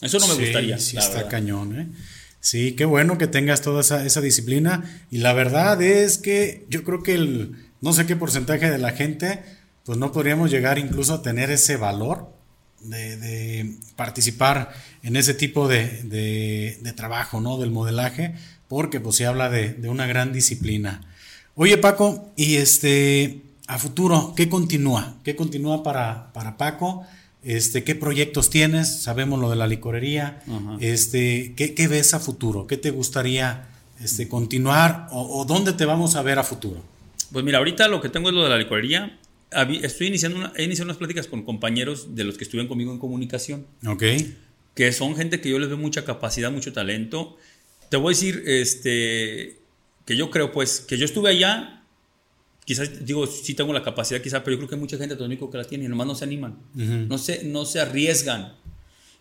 [0.00, 0.78] Eso no me gustaría.
[0.78, 1.86] Sí, está cañón, ¿eh?
[2.40, 5.04] Sí, qué bueno que tengas toda esa, esa disciplina.
[5.10, 8.92] Y la verdad es que yo creo que el, no sé qué porcentaje de la
[8.92, 9.42] gente
[9.88, 12.28] pues no podríamos llegar incluso a tener ese valor
[12.82, 14.70] de, participar
[15.02, 17.56] en ese tipo de, trabajo, ¿no?
[17.56, 18.34] Del modelaje,
[18.68, 21.00] porque pues se habla de, una gran disciplina.
[21.54, 25.14] Oye Paco, y este, a futuro, ¿qué continúa?
[25.24, 27.06] ¿Qué continúa para, para Paco?
[27.42, 28.94] Este, ¿Qué proyectos tienes?
[29.00, 30.42] Sabemos lo de la licorería.
[30.80, 32.66] Este, ¿qué, ves a futuro?
[32.66, 33.68] ¿Qué te gustaría
[34.02, 36.82] este, continuar o, o, dónde te vamos a ver a futuro?
[37.32, 39.18] Pues mira, ahorita lo que tengo es lo de la licorería
[39.50, 43.66] estoy iniciando he iniciado unas pláticas con compañeros de los que estuvieron conmigo en comunicación.
[43.86, 44.02] Ok.
[44.74, 47.36] Que son gente que yo les veo mucha capacidad, mucho talento.
[47.88, 49.58] Te voy a decir, este,
[50.04, 51.82] que yo creo, pues, que yo estuve allá,
[52.64, 55.50] quizás, digo, sí tengo la capacidad, quizás, pero yo creo que hay mucha gente único
[55.50, 58.54] que la tiene y nomás no se animan, no, se, no se arriesgan.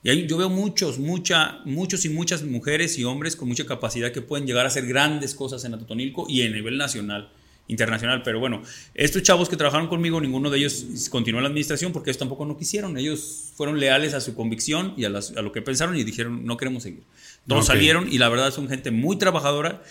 [0.03, 4.11] Y ahí yo veo muchos, mucha, muchos y muchas mujeres y hombres con mucha capacidad
[4.11, 7.31] que pueden llegar a hacer grandes cosas en Atotonilco y a nivel nacional
[7.67, 8.21] internacional.
[8.23, 8.61] Pero bueno,
[8.93, 12.45] estos chavos que trabajaron conmigo, ninguno de ellos continuó en la administración porque ellos tampoco
[12.45, 12.97] no quisieron.
[12.97, 16.83] Ellos fueron leales a su convicción y a, lo que pensaron y dijeron, no queremos
[16.83, 17.03] seguir.
[17.47, 19.81] Todos salieron y la verdad son gente muy trabajadora,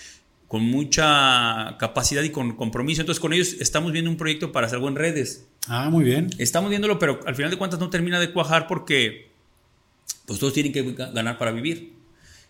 [0.48, 3.02] con mucha capacidad y con compromiso.
[3.02, 5.46] Entonces con ellos estamos viendo un proyecto para hacer algo en redes.
[5.68, 6.30] Ah, muy bien.
[6.38, 9.30] Estamos viéndolo, pero al final de cuentas no termina de cuajar porque
[10.26, 11.94] pues todos tienen que ganar para vivir.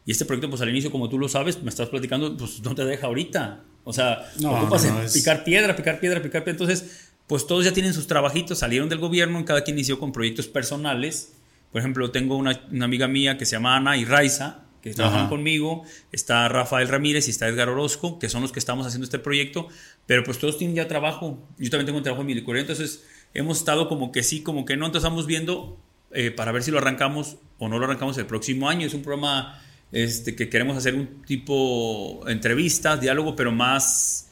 [0.04, 2.74] Y este proyecto, pues al inicio, como tú lo sabes, me estás platicando, pues no
[2.74, 3.64] te deja ahorita.
[3.88, 4.84] O sea, no, ocupas
[5.14, 6.60] picar piedra, picar piedra, picar piedra.
[6.60, 10.48] Entonces, pues todos ya tienen sus trabajitos, salieron del gobierno, cada quien inició con proyectos
[10.48, 11.34] personales.
[11.70, 15.84] Por ejemplo, tengo una, amiga mía que se llama Ana y Raiza, que trabajan conmigo.
[16.10, 19.68] Está Rafael Ramírez y está Edgar Orozco, que son los que estamos haciendo este proyecto.
[20.06, 21.38] Pero pues todos tienen ya trabajo.
[21.56, 22.62] Yo también tengo un trabajo en mi licorería.
[22.62, 23.04] Entonces,
[23.34, 24.86] hemos estado como que sí, como que no.
[24.86, 25.78] Entonces, estamos viendo
[26.10, 28.84] eh, para ver si lo arrancamos o no lo arrancamos el próximo año.
[28.84, 29.62] Es un programa
[29.96, 34.28] este, que queremos hacer un tipo entrevistas, diálogo, pero más,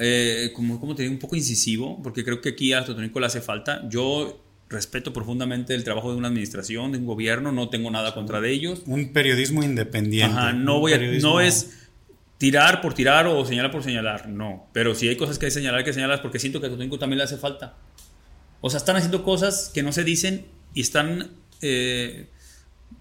[0.00, 3.26] eh, como, como te digo, un poco incisivo, porque creo que aquí a Totónico le
[3.26, 3.88] hace falta.
[3.88, 8.40] Yo respeto profundamente el trabajo de una administración, de un gobierno, no tengo nada contra
[8.40, 8.82] de ellos.
[8.86, 10.52] Un periodismo independiente.
[10.54, 11.78] no, voy no es
[12.38, 14.66] tirar por tirar o señalar por señalar, no.
[14.72, 16.98] Pero si hay cosas que hay que señalar, que señalar porque siento que a Totónico
[16.98, 17.76] también le hace falta.
[18.60, 20.44] O sea, están haciendo cosas que no se dicen
[20.74, 21.30] y están
[21.60, 22.26] eh,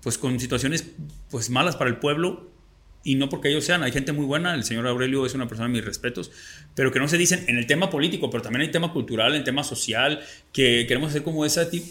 [0.01, 0.85] pues con situaciones
[1.29, 2.51] pues malas para el pueblo
[3.03, 5.67] y no porque ellos sean, hay gente muy buena, el señor Aurelio es una persona
[5.67, 6.31] de mis respetos,
[6.75, 9.39] pero que no se dicen en el tema político, pero también hay tema cultural, en
[9.39, 10.21] el tema social,
[10.53, 11.87] que queremos hacer como esa tipo,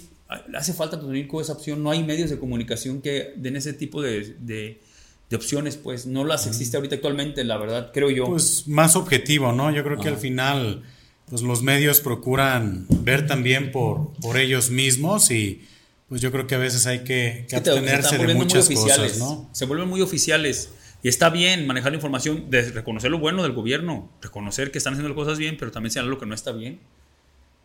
[0.56, 4.36] hace falta tener esa opción, no hay medios de comunicación que den ese tipo de,
[4.38, 4.78] de,
[5.32, 8.26] opciones, pues no las existe ahorita actualmente, la verdad, creo yo.
[8.26, 9.72] Pues más objetivo, ¿no?
[9.72, 10.82] Yo creo que al final,
[11.28, 15.62] pues los medios procuran ver también por, por ellos mismos y
[16.10, 19.48] pues yo creo que a veces hay que, que abstenerse de muchas cosas, ¿no?
[19.52, 20.70] Se vuelven muy oficiales.
[21.04, 24.94] Y está bien manejar la información, de reconocer lo bueno del gobierno, reconocer que están
[24.94, 26.80] haciendo las cosas bien, pero también señalar lo que no está bien.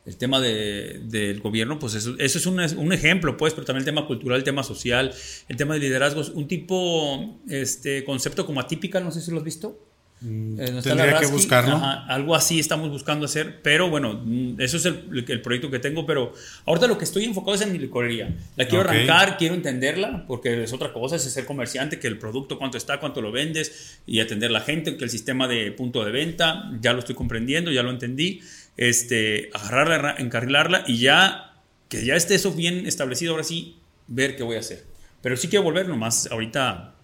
[0.06, 3.82] El tema de, del gobierno, pues eso, eso es un, un, ejemplo, pues, pero también
[3.82, 5.12] el tema cultural, el tema social,
[5.48, 9.44] el tema de liderazgos, un tipo, este concepto como atípica, no sé si lo has
[9.44, 9.85] visto.
[10.22, 11.80] Mm, eh, tendría que buscarlo.
[11.84, 16.06] algo así estamos buscando hacer, pero bueno, mm, eso es el, el, proyecto que tengo,
[16.06, 16.34] pero
[16.66, 18.34] ahorita lo que estoy enfocado es en mi licorería.
[18.56, 22.58] La quiero arrancar, quiero entenderla, porque es otra cosa, es ser comerciante, que el producto,
[22.58, 26.12] cuánto está, cuánto lo vendes, y atender la gente, que el sistema de punto de
[26.12, 28.40] venta, ya lo estoy comprendiendo, ya lo entendí,
[28.78, 31.54] este, agarrarla, encarrilarla, y ya,
[31.90, 33.78] que ya esté eso bien establecido, ahora sí,
[34.08, 34.86] ver qué voy a hacer.
[35.22, 36.95] Pero sí quiero volver nomás, ahorita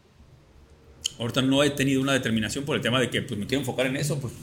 [1.20, 3.86] ahorita no he tenido una determinación por el tema de que pues me quiero enfocar
[3.86, 4.34] en eso, pues,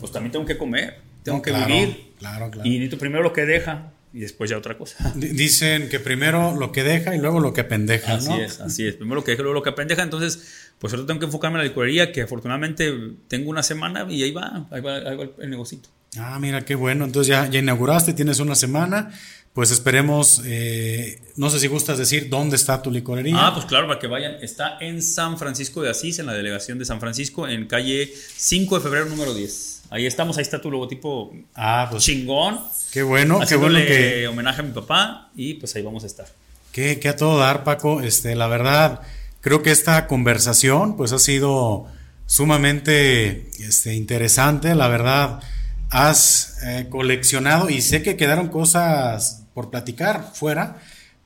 [0.00, 2.12] pues también tengo que comer, tengo que vivir.
[2.18, 2.68] Claro, claro.
[2.68, 5.12] Y necesito primero lo que deja y después ya otra cosa.
[5.16, 8.94] Dicen que primero lo que deja y luego lo que pendeja, así es, así es.
[8.94, 10.02] Primero lo que deja y luego lo que pendeja.
[10.02, 12.92] Entonces, pues ahorita tengo que enfocarme en la licorería, que afortunadamente
[13.26, 15.88] tengo una semana y ahí va, ahí va, el negocito.
[16.16, 17.04] Ah, mira, qué bueno.
[17.04, 19.10] Entonces ya, ya inauguraste, tienes una semana.
[19.54, 23.36] Pues esperemos, eh, no sé si gustas decir dónde está tu licorería.
[23.38, 24.34] Ah, pues claro, para que vayan.
[24.42, 28.74] Está en San Francisco de Asís, en la delegación de San Francisco, en calle 5
[28.74, 29.82] de febrero número 10.
[29.90, 32.58] Ahí estamos, ahí está tu logotipo ah, pues, chingón.
[32.92, 34.26] Qué bueno, qué bueno que...
[34.26, 36.26] homenaje a mi papá y pues ahí vamos a estar.
[36.72, 38.00] Que, a todo dar, Paco.
[38.00, 39.02] Este, la verdad,
[39.40, 41.86] creo que esta conversación pues ha sido
[42.26, 44.74] sumamente este, interesante.
[44.74, 45.42] La verdad,
[45.90, 50.76] has eh, coleccionado y sé que quedaron cosas por platicar fuera,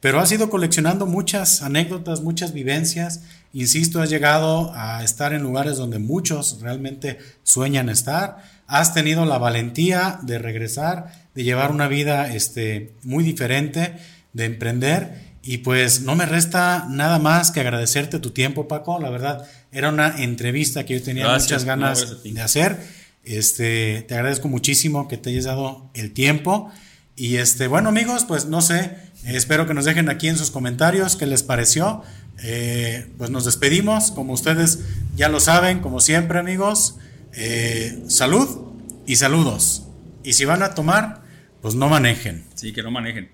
[0.01, 3.23] pero has ido coleccionando muchas anécdotas, muchas vivencias.
[3.53, 8.45] Insisto, has llegado a estar en lugares donde muchos realmente sueñan estar.
[8.69, 13.97] Has tenido la valentía de regresar, de llevar una vida este, muy diferente,
[14.35, 15.29] de emprender.
[15.43, 19.01] Y pues no me resta nada más que agradecerte tu tiempo, Paco.
[19.01, 22.79] La verdad, era una entrevista que yo tenía muchas ganas de hacer.
[23.25, 26.71] Este, te agradezco muchísimo que te hayas dado el tiempo.
[27.19, 31.17] Y este, bueno amigos, pues no sé, espero que nos dejen aquí en sus comentarios
[31.17, 32.05] qué les pareció.
[32.45, 34.79] Eh, pues nos despedimos, como ustedes
[35.17, 36.97] ya lo saben, como siempre amigos,
[37.33, 38.69] eh, salud
[39.05, 39.89] y saludos.
[40.23, 41.23] Y si van a tomar,
[41.61, 42.45] pues no manejen.
[42.55, 43.33] Sí, que no manejen.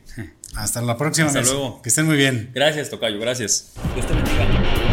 [0.54, 1.26] Hasta la próxima.
[1.26, 1.82] Hasta luego.
[1.82, 2.52] Que estén muy bien.
[2.54, 3.72] Gracias, Tocayo, gracias.
[3.94, 4.83] Dios te bendiga.